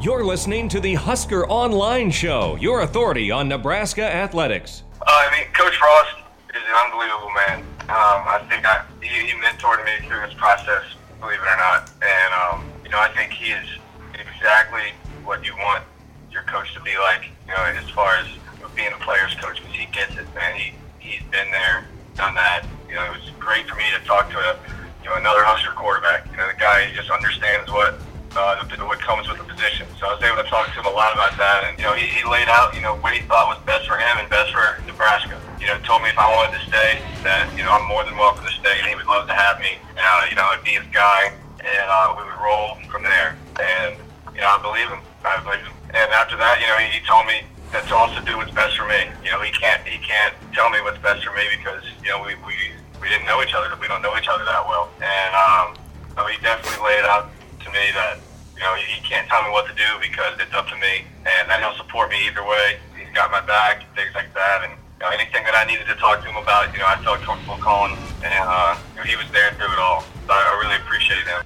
You're 0.00 0.24
listening 0.24 0.66
to 0.70 0.80
the 0.80 0.94
Husker 0.94 1.46
Online 1.46 2.10
Show, 2.10 2.56
your 2.56 2.80
authority 2.80 3.30
on 3.30 3.48
Nebraska 3.48 4.00
athletics. 4.02 4.82
Uh, 4.96 5.04
I 5.04 5.28
mean, 5.28 5.52
Coach 5.52 5.76
Frost 5.76 6.24
is 6.56 6.62
an 6.64 6.74
unbelievable 6.88 7.28
man. 7.36 7.60
Um, 7.84 8.24
I 8.24 8.40
think 8.48 8.64
I, 8.64 8.80
he, 9.02 9.28
he 9.28 9.36
mentored 9.44 9.84
me 9.84 10.08
through 10.08 10.24
this 10.24 10.32
process, 10.40 10.84
believe 11.20 11.36
it 11.36 11.44
or 11.44 11.56
not. 11.60 11.92
And, 12.00 12.32
um, 12.32 12.72
you 12.82 12.88
know, 12.88 12.98
I 12.98 13.12
think 13.12 13.32
he 13.32 13.52
is 13.52 13.68
exactly 14.16 14.96
what 15.22 15.44
you 15.44 15.52
want 15.68 15.84
your 16.32 16.44
coach 16.44 16.72
to 16.72 16.80
be 16.80 16.96
like, 16.96 17.28
you 17.46 17.52
know, 17.52 17.60
as 17.60 17.90
far 17.90 18.16
as 18.16 18.26
being 18.74 18.92
a 18.96 19.04
player's 19.04 19.34
coach, 19.34 19.60
because 19.60 19.76
he 19.76 19.84
gets 19.92 20.16
it, 20.16 20.24
man. 20.34 20.56
He, 20.56 20.72
he's 20.98 21.20
been 21.28 21.50
there, 21.52 21.84
done 22.16 22.34
that. 22.36 22.64
You 22.88 22.94
know, 22.94 23.04
it 23.04 23.20
was 23.20 23.30
great 23.38 23.68
for 23.68 23.76
me 23.76 23.84
to 24.00 24.02
talk 24.06 24.30
to 24.30 24.38
a, 24.38 24.56
you 25.04 25.10
know, 25.10 25.16
another 25.16 25.44
Husker 25.44 25.76
quarterback. 25.76 26.24
You 26.30 26.38
know, 26.38 26.48
the 26.48 26.56
guy 26.58 26.88
just 26.96 27.10
understands 27.10 27.70
what 27.70 28.00
uh, 28.36 28.62
what 28.86 29.00
comes 29.00 29.28
with 29.28 29.38
the 29.38 29.44
position. 29.44 29.86
So 29.98 30.06
I 30.06 30.14
was 30.14 30.22
able 30.22 30.42
to 30.42 30.48
talk 30.48 30.66
to 30.70 30.78
him 30.78 30.86
a 30.86 30.94
lot 30.94 31.14
about 31.14 31.36
that, 31.38 31.64
and 31.66 31.78
you 31.78 31.84
know, 31.84 31.94
he, 31.94 32.06
he 32.06 32.22
laid 32.28 32.48
out, 32.48 32.74
you 32.74 32.82
know, 32.82 32.96
what 33.02 33.14
he 33.14 33.22
thought 33.26 33.50
was 33.50 33.58
best 33.66 33.86
for 33.86 33.98
him 33.98 34.18
and 34.18 34.28
best 34.30 34.52
for 34.52 34.78
Nebraska. 34.86 35.40
You 35.58 35.66
know, 35.66 35.78
told 35.82 36.02
me 36.02 36.10
if 36.10 36.18
I 36.18 36.30
wanted 36.30 36.58
to 36.58 36.62
stay, 36.66 37.02
that 37.26 37.50
you 37.56 37.62
know, 37.62 37.74
I'm 37.74 37.86
more 37.86 38.04
than 38.04 38.16
welcome 38.16 38.44
to 38.46 38.54
stay, 38.54 38.78
and 38.78 38.86
he 38.86 38.94
would 38.94 39.06
love 39.06 39.26
to 39.26 39.34
have 39.34 39.58
me. 39.58 39.78
And, 39.94 40.02
uh, 40.02 40.26
you 40.30 40.36
know, 40.36 40.46
I'd 40.46 40.62
be 40.64 40.78
his 40.78 40.86
guy, 40.94 41.34
and 41.58 41.86
uh, 41.90 42.14
we 42.18 42.24
would 42.24 42.40
roll 42.40 42.78
from 42.90 43.02
there. 43.02 43.36
And 43.58 43.98
you 44.34 44.40
know, 44.40 44.50
I 44.50 44.58
believe 44.62 44.88
him. 44.88 45.02
I 45.26 45.36
believe 45.42 45.62
him. 45.66 45.74
And 45.90 46.08
after 46.14 46.38
that, 46.38 46.62
you 46.62 46.66
know, 46.70 46.78
he, 46.78 46.86
he 46.96 47.00
told 47.04 47.26
me 47.26 47.42
that 47.74 47.86
to 47.90 47.94
also 47.94 48.22
do 48.22 48.38
what's 48.38 48.54
best 48.54 48.78
for 48.78 48.86
me. 48.86 49.10
You 49.26 49.34
know, 49.34 49.42
he 49.42 49.50
can't 49.52 49.82
he 49.86 49.98
can't 49.98 50.34
tell 50.54 50.70
me 50.70 50.80
what's 50.82 50.98
best 51.02 51.26
for 51.26 51.34
me 51.34 51.44
because 51.50 51.82
you 52.02 52.10
know 52.14 52.22
we 52.22 52.38
we, 52.46 52.54
we 53.02 53.10
didn't 53.10 53.26
know 53.26 53.42
each 53.42 53.54
other. 53.54 53.70
We 53.82 53.90
don't 53.90 54.02
know 54.02 54.14
each 54.16 54.30
other 54.30 54.46
that 54.46 54.64
well. 54.64 54.88
And 55.02 55.30
um, 55.34 55.68
so 56.14 56.26
he 56.30 56.38
definitely 56.40 56.78
laid 56.82 57.04
out 57.04 57.30
to 57.60 57.70
me 57.70 57.92
that 57.94 58.18
you 58.54 58.60
know 58.60 58.74
he 58.74 59.00
can't 59.02 59.28
tell 59.28 59.42
me 59.42 59.50
what 59.50 59.66
to 59.68 59.74
do 59.74 59.88
because 60.00 60.34
it's 60.40 60.52
up 60.54 60.68
to 60.68 60.76
me, 60.76 61.04
and 61.24 61.48
that 61.48 61.60
he'll 61.60 61.76
support 61.76 62.10
me 62.10 62.26
either 62.26 62.44
way. 62.44 62.78
He's 62.98 63.12
got 63.14 63.30
my 63.30 63.40
back, 63.40 63.84
things 63.94 64.14
like 64.14 64.32
that, 64.34 64.64
and 64.64 64.72
you 64.72 65.06
know, 65.06 65.12
anything 65.12 65.44
that 65.44 65.54
I 65.54 65.64
needed 65.64 65.86
to 65.86 65.94
talk 65.94 66.20
to 66.22 66.28
him 66.28 66.36
about, 66.36 66.72
you 66.72 66.78
know, 66.78 66.86
I 66.86 66.96
felt 67.02 67.20
comfortable 67.20 67.56
calling, 67.56 67.96
and 68.22 68.44
uh, 68.44 68.76
you 68.92 68.96
know, 68.96 69.02
he 69.04 69.16
was 69.16 69.30
there 69.32 69.52
through 69.52 69.72
it 69.72 69.78
all. 69.78 70.02
So 70.26 70.32
I, 70.32 70.60
really 70.62 70.76
appreciate 70.76 71.26
him. 71.26 71.42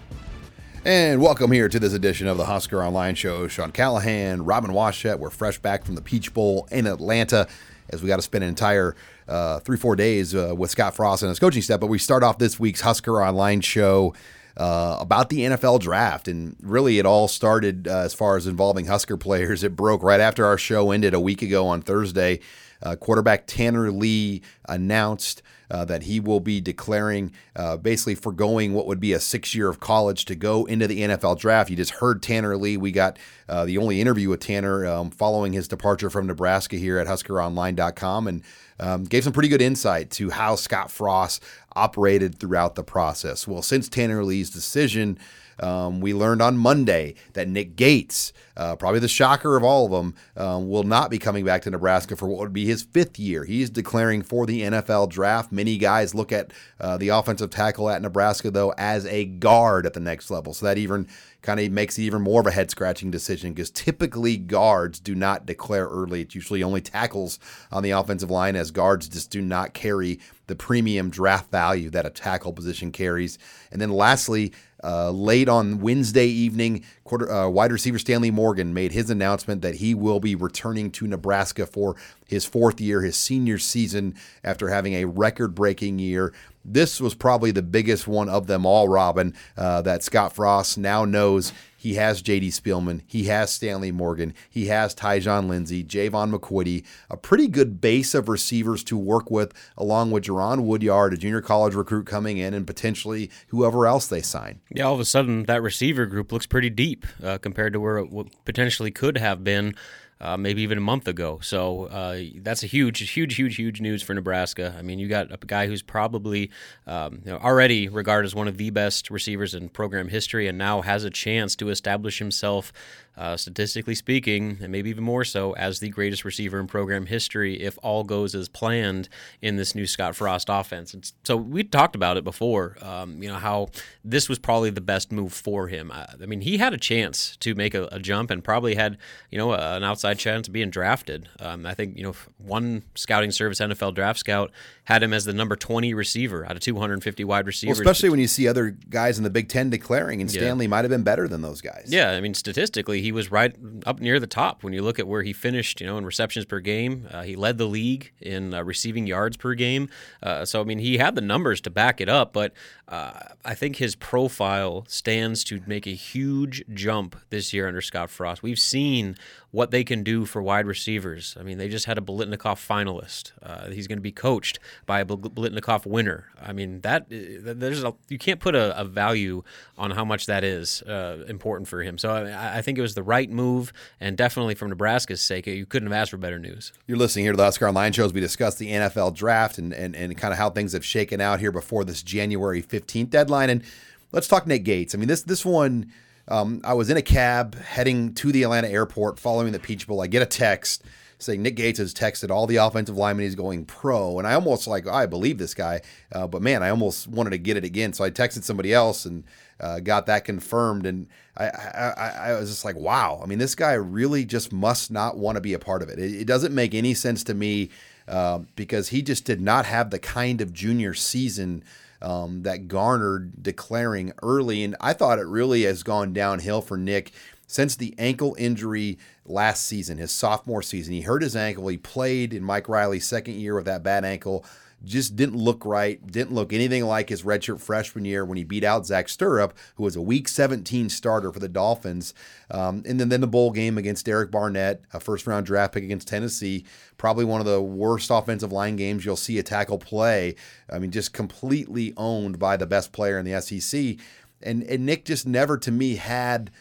And 0.84 1.22
welcome 1.22 1.50
here 1.52 1.68
to 1.68 1.78
this 1.78 1.94
edition 1.94 2.26
of 2.26 2.36
the 2.36 2.44
Husker 2.46 2.82
Online 2.82 3.14
Show. 3.14 3.48
Sean 3.48 3.72
Callahan, 3.72 4.44
Robin 4.44 4.72
Washut. 4.72 5.18
We're 5.18 5.30
fresh 5.30 5.58
back 5.58 5.84
from 5.84 5.94
the 5.94 6.02
Peach 6.02 6.34
Bowl 6.34 6.68
in 6.70 6.86
Atlanta 6.86 7.48
as 7.90 8.02
we 8.02 8.08
got 8.08 8.16
to 8.16 8.22
spend 8.22 8.44
an 8.44 8.50
entire 8.50 8.96
uh, 9.28 9.60
three, 9.60 9.76
four 9.76 9.96
days 9.96 10.34
uh, 10.34 10.54
with 10.56 10.70
Scott 10.70 10.94
Frost 10.94 11.22
and 11.22 11.28
his 11.28 11.38
coaching 11.38 11.62
staff. 11.62 11.80
But 11.80 11.86
we 11.86 11.98
start 11.98 12.22
off 12.22 12.38
this 12.38 12.58
week's 12.60 12.80
Husker 12.80 13.22
Online 13.22 13.60
Show 13.60 14.14
uh, 14.56 14.98
about 15.00 15.30
the 15.30 15.40
NFL 15.40 15.80
draft. 15.80 16.28
And 16.28 16.56
really, 16.60 16.98
it 16.98 17.06
all 17.06 17.28
started 17.28 17.88
uh, 17.88 17.98
as 17.98 18.14
far 18.14 18.36
as 18.36 18.46
involving 18.46 18.86
Husker 18.86 19.16
players. 19.16 19.64
It 19.64 19.76
broke 19.76 20.02
right 20.02 20.20
after 20.20 20.46
our 20.46 20.58
show 20.58 20.90
ended 20.90 21.14
a 21.14 21.20
week 21.20 21.42
ago 21.42 21.66
on 21.66 21.82
Thursday. 21.82 22.40
Uh, 22.84 22.96
quarterback 22.96 23.46
Tanner 23.46 23.90
Lee 23.90 24.42
announced 24.68 25.42
uh, 25.70 25.84
that 25.84 26.02
he 26.04 26.20
will 26.20 26.40
be 26.40 26.60
declaring, 26.60 27.32
uh, 27.56 27.76
basically 27.76 28.14
foregoing 28.14 28.74
what 28.74 28.86
would 28.86 29.00
be 29.00 29.12
a 29.12 29.20
six 29.20 29.54
year 29.54 29.68
of 29.68 29.80
college 29.80 30.24
to 30.26 30.34
go 30.34 30.64
into 30.66 30.86
the 30.86 31.00
NFL 31.00 31.38
draft. 31.38 31.70
You 31.70 31.76
just 31.76 31.92
heard 31.92 32.22
Tanner 32.22 32.56
Lee. 32.56 32.76
We 32.76 32.92
got 32.92 33.18
uh, 33.48 33.64
the 33.64 33.78
only 33.78 34.00
interview 34.00 34.28
with 34.28 34.40
Tanner 34.40 34.86
um, 34.86 35.10
following 35.10 35.52
his 35.52 35.66
departure 35.66 36.10
from 36.10 36.26
Nebraska 36.26 36.76
here 36.76 36.98
at 36.98 37.06
HuskerOnline.com 37.06 38.28
and 38.28 38.42
um, 38.78 39.04
gave 39.04 39.24
some 39.24 39.32
pretty 39.32 39.48
good 39.48 39.62
insight 39.62 40.10
to 40.12 40.30
how 40.30 40.56
Scott 40.56 40.90
Frost 40.90 41.42
operated 41.74 42.38
throughout 42.38 42.74
the 42.74 42.84
process. 42.84 43.48
Well, 43.48 43.62
since 43.62 43.88
Tanner 43.88 44.24
Lee's 44.24 44.50
decision, 44.50 45.18
um, 45.60 46.00
we 46.00 46.14
learned 46.14 46.42
on 46.42 46.56
Monday 46.56 47.14
that 47.34 47.48
Nick 47.48 47.76
Gates, 47.76 48.32
uh, 48.56 48.76
probably 48.76 49.00
the 49.00 49.08
shocker 49.08 49.56
of 49.56 49.64
all 49.64 49.86
of 49.86 49.92
them, 49.92 50.14
um, 50.36 50.68
will 50.68 50.82
not 50.82 51.10
be 51.10 51.18
coming 51.18 51.44
back 51.44 51.62
to 51.62 51.70
Nebraska 51.70 52.16
for 52.16 52.26
what 52.26 52.40
would 52.40 52.52
be 52.52 52.66
his 52.66 52.82
fifth 52.82 53.18
year. 53.18 53.44
He's 53.44 53.70
declaring 53.70 54.22
for 54.22 54.46
the 54.46 54.62
NFL 54.62 55.10
draft. 55.10 55.52
Many 55.52 55.78
guys 55.78 56.14
look 56.14 56.32
at 56.32 56.52
uh, 56.80 56.96
the 56.96 57.08
offensive 57.08 57.50
tackle 57.50 57.90
at 57.90 58.02
Nebraska, 58.02 58.50
though, 58.50 58.74
as 58.78 59.06
a 59.06 59.24
guard 59.24 59.86
at 59.86 59.94
the 59.94 60.00
next 60.00 60.30
level. 60.30 60.54
So 60.54 60.66
that 60.66 60.78
even 60.78 61.08
kind 61.44 61.60
of 61.60 61.70
makes 61.70 61.98
it 61.98 62.02
even 62.02 62.22
more 62.22 62.40
of 62.40 62.46
a 62.46 62.50
head 62.50 62.70
scratching 62.70 63.10
decision 63.10 63.52
because 63.52 63.70
typically 63.70 64.38
guards 64.38 64.98
do 64.98 65.14
not 65.14 65.44
declare 65.44 65.86
early. 65.86 66.22
It's 66.22 66.34
usually 66.34 66.62
only 66.62 66.80
tackles 66.80 67.38
on 67.70 67.82
the 67.82 67.90
offensive 67.90 68.30
line, 68.30 68.56
as 68.56 68.70
guards 68.70 69.08
just 69.08 69.30
do 69.30 69.42
not 69.42 69.74
carry 69.74 70.20
the 70.46 70.56
premium 70.56 71.10
draft 71.10 71.50
value 71.50 71.90
that 71.90 72.06
a 72.06 72.10
tackle 72.10 72.52
position 72.52 72.92
carries. 72.92 73.38
And 73.70 73.80
then 73.80 73.90
lastly, 73.90 74.52
uh, 74.84 75.10
late 75.10 75.48
on 75.48 75.80
Wednesday 75.80 76.26
evening, 76.26 76.84
quarter, 77.04 77.30
uh, 77.30 77.48
wide 77.48 77.72
receiver 77.72 77.98
Stanley 77.98 78.30
Morgan 78.30 78.74
made 78.74 78.92
his 78.92 79.10
announcement 79.10 79.62
that 79.62 79.76
he 79.76 79.94
will 79.94 80.20
be 80.20 80.34
returning 80.34 80.90
to 80.92 81.06
Nebraska 81.06 81.66
for 81.66 81.96
his 82.26 82.44
fourth 82.44 82.80
year, 82.80 83.02
his 83.02 83.16
senior 83.16 83.58
season, 83.58 84.14
after 84.42 84.68
having 84.68 84.94
a 84.94 85.06
record 85.06 85.54
breaking 85.54 85.98
year. 85.98 86.34
This 86.64 87.00
was 87.00 87.14
probably 87.14 87.50
the 87.50 87.62
biggest 87.62 88.06
one 88.06 88.28
of 88.28 88.46
them 88.46 88.64
all, 88.64 88.88
Robin, 88.88 89.34
uh, 89.56 89.82
that 89.82 90.02
Scott 90.02 90.34
Frost 90.34 90.78
now 90.78 91.04
knows 91.04 91.52
he 91.84 91.96
has 91.96 92.22
J.D. 92.22 92.48
Spielman, 92.48 93.02
he 93.06 93.24
has 93.24 93.52
Stanley 93.52 93.92
Morgan, 93.92 94.32
he 94.48 94.68
has 94.68 94.94
Tyjon 94.94 95.48
Lindsey, 95.48 95.84
Jaevon 95.84 96.34
McQuitty, 96.34 96.82
a 97.10 97.16
pretty 97.18 97.46
good 97.46 97.78
base 97.78 98.14
of 98.14 98.26
receivers 98.26 98.82
to 98.84 98.96
work 98.96 99.30
with, 99.30 99.52
along 99.76 100.10
with 100.10 100.24
Jaron 100.24 100.62
Woodyard, 100.62 101.12
a 101.12 101.18
junior 101.18 101.42
college 101.42 101.74
recruit 101.74 102.06
coming 102.06 102.38
in, 102.38 102.54
and 102.54 102.66
potentially 102.66 103.30
whoever 103.48 103.86
else 103.86 104.06
they 104.06 104.22
sign. 104.22 104.62
Yeah, 104.70 104.84
all 104.84 104.94
of 104.94 105.00
a 105.00 105.04
sudden 105.04 105.44
that 105.44 105.60
receiver 105.60 106.06
group 106.06 106.32
looks 106.32 106.46
pretty 106.46 106.70
deep 106.70 107.04
uh, 107.22 107.36
compared 107.36 107.74
to 107.74 107.80
where 107.80 107.98
it 107.98 108.06
w- 108.06 108.30
potentially 108.46 108.90
could 108.90 109.18
have 109.18 109.44
been. 109.44 109.74
Uh, 110.20 110.36
maybe 110.36 110.62
even 110.62 110.78
a 110.78 110.80
month 110.80 111.08
ago. 111.08 111.40
So 111.42 111.86
uh, 111.86 112.20
that's 112.36 112.62
a 112.62 112.66
huge, 112.66 112.98
huge, 113.10 113.34
huge, 113.34 113.56
huge 113.56 113.80
news 113.80 114.00
for 114.00 114.14
Nebraska. 114.14 114.74
I 114.78 114.80
mean, 114.80 114.98
you 114.98 115.08
got 115.08 115.32
a 115.32 115.36
guy 115.36 115.66
who's 115.66 115.82
probably 115.82 116.50
um, 116.86 117.20
you 117.24 117.32
know, 117.32 117.38
already 117.38 117.88
regarded 117.88 118.26
as 118.26 118.34
one 118.34 118.48
of 118.48 118.56
the 118.56 118.70
best 118.70 119.10
receivers 119.10 119.54
in 119.54 119.68
program 119.68 120.08
history, 120.08 120.46
and 120.46 120.56
now 120.56 120.82
has 120.82 121.04
a 121.04 121.10
chance 121.10 121.56
to 121.56 121.68
establish 121.68 122.20
himself, 122.20 122.72
uh, 123.16 123.36
statistically 123.36 123.94
speaking, 123.94 124.58
and 124.60 124.72
maybe 124.72 124.90
even 124.90 125.04
more 125.04 125.24
so, 125.24 125.52
as 125.52 125.80
the 125.80 125.88
greatest 125.88 126.24
receiver 126.24 126.58
in 126.58 126.66
program 126.66 127.06
history 127.06 127.60
if 127.60 127.78
all 127.82 128.04
goes 128.04 128.34
as 128.34 128.48
planned 128.48 129.08
in 129.40 129.56
this 129.56 129.74
new 129.74 129.86
Scott 129.86 130.16
Frost 130.16 130.48
offense. 130.50 130.94
And 130.94 131.10
so 131.24 131.36
we 131.36 131.62
talked 131.62 131.94
about 131.94 132.16
it 132.16 132.24
before. 132.24 132.76
Um, 132.82 133.22
you 133.22 133.28
know 133.28 133.36
how 133.36 133.68
this 134.04 134.28
was 134.28 134.38
probably 134.38 134.70
the 134.70 134.80
best 134.80 135.12
move 135.12 135.32
for 135.32 135.68
him. 135.68 135.92
I, 135.92 136.06
I 136.22 136.26
mean, 136.26 136.40
he 136.40 136.58
had 136.58 136.74
a 136.74 136.78
chance 136.78 137.36
to 137.38 137.54
make 137.54 137.74
a, 137.74 137.88
a 137.92 137.98
jump 137.98 138.30
and 138.30 138.42
probably 138.42 138.74
had 138.74 138.98
you 139.30 139.38
know 139.38 139.52
an 139.52 139.84
outside 139.84 140.18
chance 140.18 140.48
of 140.48 140.52
being 140.52 140.70
drafted. 140.70 141.28
Um, 141.38 141.66
I 141.66 141.74
think 141.74 141.96
you 141.96 142.02
know 142.02 142.14
one 142.38 142.82
scouting 142.94 143.30
service, 143.30 143.60
NFL 143.60 143.94
Draft 143.94 144.18
Scout, 144.18 144.50
had 144.84 145.02
him 145.02 145.12
as 145.12 145.24
the 145.24 145.32
number 145.32 145.56
20 145.56 145.94
receiver 145.94 146.44
out 146.44 146.52
of 146.52 146.60
250 146.60 147.24
wide 147.24 147.46
receivers. 147.46 147.78
Well, 147.78 147.82
especially 147.82 148.10
when 148.10 148.20
you 148.20 148.26
see 148.26 148.48
other 148.48 148.70
guys 148.70 149.18
in 149.18 149.24
the 149.24 149.30
Big 149.30 149.48
Ten 149.48 149.70
declaring, 149.70 150.20
and 150.20 150.30
Stanley 150.30 150.66
yeah. 150.66 150.70
might 150.70 150.84
have 150.84 150.90
been 150.90 151.02
better 151.02 151.28
than 151.28 151.42
those 151.42 151.60
guys. 151.60 151.86
Yeah, 151.88 152.10
I 152.12 152.20
mean, 152.20 152.34
statistically, 152.34 153.00
he 153.04 153.12
was 153.12 153.30
right 153.30 153.54
up 153.84 154.00
near 154.00 154.18
the 154.18 154.26
top 154.26 154.64
when 154.64 154.72
you 154.72 154.80
look 154.80 154.98
at 154.98 155.06
where 155.06 155.22
he 155.22 155.34
finished. 155.34 155.78
You 155.78 155.86
know, 155.86 155.98
in 155.98 156.06
receptions 156.06 156.46
per 156.46 156.58
game, 156.58 157.06
uh, 157.10 157.22
he 157.22 157.36
led 157.36 157.58
the 157.58 157.66
league 157.66 158.12
in 158.18 158.54
uh, 158.54 158.64
receiving 158.64 159.06
yards 159.06 159.36
per 159.36 159.52
game. 159.52 159.90
Uh, 160.22 160.46
so 160.46 160.62
I 160.62 160.64
mean, 160.64 160.78
he 160.78 160.96
had 160.96 161.14
the 161.14 161.20
numbers 161.20 161.60
to 161.62 161.70
back 161.70 162.00
it 162.00 162.08
up, 162.08 162.32
but 162.32 162.54
uh, 162.88 163.12
I 163.44 163.54
think 163.54 163.76
his 163.76 163.94
profile 163.94 164.86
stands 164.88 165.44
to 165.44 165.60
make 165.66 165.86
a 165.86 165.94
huge 165.94 166.64
jump 166.72 167.14
this 167.28 167.52
year 167.52 167.68
under 167.68 167.82
Scott 167.82 168.08
Frost. 168.08 168.42
We've 168.42 168.58
seen 168.58 169.16
what 169.54 169.70
they 169.70 169.84
can 169.84 170.02
do 170.02 170.24
for 170.24 170.42
wide 170.42 170.66
receivers. 170.66 171.36
I 171.38 171.44
mean, 171.44 171.58
they 171.58 171.68
just 171.68 171.86
had 171.86 171.96
a 171.96 172.00
Biletnikoff 172.00 172.58
finalist. 172.58 173.30
Uh, 173.40 173.70
he's 173.70 173.86
going 173.86 173.98
to 173.98 174.02
be 174.02 174.10
coached 174.10 174.58
by 174.84 174.98
a 174.98 175.04
Biletnikoff 175.04 175.86
winner. 175.86 176.26
I 176.42 176.52
mean, 176.52 176.80
that 176.80 177.06
there's 177.08 177.84
a 177.84 177.94
you 178.08 178.18
can't 178.18 178.40
put 178.40 178.56
a, 178.56 178.76
a 178.76 178.84
value 178.84 179.44
on 179.78 179.92
how 179.92 180.04
much 180.04 180.26
that 180.26 180.42
is 180.42 180.82
uh, 180.82 181.24
important 181.28 181.68
for 181.68 181.84
him. 181.84 181.98
So 181.98 182.10
I, 182.10 182.58
I, 182.58 182.62
think 182.62 182.78
it 182.78 182.80
was 182.80 182.96
the 182.96 183.04
right 183.04 183.30
move, 183.30 183.72
and 184.00 184.16
definitely 184.16 184.56
from 184.56 184.70
Nebraska's 184.70 185.20
sake, 185.20 185.46
you 185.46 185.66
couldn't 185.66 185.86
have 185.86 185.96
asked 185.96 186.10
for 186.10 186.16
better 186.16 186.40
news. 186.40 186.72
You're 186.88 186.98
listening 186.98 187.24
here 187.24 187.32
to 187.32 187.36
the 187.36 187.44
Husker 187.44 187.68
Online 187.68 187.92
shows. 187.92 188.12
We 188.12 188.20
discuss 188.20 188.56
the 188.56 188.72
NFL 188.72 189.14
draft 189.14 189.58
and, 189.58 189.72
and 189.72 189.94
and 189.94 190.18
kind 190.18 190.32
of 190.32 190.38
how 190.38 190.50
things 190.50 190.72
have 190.72 190.84
shaken 190.84 191.20
out 191.20 191.38
here 191.38 191.52
before 191.52 191.84
this 191.84 192.02
January 192.02 192.60
15th 192.60 193.08
deadline. 193.08 193.50
And 193.50 193.62
let's 194.10 194.26
talk 194.26 194.48
Nick 194.48 194.64
Gates. 194.64 194.96
I 194.96 194.98
mean, 194.98 195.06
this 195.06 195.22
this 195.22 195.44
one 195.44 195.92
Um, 196.28 196.60
I 196.64 196.74
was 196.74 196.90
in 196.90 196.96
a 196.96 197.02
cab 197.02 197.54
heading 197.56 198.14
to 198.14 198.32
the 198.32 198.42
Atlanta 198.42 198.68
airport 198.68 199.18
following 199.18 199.52
the 199.52 199.58
Peach 199.58 199.86
Bowl. 199.86 200.00
I 200.00 200.06
get 200.06 200.22
a 200.22 200.26
text 200.26 200.82
saying 201.18 201.42
Nick 201.42 201.56
Gates 201.56 201.78
has 201.78 201.94
texted 201.94 202.30
all 202.30 202.46
the 202.46 202.56
offensive 202.56 202.96
linemen 202.96 203.24
he's 203.24 203.34
going 203.34 203.64
pro, 203.64 204.18
and 204.18 204.26
I 204.26 204.34
almost 204.34 204.66
like 204.66 204.86
oh, 204.86 204.92
I 204.92 205.06
believe 205.06 205.38
this 205.38 205.54
guy, 205.54 205.80
uh, 206.12 206.26
but 206.26 206.42
man, 206.42 206.62
I 206.62 206.70
almost 206.70 207.08
wanted 207.08 207.30
to 207.30 207.38
get 207.38 207.56
it 207.56 207.64
again, 207.64 207.92
so 207.92 208.04
I 208.04 208.10
texted 208.10 208.42
somebody 208.42 208.72
else 208.72 209.04
and 209.04 209.24
uh, 209.60 209.80
got 209.80 210.06
that 210.06 210.24
confirmed, 210.24 210.86
and 210.86 211.06
I, 211.36 211.46
I, 211.46 212.14
I 212.30 212.32
was 212.38 212.50
just 212.50 212.64
like, 212.64 212.76
wow, 212.76 213.20
I 213.22 213.26
mean, 213.26 213.38
this 213.38 213.54
guy 213.54 213.72
really 213.72 214.24
just 214.24 214.52
must 214.52 214.90
not 214.90 215.16
want 215.16 215.36
to 215.36 215.40
be 215.40 215.54
a 215.54 215.58
part 215.58 215.82
of 215.82 215.88
it. 215.88 215.98
It, 215.98 216.22
it 216.22 216.26
doesn't 216.26 216.54
make 216.54 216.74
any 216.74 216.94
sense 216.94 217.24
to 217.24 217.34
me 217.34 217.70
uh, 218.08 218.40
because 218.56 218.88
he 218.88 219.02
just 219.02 219.24
did 219.24 219.40
not 219.40 219.66
have 219.66 219.90
the 219.90 219.98
kind 219.98 220.40
of 220.40 220.52
junior 220.52 220.94
season. 220.94 221.64
Um, 222.04 222.42
that 222.42 222.68
garnered 222.68 223.42
declaring 223.42 224.12
early. 224.22 224.62
And 224.62 224.76
I 224.78 224.92
thought 224.92 225.18
it 225.18 225.26
really 225.26 225.62
has 225.62 225.82
gone 225.82 226.12
downhill 226.12 226.60
for 226.60 226.76
Nick 226.76 227.12
since 227.46 227.76
the 227.76 227.94
ankle 227.98 228.36
injury 228.38 228.98
last 229.24 229.64
season, 229.64 229.96
his 229.98 230.12
sophomore 230.12 230.62
season. 230.62 230.92
He 230.92 231.00
hurt 231.00 231.22
his 231.22 231.34
ankle. 231.34 231.66
He 231.68 231.78
played 231.78 232.34
in 232.34 232.42
Mike 232.42 232.68
Riley's 232.68 233.06
second 233.06 233.34
year 233.34 233.54
with 233.54 233.64
that 233.64 233.82
bad 233.82 234.04
ankle. 234.04 234.44
Just 234.84 235.16
didn't 235.16 235.36
look 235.36 235.64
right. 235.64 236.04
Didn't 236.06 236.34
look 236.34 236.52
anything 236.52 236.84
like 236.84 237.08
his 237.08 237.22
redshirt 237.22 237.60
freshman 237.60 238.04
year 238.04 238.24
when 238.24 238.36
he 238.36 238.44
beat 238.44 238.64
out 238.64 238.86
Zach 238.86 239.06
Sterup, 239.06 239.52
who 239.76 239.82
was 239.82 239.96
a 239.96 240.02
Week 240.02 240.28
17 240.28 240.88
starter 240.88 241.32
for 241.32 241.40
the 241.40 241.48
Dolphins. 241.48 242.14
Um, 242.50 242.82
and 242.86 243.00
then, 243.00 243.08
then 243.08 243.20
the 243.20 243.26
bowl 243.26 243.50
game 243.50 243.78
against 243.78 244.06
Derek 244.06 244.30
Barnett, 244.30 244.82
a 244.92 245.00
first 245.00 245.26
round 245.26 245.46
draft 245.46 245.74
pick 245.74 245.84
against 245.84 246.08
Tennessee. 246.08 246.64
Probably 246.98 247.24
one 247.24 247.40
of 247.40 247.46
the 247.46 247.62
worst 247.62 248.10
offensive 248.10 248.52
line 248.52 248.76
games 248.76 249.04
you'll 249.04 249.16
see 249.16 249.38
a 249.38 249.42
tackle 249.42 249.78
play. 249.78 250.36
I 250.70 250.78
mean, 250.78 250.90
just 250.90 251.12
completely 251.12 251.94
owned 251.96 252.38
by 252.38 252.56
the 252.56 252.66
best 252.66 252.92
player 252.92 253.18
in 253.18 253.24
the 253.24 253.40
SEC. 253.40 253.96
And, 254.42 254.62
and 254.64 254.84
Nick 254.84 255.04
just 255.04 255.26
never, 255.26 255.56
to 255.58 255.72
me, 255.72 255.96
had– 255.96 256.50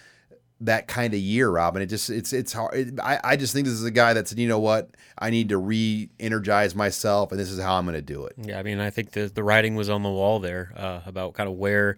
that 0.65 0.88
kind 0.88 1.13
of 1.13 1.19
year, 1.19 1.50
Robin. 1.50 1.81
It 1.81 1.88
just 1.88 2.10
it's 2.10 2.33
it's 2.33 2.54
hard. 2.54 2.74
It, 2.74 3.00
I 3.00 3.19
I 3.24 3.36
just 3.36 3.54
think 3.54 3.65
this 3.65 3.74
is 3.74 3.83
a 3.83 3.92
guy 3.92 4.13
that 4.13 4.27
said, 4.27 4.39
you 4.39 4.48
know 4.48 4.60
what, 4.60 4.92
I 5.18 5.30
need 5.30 5.50
to 5.50 5.57
re-energize 5.57 6.75
myself, 6.75 7.31
and 7.31 7.39
this 7.39 7.51
is 7.51 7.60
how 7.60 7.75
I'm 7.75 7.86
going 7.86 7.95
to 7.95 8.01
do 8.01 8.25
it. 8.25 8.33
Yeah, 8.38 8.60
I 8.60 8.63
mean, 8.63 8.80
I 8.80 8.89
think 8.89 9.12
the 9.12 9.27
the 9.27 9.44
writing 9.44 9.75
was 9.75 9.89
on 9.89 10.04
the 10.04 10.10
wall 10.10 10.39
there 10.39 10.74
uh, 10.75 11.01
about 11.06 11.33
kind 11.33 11.50
of 11.50 11.56
where 11.56 11.98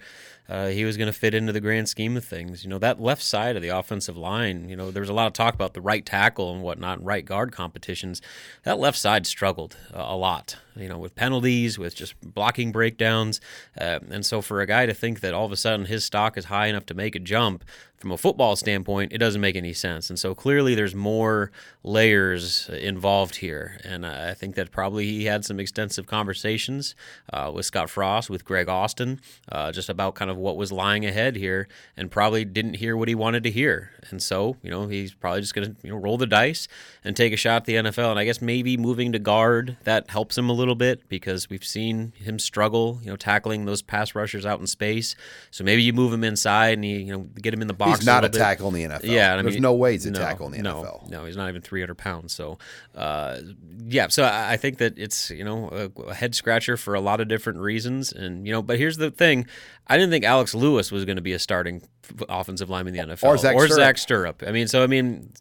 uh, 0.49 0.67
he 0.67 0.85
was 0.85 0.97
going 0.97 1.11
to 1.11 1.17
fit 1.17 1.33
into 1.33 1.51
the 1.51 1.61
grand 1.61 1.89
scheme 1.89 2.17
of 2.17 2.25
things. 2.25 2.63
You 2.63 2.69
know, 2.69 2.79
that 2.79 3.01
left 3.01 3.21
side 3.21 3.55
of 3.55 3.61
the 3.61 3.69
offensive 3.69 4.17
line, 4.17 4.69
you 4.69 4.75
know, 4.75 4.91
there 4.91 5.01
was 5.01 5.09
a 5.09 5.13
lot 5.13 5.27
of 5.27 5.33
talk 5.33 5.53
about 5.53 5.73
the 5.73 5.81
right 5.81 6.05
tackle 6.05 6.53
and 6.53 6.61
whatnot, 6.61 6.99
and 6.99 7.07
right 7.07 7.25
guard 7.25 7.51
competitions. 7.51 8.21
That 8.63 8.79
left 8.79 8.97
side 8.97 9.25
struggled 9.27 9.77
uh, 9.93 10.03
a 10.05 10.15
lot, 10.15 10.57
you 10.75 10.87
know, 10.87 10.99
with 10.99 11.15
penalties, 11.15 11.79
with 11.79 11.95
just 11.95 12.13
blocking 12.21 12.71
breakdowns. 12.71 13.41
Uh, 13.79 13.99
and 14.11 14.25
so 14.25 14.41
for 14.41 14.61
a 14.61 14.67
guy 14.67 14.85
to 14.85 14.93
think 14.93 15.21
that 15.21 15.33
all 15.33 15.45
of 15.45 15.51
a 15.51 15.57
sudden 15.57 15.85
his 15.87 16.03
stock 16.03 16.37
is 16.37 16.45
high 16.45 16.67
enough 16.67 16.85
to 16.87 16.93
make 16.93 17.15
a 17.15 17.19
jump, 17.19 17.63
from 17.97 18.11
a 18.11 18.17
football 18.17 18.55
standpoint, 18.55 19.13
it 19.13 19.17
doesn't 19.17 19.41
make 19.41 19.55
any 19.55 19.73
sense. 19.73 20.09
And 20.09 20.19
so 20.19 20.35
clearly 20.35 20.75
there's 20.75 20.93
more 20.93 21.49
layers 21.81 22.69
involved 22.69 23.37
here. 23.37 23.79
And 23.83 24.05
I 24.05 24.33
think 24.33 24.55
that 24.55 24.69
probably 24.69 25.05
he 25.05 25.25
had 25.25 25.45
some 25.45 25.59
extensive 25.59 26.05
conversations 26.05 26.93
uh, 27.31 27.51
with 27.55 27.65
Scott 27.65 27.89
Frost, 27.89 28.29
with 28.29 28.45
Greg 28.45 28.67
Austin, 28.67 29.21
uh, 29.49 29.71
just 29.71 29.89
about 29.89 30.13
kind 30.13 30.29
of 30.29 30.35
of 30.35 30.41
what 30.41 30.57
was 30.57 30.71
lying 30.71 31.05
ahead 31.05 31.35
here 31.35 31.67
and 31.97 32.11
probably 32.11 32.45
didn't 32.45 32.75
hear 32.75 32.95
what 32.95 33.07
he 33.07 33.15
wanted 33.15 33.43
to 33.43 33.51
hear. 33.51 33.91
And 34.09 34.21
so, 34.21 34.57
you 34.61 34.69
know, 34.69 34.87
he's 34.87 35.13
probably 35.13 35.41
just 35.41 35.55
going 35.55 35.73
to 35.73 35.75
you 35.83 35.89
know, 35.91 35.97
roll 35.97 36.17
the 36.17 36.27
dice 36.27 36.67
and 37.03 37.15
take 37.15 37.33
a 37.33 37.37
shot 37.37 37.57
at 37.57 37.65
the 37.65 37.75
NFL. 37.75 38.11
And 38.11 38.19
I 38.19 38.25
guess 38.25 38.41
maybe 38.41 38.77
moving 38.77 39.11
to 39.13 39.19
guard, 39.19 39.77
that 39.83 40.09
helps 40.09 40.37
him 40.37 40.49
a 40.49 40.53
little 40.53 40.64
bit 40.73 41.07
because 41.07 41.49
we've 41.49 41.63
seen 41.63 42.13
him 42.15 42.39
struggle, 42.39 42.99
you 43.03 43.09
know, 43.09 43.15
tackling 43.15 43.65
those 43.65 43.83
pass 43.83 44.15
rushers 44.15 44.45
out 44.45 44.59
in 44.59 44.65
space. 44.65 45.15
So 45.51 45.63
maybe 45.63 45.83
you 45.83 45.93
move 45.93 46.11
him 46.11 46.23
inside 46.23 46.73
and 46.73 46.83
you, 46.83 46.97
you 46.97 47.13
know, 47.13 47.27
get 47.39 47.53
him 47.53 47.61
in 47.61 47.67
the 47.67 47.73
box. 47.75 47.99
He's 47.99 48.05
not 48.07 48.23
a, 48.23 48.27
a 48.27 48.31
tackle 48.31 48.73
in 48.73 48.73
the 48.73 48.95
NFL. 48.95 49.03
Yeah. 49.03 49.35
I 49.35 49.41
There's 49.43 49.59
no 49.59 49.73
way 49.73 49.91
he's 49.91 50.07
a 50.07 50.11
no, 50.11 50.19
tackle 50.19 50.47
in 50.47 50.53
the 50.53 50.63
no, 50.63 50.81
NFL. 50.81 51.09
No, 51.11 51.25
he's 51.25 51.37
not 51.37 51.49
even 51.49 51.61
300 51.61 51.95
pounds. 51.95 52.33
So, 52.33 52.57
uh, 52.95 53.39
yeah. 53.85 54.07
So 54.07 54.23
I, 54.23 54.53
I 54.53 54.57
think 54.57 54.79
that 54.79 54.97
it's, 54.97 55.29
you 55.29 55.43
know, 55.43 55.69
a, 55.69 56.01
a 56.01 56.13
head 56.15 56.33
scratcher 56.33 56.77
for 56.77 56.95
a 56.95 57.01
lot 57.01 57.21
of 57.21 57.27
different 57.27 57.59
reasons. 57.59 58.11
And, 58.11 58.47
you 58.47 58.53
know, 58.53 58.63
but 58.63 58.79
here's 58.79 58.97
the 58.97 59.11
thing 59.11 59.45
I 59.87 59.97
didn't 59.97 60.09
think 60.09 60.25
Alex 60.25 60.55
Lewis 60.55 60.91
was 60.91 61.05
going 61.05 61.17
to 61.17 61.21
be 61.21 61.33
a 61.33 61.39
starting 61.39 61.83
offensive 62.27 62.69
lineman 62.69 62.95
in 62.95 63.09
the 63.09 63.15
NFL 63.15 63.23
Or 63.23 63.37
Zach 63.37 63.55
or 63.55 63.67
Sterup. 63.67 63.75
Zach 63.75 63.95
Sterup. 63.97 64.47
I 64.47 64.51
mean, 64.51 64.67
so 64.67 64.83
I 64.83 64.87
mean, 64.87 65.31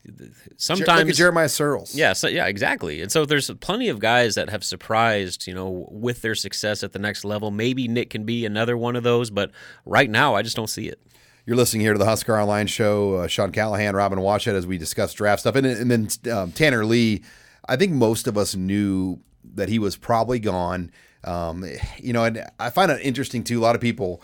sometimes 0.56 1.16
Jeremiah 1.16 1.46
Sirles. 1.46 1.92
yeah, 1.94 2.12
so, 2.12 2.28
yeah, 2.28 2.46
exactly. 2.46 3.00
And 3.00 3.10
so 3.10 3.24
there's 3.24 3.50
plenty 3.60 3.88
of 3.88 3.98
guys 4.00 4.34
that 4.34 4.50
have 4.50 4.64
surprised, 4.64 5.13
you 5.46 5.54
know, 5.54 5.86
with 5.90 6.22
their 6.22 6.34
success 6.34 6.82
at 6.82 6.92
the 6.92 6.98
next 6.98 7.24
level. 7.24 7.50
Maybe 7.50 7.88
Nick 7.88 8.10
can 8.10 8.24
be 8.24 8.44
another 8.44 8.76
one 8.76 8.96
of 8.96 9.02
those, 9.02 9.30
but 9.30 9.50
right 9.84 10.10
now 10.10 10.34
I 10.34 10.42
just 10.42 10.56
don't 10.56 10.70
see 10.70 10.88
it. 10.88 11.00
You're 11.46 11.56
listening 11.56 11.82
here 11.82 11.92
to 11.92 11.98
the 11.98 12.06
Husker 12.06 12.38
Online 12.38 12.66
Show. 12.66 13.16
Uh, 13.16 13.26
Sean 13.26 13.52
Callahan, 13.52 13.94
Robin 13.94 14.18
Washut, 14.18 14.54
as 14.54 14.66
we 14.66 14.78
discuss 14.78 15.12
draft 15.12 15.40
stuff, 15.40 15.56
and, 15.56 15.66
and 15.66 15.90
then 15.90 16.32
um, 16.32 16.52
Tanner 16.52 16.84
Lee. 16.86 17.22
I 17.68 17.76
think 17.76 17.92
most 17.92 18.26
of 18.26 18.38
us 18.38 18.54
knew 18.54 19.20
that 19.54 19.68
he 19.68 19.78
was 19.78 19.96
probably 19.96 20.38
gone. 20.38 20.90
Um, 21.22 21.64
you 21.98 22.12
know, 22.12 22.24
and 22.24 22.44
I 22.58 22.70
find 22.70 22.90
it 22.90 23.00
interesting 23.02 23.44
too. 23.44 23.60
A 23.60 23.62
lot 23.62 23.74
of 23.74 23.80
people, 23.80 24.22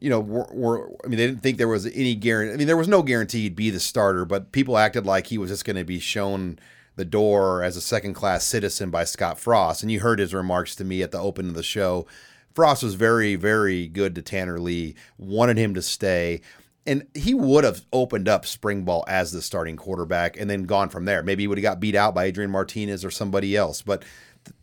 you 0.00 0.10
know, 0.10 0.20
were, 0.20 0.48
were 0.52 0.90
I 1.04 1.08
mean, 1.08 1.18
they 1.18 1.26
didn't 1.26 1.42
think 1.42 1.58
there 1.58 1.68
was 1.68 1.86
any 1.86 2.14
guarantee. 2.14 2.54
I 2.54 2.56
mean, 2.56 2.66
there 2.66 2.76
was 2.76 2.88
no 2.88 3.02
guarantee 3.02 3.42
he'd 3.42 3.56
be 3.56 3.70
the 3.70 3.80
starter, 3.80 4.24
but 4.24 4.52
people 4.52 4.76
acted 4.76 5.06
like 5.06 5.28
he 5.28 5.38
was 5.38 5.50
just 5.50 5.64
going 5.64 5.76
to 5.76 5.84
be 5.84 5.98
shown 5.98 6.58
the 7.00 7.04
door 7.06 7.62
as 7.62 7.78
a 7.78 7.80
second 7.80 8.12
class 8.12 8.44
citizen 8.44 8.90
by 8.90 9.04
Scott 9.04 9.40
Frost. 9.40 9.82
And 9.82 9.90
you 9.90 10.00
heard 10.00 10.18
his 10.18 10.34
remarks 10.34 10.76
to 10.76 10.84
me 10.84 11.02
at 11.02 11.10
the 11.10 11.18
open 11.18 11.48
of 11.48 11.54
the 11.54 11.62
show. 11.62 12.06
Frost 12.54 12.82
was 12.82 12.94
very, 12.94 13.36
very 13.36 13.88
good 13.88 14.14
to 14.14 14.22
Tanner 14.22 14.58
Lee, 14.58 14.94
wanted 15.16 15.56
him 15.56 15.72
to 15.72 15.80
stay. 15.80 16.42
And 16.86 17.06
he 17.14 17.32
would 17.32 17.64
have 17.64 17.86
opened 17.90 18.28
up 18.28 18.44
spring 18.44 18.84
ball 18.84 19.02
as 19.08 19.32
the 19.32 19.40
starting 19.40 19.76
quarterback 19.76 20.38
and 20.38 20.50
then 20.50 20.64
gone 20.64 20.90
from 20.90 21.06
there. 21.06 21.22
Maybe 21.22 21.44
he 21.44 21.46
would 21.46 21.56
have 21.56 21.62
got 21.62 21.80
beat 21.80 21.94
out 21.94 22.14
by 22.14 22.24
Adrian 22.24 22.50
Martinez 22.50 23.02
or 23.02 23.10
somebody 23.10 23.56
else. 23.56 23.80
But 23.80 24.04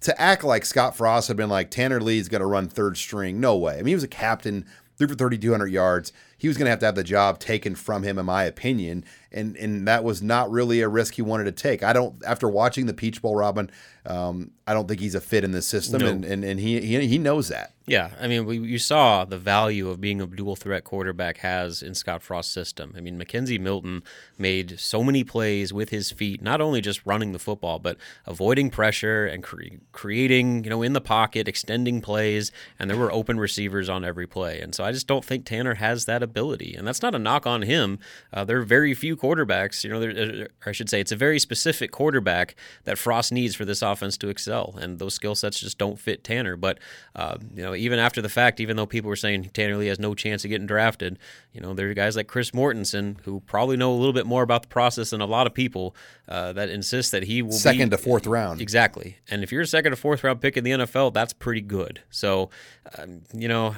to 0.02 0.22
act 0.22 0.44
like 0.44 0.64
Scott 0.64 0.96
Frost 0.96 1.28
had 1.28 1.38
been 1.38 1.50
like 1.50 1.72
Tanner 1.72 2.00
Lee's 2.00 2.30
going 2.30 2.42
to 2.42 2.48
run 2.48 2.68
third 2.68 2.98
string, 2.98 3.40
no 3.40 3.58
way. 3.58 3.74
I 3.74 3.78
mean, 3.78 3.88
he 3.88 3.96
was 3.96 4.04
a 4.04 4.08
captain, 4.08 4.66
threw 4.98 5.08
for 5.08 5.16
3,200 5.16 5.68
yards. 5.68 6.14
He 6.38 6.48
was 6.48 6.58
going 6.58 6.66
to 6.66 6.72
have 6.72 6.80
to 6.80 6.86
have 6.86 6.96
the 6.96 7.04
job 7.04 7.40
taken 7.40 7.74
from 7.74 8.04
him, 8.04 8.20
in 8.20 8.28
my 8.28 8.44
opinion, 8.44 9.06
and 9.32 9.56
and 9.58 9.88
that 9.88 10.04
was 10.04 10.22
not 10.22 10.50
really 10.52 10.82
a 10.82 10.88
risk 10.88 11.16
he 11.16 11.22
wanted 11.22 11.46
to 11.46 11.52
take. 11.52 11.84
I 11.84 11.94
don't. 11.94 12.16
After 12.26 12.48
watching 12.48 12.86
the 12.86 12.94
Peach 12.94 13.22
Bowl, 13.22 13.36
Robin, 13.36 13.70
um, 14.06 14.52
I 14.66 14.74
don't 14.74 14.88
think 14.88 15.00
he's 15.00 15.16
a 15.16 15.22
fit 15.22 15.44
in 15.44 15.52
the 15.52 15.62
system, 15.62 16.02
No. 16.02 16.08
and, 16.08 16.26
and 16.26 16.44
and 16.44 16.60
he 16.60 16.80
he 16.82 17.06
he 17.08 17.18
knows 17.18 17.50
that. 17.50 17.74
Yeah, 17.90 18.10
I 18.20 18.28
mean, 18.28 18.46
we, 18.46 18.58
you 18.60 18.80
saw 18.80 19.24
the 19.24 19.38
value 19.38 19.88
of 19.90 20.02
being 20.02 20.20
a 20.20 20.28
dual 20.28 20.58
threat 20.58 20.84
quarterback 20.84 21.38
has 21.38 21.82
in 21.82 21.94
Scott 21.96 22.22
Frost's 22.22 22.54
system. 22.54 22.94
I 22.98 23.00
mean, 23.00 23.18
McKenzie 23.18 23.62
Milton 23.62 24.04
made 24.38 24.78
so 24.78 25.02
many 25.06 25.24
plays 25.24 25.72
with 25.72 25.88
his 25.88 26.12
feet, 26.12 26.42
not 26.42 26.60
only 26.60 26.82
just 26.82 27.06
running 27.06 27.32
the 27.32 27.40
football, 27.40 27.80
but 27.80 27.96
avoiding 28.26 28.70
pressure 28.70 29.26
and 29.26 29.42
cre- 29.42 29.78
creating, 29.94 30.64
you 30.66 30.70
know, 30.70 30.82
in 30.82 30.92
the 30.94 31.02
pocket, 31.02 31.48
extending 31.48 32.02
plays, 32.02 32.52
and 32.78 32.90
there 32.90 32.98
were 32.98 33.12
open 33.12 33.40
receivers 33.40 33.90
on 33.90 34.04
every 34.06 34.28
play. 34.28 34.60
And 34.62 34.76
so 34.76 34.84
I 34.84 34.92
just 34.92 35.08
don't 35.08 35.26
think 35.26 35.46
Tanner 35.46 35.74
has 35.76 36.06
that 36.06 36.22
ability, 36.22 36.76
and 36.76 36.88
that's 36.88 37.02
not 37.02 37.16
a 37.16 37.20
knock 37.20 37.48
on 37.48 37.64
him. 37.64 38.00
Uh, 38.34 38.44
there 38.46 38.60
are 38.60 38.64
very 38.64 38.94
few 38.94 39.16
quarterbacks, 39.18 39.84
you 39.84 39.90
know, 39.90 40.00
there, 40.00 40.48
or 40.66 40.70
I 40.70 40.72
should 40.72 40.90
say, 40.90 41.00
it's 41.00 41.12
a 41.12 41.16
very 41.16 41.40
specific 41.40 41.92
quarterback 41.92 42.56
that 42.86 42.98
Frost 42.98 43.32
needs 43.32 43.56
for 43.56 43.66
this 43.66 43.82
offense 43.82 44.18
to 44.18 44.30
excel, 44.30 44.76
and 44.80 45.00
those 45.00 45.14
skill 45.14 45.36
sets 45.36 45.60
just 45.60 45.78
don't 45.78 46.00
fit 46.00 46.24
Tanner. 46.24 46.56
But 46.56 46.80
uh, 47.16 47.38
you 47.54 47.64
know, 47.64 47.76
even 47.76 48.00
after 48.00 48.22
the 48.22 48.30
fact, 48.30 48.60
even 48.60 48.78
though 48.78 48.86
people 48.86 49.10
were 49.10 49.16
saying 49.16 49.50
Tanner 49.54 49.78
Lee 49.78 49.88
has 49.88 50.00
no 50.00 50.14
chance 50.14 50.44
of 50.44 50.50
getting 50.50 50.68
drafted, 50.68 51.20
you 51.54 51.62
know, 51.62 51.74
there 51.74 51.90
are 51.90 51.94
guys 51.94 52.16
like 52.16 52.28
Chris 52.28 52.52
Mortensen 52.52 53.20
who 53.24 53.40
probably 53.42 53.78
know 53.78 53.92
a 53.92 53.98
little 53.98 54.14
bit 54.14 54.26
more 54.26 54.44
about 54.44 54.62
the 54.62 54.68
process 54.68 55.10
than 55.10 55.22
a 55.22 55.26
lot 55.26 55.48
of 55.48 55.54
people 55.54 55.96
uh, 56.28 56.54
that 56.54 56.70
insist 56.70 57.12
that 57.12 57.24
he 57.24 57.42
will 57.42 57.52
Second 57.52 57.90
be, 57.90 57.98
to 57.98 58.04
fourth 58.04 58.28
round. 58.28 58.62
Exactly. 58.62 59.18
And 59.30 59.44
if 59.44 59.52
you're 59.52 59.62
a 59.62 59.68
second 59.68 59.94
or 59.94 59.96
fourth 59.96 60.24
round 60.24 60.42
pick 60.42 60.58
in 60.58 60.64
the 60.64 60.72
NFL, 60.72 61.14
that's 61.14 61.34
pretty 61.34 61.62
good. 61.62 62.02
So, 62.10 62.50
um, 62.98 63.22
you 63.34 63.48
know, 63.48 63.76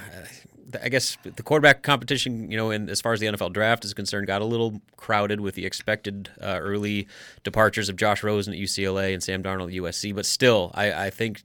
I 0.82 0.90
guess 0.90 1.18
the 1.24 1.44
quarterback 1.44 1.84
competition, 1.84 2.52
you 2.52 2.58
know, 2.58 2.72
in, 2.72 2.90
as 2.90 3.02
far 3.02 3.14
as 3.14 3.20
the 3.20 3.28
NFL 3.28 3.54
draft 3.54 3.86
is 3.86 3.94
concerned, 3.94 4.28
got 4.28 4.42
a 4.42 4.46
little 4.46 4.82
crowded 4.98 5.40
with 5.40 5.56
the 5.56 5.66
expected 5.66 6.30
uh, 6.42 6.60
early 6.62 7.08
departures 7.44 7.90
of 7.90 7.96
Josh 7.96 8.24
Rosen 8.24 8.54
at 8.54 8.60
UCLA 8.60 9.14
and 9.14 9.24
Sam 9.24 9.42
Darnold 9.42 9.68
at 9.68 9.82
USC. 9.82 10.14
But 10.14 10.26
still, 10.26 10.72
I, 10.76 11.06
I 11.06 11.10
think 11.10 11.42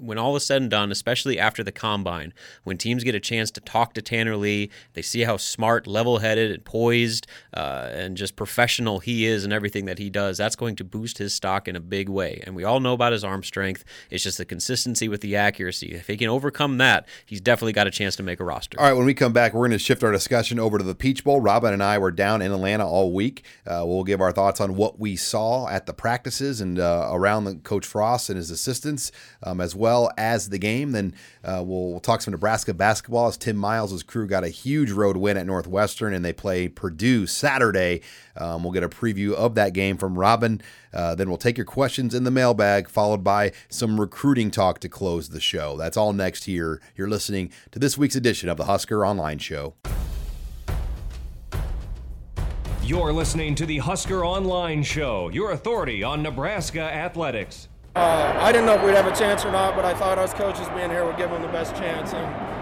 when 0.00 0.18
all 0.18 0.34
is 0.36 0.44
said 0.44 0.62
and 0.62 0.70
done, 0.70 0.90
especially 0.90 1.38
after 1.38 1.62
the 1.62 1.72
combine, 1.72 2.32
when 2.64 2.78
teams 2.78 3.04
get 3.04 3.14
a 3.14 3.20
chance 3.20 3.50
to 3.52 3.60
talk 3.60 3.94
to 3.94 4.02
Tanner 4.02 4.36
Lee, 4.36 4.70
they 4.94 5.02
see 5.02 5.22
how 5.22 5.36
smart, 5.36 5.86
level 5.86 6.18
headed, 6.18 6.50
and 6.50 6.64
poised, 6.64 7.26
uh, 7.54 7.90
and 7.92 8.16
just 8.16 8.34
professional 8.34 8.98
he 8.98 9.26
is 9.26 9.44
and 9.44 9.52
everything 9.52 9.84
that 9.84 9.98
he 9.98 10.10
does, 10.10 10.38
that's 10.38 10.56
going 10.56 10.76
to 10.76 10.84
boost 10.84 11.18
his 11.18 11.32
stock 11.34 11.68
in 11.68 11.76
a 11.76 11.80
big 11.80 12.08
way. 12.08 12.42
And 12.44 12.56
we 12.56 12.64
all 12.64 12.80
know 12.80 12.94
about 12.94 13.12
his 13.12 13.22
arm 13.22 13.42
strength. 13.44 13.84
It's 14.10 14.24
just 14.24 14.38
the 14.38 14.44
consistency 14.44 15.08
with 15.08 15.20
the 15.20 15.36
accuracy. 15.36 15.92
If 15.92 16.08
he 16.08 16.16
can 16.16 16.28
overcome 16.28 16.78
that, 16.78 17.06
he's 17.24 17.40
definitely 17.40 17.72
got 17.72 17.86
a 17.86 17.90
chance 17.90 18.16
to 18.16 18.22
make 18.22 18.40
a 18.40 18.44
roster. 18.44 18.55
Roster. 18.56 18.80
All 18.80 18.86
right, 18.86 18.94
when 18.94 19.04
we 19.04 19.12
come 19.12 19.34
back, 19.34 19.52
we're 19.52 19.68
going 19.68 19.72
to 19.72 19.78
shift 19.78 20.02
our 20.02 20.10
discussion 20.10 20.58
over 20.58 20.78
to 20.78 20.84
the 20.84 20.94
Peach 20.94 21.24
Bowl. 21.24 21.40
Robin 21.40 21.74
and 21.74 21.82
I 21.82 21.98
were 21.98 22.10
down 22.10 22.40
in 22.40 22.52
Atlanta 22.52 22.86
all 22.86 23.12
week. 23.12 23.44
Uh, 23.66 23.84
we'll 23.86 24.02
give 24.02 24.22
our 24.22 24.32
thoughts 24.32 24.62
on 24.62 24.76
what 24.76 24.98
we 24.98 25.14
saw 25.14 25.68
at 25.68 25.84
the 25.84 25.92
practices 25.92 26.62
and 26.62 26.78
uh, 26.78 27.10
around 27.12 27.44
the 27.44 27.56
Coach 27.56 27.84
Frost 27.84 28.30
and 28.30 28.38
his 28.38 28.50
assistants, 28.50 29.12
um, 29.42 29.60
as 29.60 29.74
well 29.74 30.10
as 30.16 30.48
the 30.48 30.58
game. 30.58 30.92
Then 30.92 31.14
uh, 31.44 31.62
we'll, 31.66 31.90
we'll, 31.90 32.00
talk 32.00 32.22
some 32.22 32.32
Nebraska 32.32 32.72
basketball 32.72 33.26
as 33.26 33.36
Tim 33.36 33.56
Miles' 33.56 34.02
crew 34.02 34.26
got 34.26 34.44
a 34.44 34.48
huge 34.48 34.90
road 34.90 35.18
win 35.18 35.36
at 35.36 35.44
Northwestern, 35.44 36.14
and 36.14 36.24
they 36.24 36.32
play 36.32 36.68
Purdue 36.68 37.26
Saturday. 37.26 38.00
Um, 38.36 38.62
we'll 38.62 38.72
get 38.72 38.84
a 38.84 38.88
preview 38.88 39.34
of 39.34 39.54
that 39.56 39.74
game 39.74 39.98
from 39.98 40.18
Robin. 40.18 40.62
Uh, 40.96 41.14
then 41.14 41.28
we'll 41.28 41.36
take 41.36 41.58
your 41.58 41.66
questions 41.66 42.14
in 42.14 42.24
the 42.24 42.30
mailbag, 42.30 42.88
followed 42.88 43.22
by 43.22 43.52
some 43.68 44.00
recruiting 44.00 44.50
talk 44.50 44.78
to 44.80 44.88
close 44.88 45.28
the 45.28 45.40
show. 45.40 45.76
That's 45.76 45.96
all 45.96 46.14
next 46.14 46.44
here. 46.44 46.80
You're 46.96 47.10
listening 47.10 47.52
to 47.72 47.78
this 47.78 47.98
week's 47.98 48.16
edition 48.16 48.48
of 48.48 48.56
the 48.56 48.64
Husker 48.64 49.04
Online 49.04 49.36
Show. 49.36 49.74
You're 52.82 53.12
listening 53.12 53.54
to 53.56 53.66
the 53.66 53.78
Husker 53.78 54.24
Online 54.24 54.82
Show, 54.82 55.28
your 55.28 55.50
authority 55.50 56.02
on 56.02 56.22
Nebraska 56.22 56.80
athletics. 56.80 57.68
Uh, 57.94 58.34
I 58.38 58.50
didn't 58.50 58.66
know 58.66 58.74
if 58.76 58.82
we'd 58.82 58.94
have 58.94 59.06
a 59.06 59.14
chance 59.14 59.44
or 59.44 59.52
not, 59.52 59.76
but 59.76 59.84
I 59.84 59.92
thought 59.92 60.18
us 60.18 60.32
coaches 60.32 60.66
being 60.74 60.88
here 60.88 61.04
would 61.04 61.18
give 61.18 61.30
them 61.30 61.42
the 61.42 61.48
best 61.48 61.74
chance. 61.76 62.14
And 62.14 62.55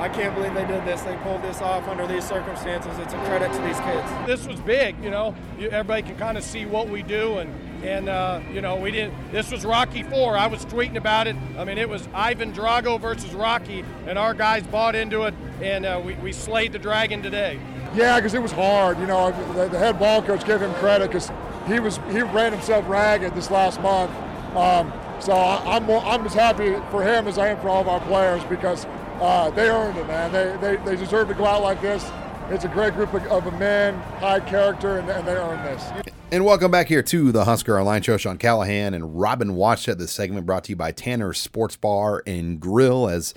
I 0.00 0.08
can't 0.08 0.34
believe 0.34 0.54
they 0.54 0.66
did 0.66 0.82
this. 0.86 1.02
They 1.02 1.14
pulled 1.16 1.42
this 1.42 1.60
off 1.60 1.86
under 1.86 2.06
these 2.06 2.26
circumstances. 2.26 2.98
It's 2.98 3.12
a 3.12 3.18
credit 3.18 3.52
to 3.52 3.60
these 3.60 3.78
kids. 3.80 4.08
This 4.26 4.46
was 4.46 4.58
big, 4.60 4.96
you 5.04 5.10
know. 5.10 5.34
Everybody 5.58 6.00
can 6.00 6.16
kind 6.16 6.38
of 6.38 6.42
see 6.42 6.64
what 6.64 6.88
we 6.88 7.02
do, 7.02 7.36
and 7.36 7.84
and 7.84 8.08
uh, 8.08 8.40
you 8.50 8.62
know 8.62 8.76
we 8.76 8.92
didn't. 8.92 9.30
This 9.30 9.52
was 9.52 9.62
Rocky 9.66 10.02
Four. 10.02 10.38
I 10.38 10.46
was 10.46 10.64
tweeting 10.64 10.96
about 10.96 11.26
it. 11.26 11.36
I 11.58 11.64
mean, 11.64 11.76
it 11.76 11.86
was 11.86 12.08
Ivan 12.14 12.54
Drago 12.54 12.98
versus 12.98 13.34
Rocky, 13.34 13.84
and 14.06 14.18
our 14.18 14.32
guys 14.32 14.62
bought 14.66 14.94
into 14.94 15.24
it, 15.24 15.34
and 15.60 15.84
uh, 15.84 16.00
we 16.02 16.14
we 16.14 16.32
slayed 16.32 16.72
the 16.72 16.78
dragon 16.78 17.22
today. 17.22 17.60
Yeah, 17.94 18.16
because 18.16 18.32
it 18.32 18.40
was 18.40 18.52
hard. 18.52 18.98
You 19.00 19.06
know, 19.06 19.32
the, 19.52 19.68
the, 19.68 19.78
head 19.78 19.98
ball 19.98 20.22
coach 20.22 20.46
gave 20.46 20.62
him 20.62 20.72
credit 20.74 21.08
because 21.08 21.30
he 21.66 21.78
was 21.78 21.98
he 22.10 22.22
ran 22.22 22.52
himself 22.52 22.88
ragged 22.88 23.34
this 23.34 23.50
last 23.50 23.82
month. 23.82 24.10
Um, 24.56 24.92
so 25.20 25.32
I'm 25.32 25.88
I'm 25.90 26.26
as 26.26 26.34
happy 26.34 26.74
for 26.90 27.02
him 27.02 27.28
as 27.28 27.38
I 27.38 27.48
am 27.48 27.60
for 27.60 27.68
all 27.68 27.82
of 27.82 27.88
our 27.88 28.00
players 28.00 28.42
because 28.44 28.86
uh, 29.20 29.50
they 29.50 29.68
earned 29.68 29.98
it, 29.98 30.06
man. 30.06 30.32
They, 30.32 30.56
they, 30.60 30.82
they 30.82 30.96
deserve 30.96 31.28
to 31.28 31.34
go 31.34 31.44
out 31.44 31.62
like 31.62 31.80
this. 31.82 32.10
It's 32.48 32.64
a 32.64 32.68
great 32.68 32.94
group 32.94 33.12
of, 33.12 33.24
of 33.26 33.58
men, 33.58 33.94
high 34.18 34.40
character, 34.40 34.98
and, 34.98 35.08
and, 35.10 35.28
they 35.28 35.34
earned 35.34 35.64
this. 35.64 36.12
And 36.32 36.44
welcome 36.44 36.70
back 36.70 36.88
here 36.88 37.02
to 37.02 37.30
the 37.30 37.44
Husker 37.44 37.78
Online 37.78 38.02
Show. 38.02 38.16
Sean 38.16 38.38
Callahan 38.38 38.94
and 38.94 39.20
Robin 39.20 39.50
Washut. 39.50 39.98
This 39.98 40.10
segment 40.10 40.46
brought 40.46 40.64
to 40.64 40.70
you 40.70 40.76
by 40.76 40.90
Tanner 40.90 41.32
Sports 41.34 41.76
Bar 41.76 42.22
and 42.26 42.58
Grill, 42.58 43.08
as 43.08 43.34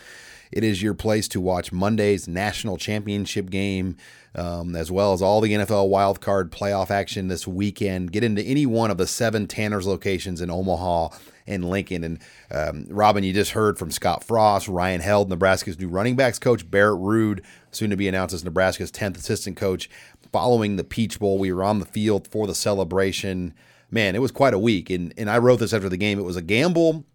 it 0.52 0.64
is 0.64 0.82
your 0.82 0.94
place 0.94 1.28
to 1.30 1.42
watch 1.42 1.72
Monday's 1.72 2.28
national 2.28 2.78
championship 2.78 3.50
game, 3.50 3.98
um, 4.36 4.76
as 4.76 4.90
well 4.90 5.12
as 5.12 5.22
all 5.22 5.42
the 5.42 5.52
NFL 5.52 5.90
wildcard 5.90 6.50
playoff 6.50 6.90
action 6.90 7.28
this 7.28 7.46
weekend. 7.46 8.12
Get 8.12 8.24
into 8.24 8.42
any 8.42 8.66
one 8.66 8.90
of 8.90 8.98
the 8.98 9.08
seven 9.08 9.48
Tanner's 9.48 9.86
locations 9.86 10.40
in 10.40 10.50
Omaha 10.50 11.10
and 11.48 11.70
Lincoln. 11.70 12.04
And 12.04 12.20
um, 12.52 12.86
Robin, 12.90 13.24
you 13.24 13.34
just 13.34 13.52
heard 13.52 13.78
from 13.78 13.92
Scott 13.92 14.24
Frost, 14.24 14.68
Ryan 14.68 15.02
Held, 15.02 15.30
Nebraska's 15.30 15.80
new 15.80 15.88
running 15.88 16.16
backs 16.16 16.40
coach, 16.40 16.70
Barrett 16.70 17.00
Ruud, 17.00 17.44
soon 17.72 17.90
to 17.90 17.98
be 17.98 18.08
announced 18.08 18.34
as 18.34 18.44
Nebraska's 18.44 18.92
10th 18.92 19.18
assistant 19.18 19.58
coach. 19.58 19.90
Following 20.32 20.78
the 20.78 20.84
Peach 20.84 21.20
Bowl, 21.20 21.38
we 21.38 21.52
were 21.52 21.64
on 21.64 21.80
the 21.80 21.86
field 21.86 22.28
for 22.28 22.48
the 22.48 22.56
celebration. 22.56 23.54
Man, 23.92 24.16
it 24.16 24.20
was 24.20 24.32
quite 24.32 24.54
a 24.54 24.60
week. 24.60 24.90
And, 24.90 25.14
and 25.18 25.30
I 25.30 25.38
wrote 25.38 25.60
this 25.60 25.74
after 25.74 25.90
the 25.90 25.98
game. 25.98 26.18
It 26.18 26.24
was 26.24 26.36
a 26.36 26.42
gamble 26.42 27.06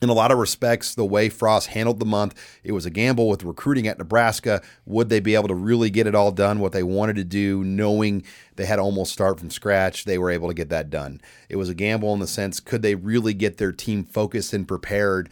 in 0.00 0.08
a 0.08 0.14
lot 0.14 0.30
of 0.30 0.38
respects, 0.38 0.94
the 0.94 1.04
way 1.04 1.28
Frost 1.28 1.68
handled 1.68 1.98
the 1.98 2.06
month, 2.06 2.34
it 2.62 2.72
was 2.72 2.86
a 2.86 2.90
gamble 2.90 3.28
with 3.28 3.42
recruiting 3.42 3.88
at 3.88 3.98
Nebraska. 3.98 4.62
Would 4.86 5.08
they 5.08 5.20
be 5.20 5.34
able 5.34 5.48
to 5.48 5.54
really 5.54 5.90
get 5.90 6.06
it 6.06 6.14
all 6.14 6.30
done, 6.30 6.60
what 6.60 6.72
they 6.72 6.84
wanted 6.84 7.16
to 7.16 7.24
do, 7.24 7.64
knowing 7.64 8.22
they 8.56 8.66
had 8.66 8.78
almost 8.78 9.12
start 9.12 9.40
from 9.40 9.50
scratch? 9.50 10.04
They 10.04 10.18
were 10.18 10.30
able 10.30 10.48
to 10.48 10.54
get 10.54 10.68
that 10.68 10.90
done. 10.90 11.20
It 11.48 11.56
was 11.56 11.68
a 11.68 11.74
gamble 11.74 12.14
in 12.14 12.20
the 12.20 12.26
sense, 12.28 12.60
could 12.60 12.82
they 12.82 12.94
really 12.94 13.34
get 13.34 13.56
their 13.56 13.72
team 13.72 14.04
focused 14.04 14.52
and 14.52 14.68
prepared 14.68 15.30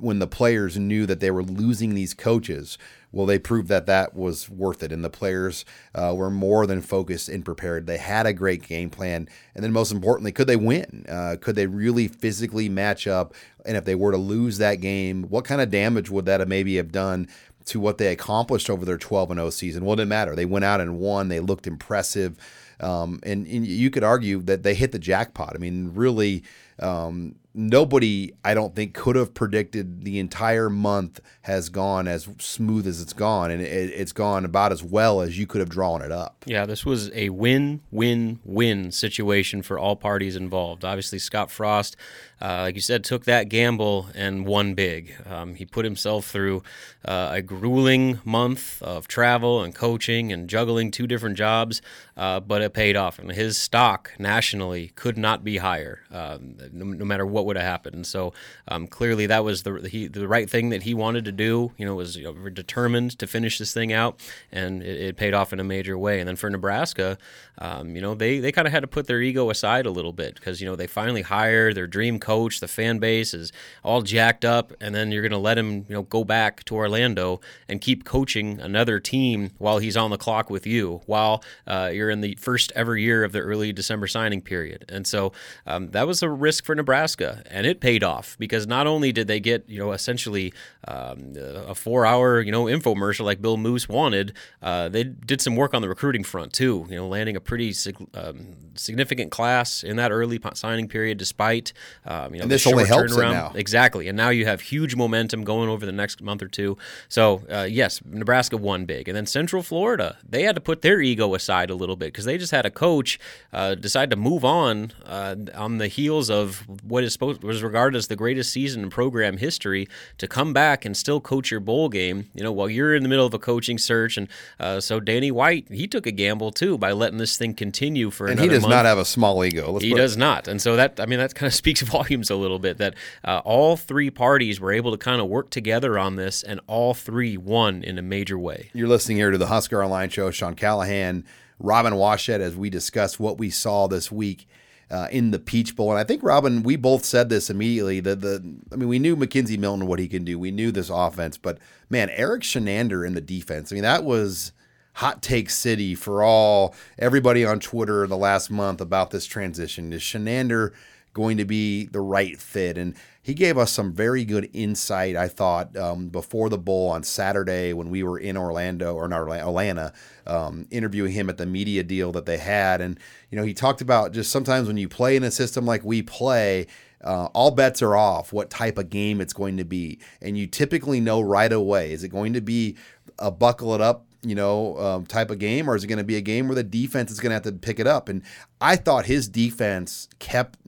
when 0.00 0.18
the 0.18 0.26
players 0.26 0.76
knew 0.76 1.06
that 1.06 1.20
they 1.20 1.30
were 1.30 1.44
losing 1.44 1.94
these 1.94 2.14
coaches? 2.14 2.78
Well, 3.12 3.26
they 3.26 3.38
proved 3.38 3.68
that 3.68 3.86
that 3.86 4.14
was 4.14 4.48
worth 4.48 4.82
it, 4.82 4.92
and 4.92 5.04
the 5.04 5.10
players 5.10 5.64
uh, 5.94 6.14
were 6.16 6.30
more 6.30 6.66
than 6.66 6.80
focused 6.80 7.28
and 7.28 7.44
prepared. 7.44 7.86
They 7.86 7.98
had 7.98 8.26
a 8.26 8.32
great 8.32 8.66
game 8.66 8.90
plan, 8.90 9.28
and 9.54 9.64
then 9.64 9.72
most 9.72 9.90
importantly, 9.90 10.32
could 10.32 10.46
they 10.46 10.56
win? 10.56 11.04
Uh, 11.08 11.36
could 11.40 11.56
they 11.56 11.66
really 11.66 12.06
physically 12.06 12.68
match 12.68 13.06
up? 13.06 13.34
And 13.66 13.76
if 13.76 13.84
they 13.84 13.94
were 13.94 14.12
to 14.12 14.18
lose 14.18 14.58
that 14.58 14.76
game, 14.76 15.24
what 15.24 15.44
kind 15.44 15.60
of 15.60 15.70
damage 15.70 16.08
would 16.08 16.26
that 16.26 16.40
have 16.40 16.48
maybe 16.48 16.76
have 16.76 16.92
done 16.92 17.28
to 17.66 17.80
what 17.80 17.98
they 17.98 18.12
accomplished 18.12 18.70
over 18.70 18.84
their 18.84 18.98
12 18.98 19.32
and 19.32 19.38
0 19.38 19.50
season? 19.50 19.84
Well, 19.84 19.94
it 19.94 19.96
didn't 19.96 20.08
matter. 20.10 20.36
They 20.36 20.46
went 20.46 20.64
out 20.64 20.80
and 20.80 20.98
won. 20.98 21.28
They 21.28 21.40
looked 21.40 21.66
impressive. 21.66 22.36
Um, 22.78 23.20
and, 23.24 23.46
and, 23.46 23.66
you 23.66 23.90
could 23.90 24.04
argue 24.04 24.40
that 24.42 24.62
they 24.62 24.74
hit 24.74 24.92
the 24.92 24.98
jackpot. 24.98 25.52
I 25.54 25.58
mean, 25.58 25.92
really, 25.94 26.44
um, 26.78 27.34
nobody, 27.54 28.32
I 28.44 28.54
don't 28.54 28.74
think, 28.74 28.94
could 28.94 29.16
have 29.16 29.34
predicted 29.34 30.04
the 30.04 30.18
entire 30.18 30.70
month 30.70 31.20
has 31.42 31.68
gone 31.68 32.06
as 32.06 32.28
smooth 32.38 32.86
as 32.86 33.00
it's 33.00 33.12
gone, 33.12 33.50
and 33.50 33.60
it, 33.60 33.98
has 33.98 34.12
gone 34.12 34.44
about 34.44 34.72
as 34.72 34.82
well 34.82 35.20
as 35.20 35.38
you 35.38 35.46
could 35.46 35.60
have 35.60 35.68
drawn 35.68 36.02
it 36.02 36.12
up. 36.12 36.44
Yeah, 36.46 36.66
this 36.66 36.84
was 36.84 37.10
a 37.12 37.30
win-win-win 37.30 38.92
situation 38.92 39.62
for 39.62 39.78
all 39.78 39.96
parties 39.96 40.36
involved. 40.36 40.84
Obviously, 40.84 41.18
Scott 41.18 41.50
Frost, 41.50 41.96
uh, 42.40 42.62
like 42.62 42.74
you 42.74 42.80
said, 42.80 43.04
took 43.04 43.24
that 43.24 43.48
gamble 43.48 44.08
and 44.14 44.46
won 44.46 44.74
big. 44.74 45.14
Um, 45.28 45.54
he 45.54 45.64
put 45.64 45.84
himself 45.84 46.26
through 46.26 46.62
uh, 47.04 47.30
a 47.32 47.42
grueling 47.42 48.20
month 48.24 48.82
of 48.82 49.08
travel 49.08 49.62
and 49.62 49.74
coaching 49.74 50.32
and 50.32 50.48
juggling 50.48 50.90
two 50.90 51.06
different 51.06 51.36
jobs, 51.36 51.82
uh, 52.16 52.40
but 52.40 52.62
it 52.62 52.72
paid 52.74 52.96
off, 52.96 53.18
and 53.18 53.32
his 53.32 53.58
stock 53.58 54.12
nationally 54.18 54.92
could 54.94 55.18
not 55.18 55.42
be 55.42 55.58
higher, 55.58 56.00
um, 56.10 56.56
no, 56.72 56.84
no 56.84 57.04
matter 57.04 57.26
what 57.26 57.39
what 57.40 57.46
would 57.46 57.56
have 57.56 57.66
happened. 57.66 58.06
So 58.06 58.32
um, 58.68 58.86
clearly 58.86 59.26
that 59.26 59.44
was 59.44 59.62
the 59.62 59.88
he, 59.88 60.06
the 60.06 60.28
right 60.28 60.48
thing 60.48 60.70
that 60.70 60.82
he 60.82 60.94
wanted 60.94 61.24
to 61.24 61.32
do. 61.32 61.72
You 61.76 61.86
know, 61.86 61.94
was 61.94 62.16
you 62.16 62.24
know, 62.24 62.48
determined 62.50 63.18
to 63.18 63.26
finish 63.26 63.58
this 63.58 63.72
thing 63.72 63.92
out, 63.92 64.20
and 64.52 64.82
it, 64.82 65.00
it, 65.00 65.16
paid 65.16 65.34
off 65.34 65.52
in 65.52 65.60
a 65.60 65.64
major 65.64 65.96
way. 65.98 66.20
And 66.20 66.28
then 66.28 66.36
for 66.36 66.50
Nebraska, 66.50 67.18
um, 67.58 67.94
you 67.96 68.02
know, 68.02 68.14
they 68.14 68.40
they 68.40 68.52
kind 68.52 68.66
of 68.66 68.72
had 68.72 68.80
to 68.80 68.86
put 68.86 69.06
their 69.06 69.20
ego 69.20 69.50
aside 69.50 69.86
a 69.86 69.90
little 69.90 70.12
bit 70.12 70.34
because 70.34 70.60
you 70.60 70.66
know 70.66 70.76
they 70.76 70.86
finally 70.86 71.22
hired 71.22 71.74
their 71.74 71.86
dream 71.86 72.18
coach. 72.18 72.60
The 72.60 72.68
fan 72.68 72.98
base 72.98 73.32
is 73.32 73.52
all 73.82 74.02
jacked 74.02 74.44
up, 74.44 74.72
and 74.80 74.94
then 74.94 75.10
you're 75.10 75.22
going 75.22 75.32
to 75.32 75.38
let 75.38 75.56
him 75.56 75.86
you 75.88 75.94
know 75.94 76.02
go 76.02 76.24
back 76.24 76.64
to 76.64 76.76
Orlando 76.76 77.40
and 77.68 77.80
keep 77.80 78.04
coaching 78.04 78.60
another 78.60 79.00
team 79.00 79.50
while 79.58 79.78
he's 79.78 79.96
on 79.96 80.10
the 80.10 80.18
clock 80.18 80.50
with 80.50 80.66
you, 80.66 81.00
while 81.06 81.42
uh, 81.66 81.90
you're 81.92 82.10
in 82.10 82.20
the 82.20 82.34
first 82.36 82.72
ever 82.74 82.96
year 82.96 83.24
of 83.24 83.32
the 83.32 83.40
early 83.40 83.72
December 83.72 84.06
signing 84.06 84.42
period. 84.42 84.84
And 84.88 85.06
so 85.06 85.32
um, 85.66 85.90
that 85.90 86.06
was 86.06 86.22
a 86.22 86.28
risk 86.28 86.64
for 86.64 86.74
Nebraska 86.74 87.29
and 87.46 87.66
it 87.66 87.80
paid 87.80 88.02
off 88.02 88.36
because 88.38 88.66
not 88.66 88.86
only 88.86 89.12
did 89.12 89.26
they 89.26 89.40
get 89.40 89.68
you 89.68 89.78
know 89.78 89.92
essentially 89.92 90.52
um, 90.86 91.34
a 91.36 91.74
four-hour 91.74 92.40
you 92.40 92.52
know 92.52 92.64
infomercial 92.64 93.24
like 93.24 93.40
Bill 93.42 93.56
Moos 93.56 93.88
wanted, 93.88 94.32
uh, 94.62 94.88
they 94.88 95.04
did 95.04 95.40
some 95.40 95.56
work 95.56 95.74
on 95.74 95.82
the 95.82 95.88
recruiting 95.88 96.24
front 96.24 96.52
too. 96.52 96.86
You 96.88 96.96
know, 96.96 97.08
landing 97.08 97.36
a 97.36 97.40
pretty 97.40 97.72
sig- 97.72 98.08
um, 98.14 98.56
significant 98.74 99.30
class 99.30 99.82
in 99.82 99.96
that 99.96 100.10
early 100.10 100.40
signing 100.54 100.88
period, 100.88 101.18
despite 101.18 101.72
um, 102.04 102.34
you 102.34 102.38
know 102.38 102.42
and 102.44 102.50
this 102.50 102.66
only 102.66 102.86
helps 102.86 103.14
turnaround. 103.14 103.32
now. 103.32 103.52
Exactly, 103.54 104.08
and 104.08 104.16
now 104.16 104.30
you 104.30 104.46
have 104.46 104.60
huge 104.60 104.96
momentum 104.96 105.44
going 105.44 105.68
over 105.68 105.84
the 105.86 105.92
next 105.92 106.22
month 106.22 106.42
or 106.42 106.48
two. 106.48 106.76
So 107.08 107.42
uh, 107.50 107.66
yes, 107.70 108.00
Nebraska 108.04 108.56
won 108.56 108.84
big, 108.84 109.08
and 109.08 109.16
then 109.16 109.26
Central 109.26 109.62
Florida 109.62 110.18
they 110.28 110.42
had 110.42 110.54
to 110.54 110.60
put 110.60 110.82
their 110.82 111.00
ego 111.00 111.34
aside 111.34 111.70
a 111.70 111.74
little 111.74 111.96
bit 111.96 112.06
because 112.06 112.24
they 112.24 112.38
just 112.38 112.52
had 112.52 112.66
a 112.66 112.70
coach 112.70 113.18
uh, 113.52 113.74
decide 113.74 114.10
to 114.10 114.16
move 114.16 114.44
on 114.44 114.92
uh, 115.04 115.36
on 115.54 115.78
the 115.78 115.88
heels 115.88 116.30
of 116.30 116.66
what 116.82 117.04
is 117.04 117.12
supposed 117.20 117.42
was 117.42 117.62
regarded 117.62 117.96
as 117.96 118.06
the 118.06 118.16
greatest 118.16 118.50
season 118.50 118.82
in 118.82 118.90
program 118.90 119.36
history 119.36 119.86
to 120.18 120.26
come 120.26 120.52
back 120.52 120.84
and 120.84 120.96
still 120.96 121.20
coach 121.20 121.50
your 121.50 121.60
bowl 121.60 121.88
game. 121.88 122.30
You 122.34 122.42
know, 122.42 122.52
while 122.52 122.68
you're 122.68 122.94
in 122.94 123.02
the 123.02 123.08
middle 123.08 123.26
of 123.26 123.34
a 123.34 123.38
coaching 123.38 123.78
search, 123.78 124.16
and 124.16 124.28
uh, 124.58 124.80
so 124.80 125.00
Danny 125.00 125.30
White 125.30 125.68
he 125.70 125.86
took 125.86 126.06
a 126.06 126.12
gamble 126.12 126.50
too 126.50 126.78
by 126.78 126.92
letting 126.92 127.18
this 127.18 127.36
thing 127.36 127.54
continue 127.54 128.10
for 128.10 128.26
and 128.26 128.34
another. 128.34 128.48
he 128.48 128.54
does 128.54 128.62
month. 128.62 128.70
not 128.70 128.84
have 128.86 128.98
a 128.98 129.04
small 129.04 129.44
ego. 129.44 129.70
Let's 129.70 129.84
he 129.84 129.94
does 129.94 130.16
it. 130.16 130.18
not, 130.18 130.48
and 130.48 130.60
so 130.60 130.76
that 130.76 130.98
I 130.98 131.06
mean 131.06 131.18
that 131.18 131.34
kind 131.34 131.46
of 131.48 131.54
speaks 131.60 131.82
volumes 131.82 132.30
a 132.30 132.36
little 132.36 132.58
bit 132.58 132.78
that 132.78 132.94
uh, 133.24 133.42
all 133.44 133.76
three 133.76 134.10
parties 134.10 134.60
were 134.60 134.72
able 134.72 134.90
to 134.92 134.98
kind 134.98 135.20
of 135.20 135.28
work 135.28 135.50
together 135.50 135.98
on 135.98 136.16
this, 136.16 136.42
and 136.42 136.60
all 136.66 136.94
three 136.94 137.36
won 137.36 137.82
in 137.84 137.98
a 137.98 138.02
major 138.02 138.38
way. 138.38 138.70
You're 138.72 138.88
listening 138.88 139.18
here 139.18 139.30
to 139.30 139.38
the 139.38 139.46
Husker 139.46 139.82
Online 139.84 140.08
Show. 140.08 140.30
Sean 140.30 140.54
Callahan, 140.54 141.24
Robin 141.58 141.92
Washut, 141.92 142.40
as 142.40 142.56
we 142.56 142.70
discuss 142.70 143.18
what 143.18 143.38
we 143.38 143.50
saw 143.50 143.88
this 143.88 144.10
week 144.10 144.46
uh, 144.90 145.08
in 145.10 145.30
the 145.30 145.38
Peach 145.38 145.76
Bowl. 145.76 145.90
And 145.90 145.98
I 145.98 146.04
think 146.04 146.22
Robin, 146.22 146.62
we 146.62 146.76
both 146.76 147.04
said 147.04 147.28
this 147.28 147.50
immediately. 147.50 148.00
That 148.00 148.20
the 148.20 148.56
I 148.72 148.76
mean, 148.76 148.88
we 148.88 148.98
knew 148.98 149.16
McKenzie 149.16 149.58
Milton 149.58 149.86
what 149.86 149.98
he 149.98 150.08
can 150.08 150.24
do. 150.24 150.38
We 150.38 150.50
knew 150.50 150.72
this 150.72 150.90
offense, 150.90 151.38
but 151.38 151.58
man, 151.88 152.10
Erik 152.10 152.42
Chinander 152.42 153.06
in 153.06 153.14
the 153.14 153.20
defense. 153.20 153.72
I 153.72 153.74
mean, 153.74 153.84
that 153.84 154.04
was 154.04 154.52
hot 154.94 155.22
take 155.22 155.48
city 155.48 155.94
for 155.94 156.22
all 156.22 156.74
everybody 156.98 157.44
on 157.44 157.60
Twitter 157.60 158.06
the 158.06 158.16
last 158.16 158.50
month 158.50 158.80
about 158.80 159.10
this 159.10 159.26
transition. 159.26 159.92
Is 159.92 160.02
Chinander 160.02 160.72
going 161.12 161.36
to 161.38 161.44
be 161.44 161.86
the 161.86 162.00
right 162.00 162.40
fit. 162.40 162.78
And 162.78 162.94
he 163.22 163.34
gave 163.34 163.58
us 163.58 163.72
some 163.72 163.92
very 163.92 164.24
good 164.24 164.48
insight, 164.52 165.16
I 165.16 165.28
thought, 165.28 165.76
um, 165.76 166.08
before 166.08 166.48
the 166.48 166.58
bowl 166.58 166.88
on 166.88 167.02
Saturday 167.02 167.72
when 167.72 167.90
we 167.90 168.02
were 168.02 168.18
in 168.18 168.36
Orlando 168.36 168.94
or 168.94 169.08
not 169.08 169.28
Atlanta, 169.28 169.92
um, 170.26 170.66
interviewing 170.70 171.12
him 171.12 171.28
at 171.28 171.36
the 171.36 171.46
media 171.46 171.82
deal 171.82 172.12
that 172.12 172.26
they 172.26 172.38
had. 172.38 172.80
And, 172.80 172.98
you 173.30 173.36
know, 173.36 173.44
he 173.44 173.54
talked 173.54 173.80
about 173.80 174.12
just 174.12 174.30
sometimes 174.30 174.68
when 174.68 174.76
you 174.76 174.88
play 174.88 175.16
in 175.16 175.24
a 175.24 175.30
system 175.30 175.66
like 175.66 175.84
we 175.84 176.02
play, 176.02 176.66
uh, 177.02 177.26
all 177.26 177.50
bets 177.50 177.82
are 177.82 177.96
off 177.96 178.32
what 178.32 178.50
type 178.50 178.78
of 178.78 178.90
game 178.90 179.20
it's 179.20 179.32
going 179.32 179.56
to 179.56 179.64
be. 179.64 179.98
And 180.20 180.38
you 180.38 180.46
typically 180.46 181.00
know 181.00 181.20
right 181.20 181.52
away 181.52 181.92
is 181.92 182.04
it 182.04 182.08
going 182.08 182.34
to 182.34 182.40
be 182.40 182.76
a 183.18 183.30
buckle 183.30 183.74
it 183.74 183.80
up 183.80 184.06
you 184.22 184.34
know, 184.34 184.76
um, 184.78 185.06
type 185.06 185.30
of 185.30 185.38
game, 185.38 185.68
or 185.68 185.74
is 185.74 185.84
it 185.84 185.86
going 185.86 185.98
to 185.98 186.04
be 186.04 186.16
a 186.16 186.20
game 186.20 186.46
where 186.46 186.54
the 186.54 186.62
defense 186.62 187.10
is 187.10 187.20
going 187.20 187.30
to 187.30 187.34
have 187.34 187.42
to 187.42 187.52
pick 187.52 187.80
it 187.80 187.86
up? 187.86 188.08
And 188.08 188.22
I 188.60 188.76
thought 188.76 189.06
his 189.06 189.28
defense 189.28 190.08
kept 190.18 190.58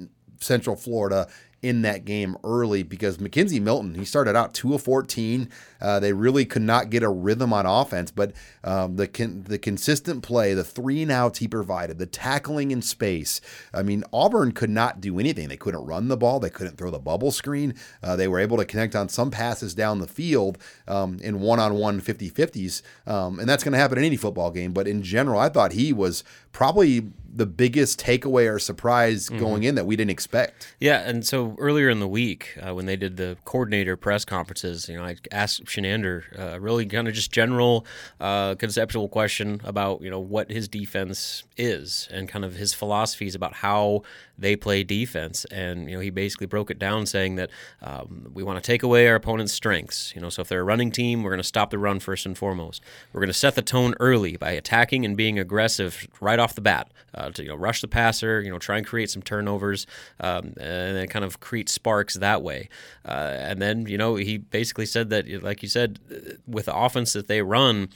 Central 0.42 0.76
Florida 0.76 1.28
in 1.62 1.82
that 1.82 2.04
game 2.04 2.36
early 2.42 2.82
because 2.82 3.18
McKenzie 3.18 3.60
Milton, 3.60 3.94
he 3.94 4.04
started 4.04 4.34
out 4.34 4.52
2 4.52 4.74
of 4.74 4.82
14. 4.82 5.48
Uh, 5.80 6.00
they 6.00 6.12
really 6.12 6.44
could 6.44 6.62
not 6.62 6.90
get 6.90 7.04
a 7.04 7.08
rhythm 7.08 7.52
on 7.52 7.66
offense, 7.66 8.10
but 8.10 8.32
um, 8.64 8.96
the 8.96 9.06
con- 9.06 9.44
the 9.44 9.58
consistent 9.58 10.22
play, 10.22 10.54
the 10.54 10.64
three 10.64 11.02
and 11.02 11.12
outs 11.12 11.38
he 11.38 11.46
provided, 11.46 11.98
the 11.98 12.06
tackling 12.06 12.72
in 12.72 12.82
space. 12.82 13.40
I 13.72 13.82
mean, 13.82 14.02
Auburn 14.12 14.52
could 14.52 14.70
not 14.70 15.00
do 15.00 15.20
anything. 15.20 15.48
They 15.48 15.56
couldn't 15.56 15.86
run 15.86 16.08
the 16.08 16.16
ball. 16.16 16.40
They 16.40 16.50
couldn't 16.50 16.76
throw 16.76 16.90
the 16.90 16.98
bubble 16.98 17.30
screen. 17.30 17.74
Uh, 18.02 18.16
they 18.16 18.26
were 18.26 18.40
able 18.40 18.56
to 18.56 18.64
connect 18.64 18.96
on 18.96 19.08
some 19.08 19.30
passes 19.30 19.72
down 19.72 20.00
the 20.00 20.08
field 20.08 20.58
um, 20.88 21.18
in 21.22 21.40
one 21.40 21.60
on 21.60 21.74
one 21.74 22.00
50 22.00 22.30
50s. 22.30 22.82
Um, 23.06 23.38
and 23.38 23.48
that's 23.48 23.62
going 23.62 23.72
to 23.72 23.78
happen 23.78 23.98
in 23.98 24.04
any 24.04 24.16
football 24.16 24.50
game. 24.50 24.72
But 24.72 24.88
in 24.88 25.02
general, 25.02 25.38
I 25.38 25.48
thought 25.48 25.72
he 25.72 25.92
was 25.92 26.24
probably 26.50 27.12
the 27.34 27.46
biggest 27.46 27.98
takeaway 27.98 28.52
or 28.52 28.58
surprise 28.58 29.28
mm-hmm. 29.28 29.38
going 29.38 29.62
in 29.62 29.74
that 29.74 29.86
we 29.86 29.96
didn't 29.96 30.10
expect. 30.10 30.74
Yeah, 30.78 31.00
and 31.00 31.26
so 31.26 31.56
earlier 31.58 31.88
in 31.88 31.98
the 31.98 32.08
week 32.08 32.58
uh, 32.60 32.74
when 32.74 32.86
they 32.86 32.96
did 32.96 33.16
the 33.16 33.36
coordinator 33.44 33.96
press 33.96 34.24
conferences, 34.24 34.88
you 34.88 34.96
know, 34.96 35.04
I 35.04 35.16
asked 35.30 35.64
Chinander 35.64 36.24
uh, 36.38 36.60
really 36.60 36.84
kind 36.86 37.08
of 37.08 37.14
just 37.14 37.32
general 37.32 37.86
uh, 38.20 38.54
conceptual 38.56 39.08
question 39.08 39.60
about 39.64 40.02
you 40.02 40.10
know 40.10 40.20
what 40.20 40.50
his 40.50 40.68
defense 40.68 41.44
is 41.56 42.08
and 42.10 42.28
kind 42.28 42.44
of 42.44 42.56
his 42.56 42.74
philosophies 42.74 43.34
about 43.34 43.54
how 43.54 44.02
they 44.38 44.56
play 44.56 44.84
defense, 44.84 45.44
and 45.46 45.88
you 45.88 45.96
know 45.96 46.00
he 46.00 46.10
basically 46.10 46.46
broke 46.46 46.70
it 46.70 46.78
down 46.78 47.06
saying 47.06 47.36
that 47.36 47.50
um, 47.80 48.30
we 48.34 48.42
want 48.42 48.62
to 48.62 48.66
take 48.66 48.82
away 48.82 49.08
our 49.08 49.14
opponent's 49.14 49.52
strengths. 49.52 50.14
You 50.14 50.20
know, 50.20 50.28
so 50.28 50.42
if 50.42 50.48
they're 50.48 50.60
a 50.60 50.64
running 50.64 50.90
team, 50.90 51.22
we're 51.22 51.30
going 51.30 51.38
to 51.38 51.44
stop 51.44 51.70
the 51.70 51.78
run 51.78 52.00
first 52.00 52.26
and 52.26 52.36
foremost. 52.36 52.82
We're 53.12 53.20
going 53.20 53.28
to 53.28 53.34
set 53.34 53.54
the 53.54 53.62
tone 53.62 53.94
early 54.00 54.36
by 54.36 54.50
attacking 54.50 55.04
and 55.04 55.16
being 55.16 55.38
aggressive 55.38 56.06
right 56.20 56.38
off 56.38 56.54
the 56.54 56.60
bat 56.60 56.90
uh, 57.22 57.30
to 57.30 57.42
you 57.42 57.48
know 57.48 57.54
rush 57.54 57.80
the 57.80 57.88
passer, 57.88 58.40
you 58.40 58.50
know 58.50 58.58
try 58.58 58.76
and 58.76 58.86
create 58.86 59.10
some 59.10 59.22
turnovers, 59.22 59.86
um, 60.20 60.54
and 60.58 60.96
then 60.96 61.08
kind 61.08 61.24
of 61.24 61.40
create 61.40 61.68
sparks 61.68 62.14
that 62.14 62.42
way. 62.42 62.68
Uh, 63.04 63.36
and 63.38 63.60
then 63.60 63.86
you 63.86 63.98
know 63.98 64.16
he 64.16 64.38
basically 64.38 64.86
said 64.86 65.10
that, 65.10 65.42
like 65.42 65.62
you 65.62 65.68
said, 65.68 65.98
with 66.46 66.66
the 66.66 66.76
offense 66.76 67.12
that 67.12 67.28
they 67.28 67.42
run 67.42 67.88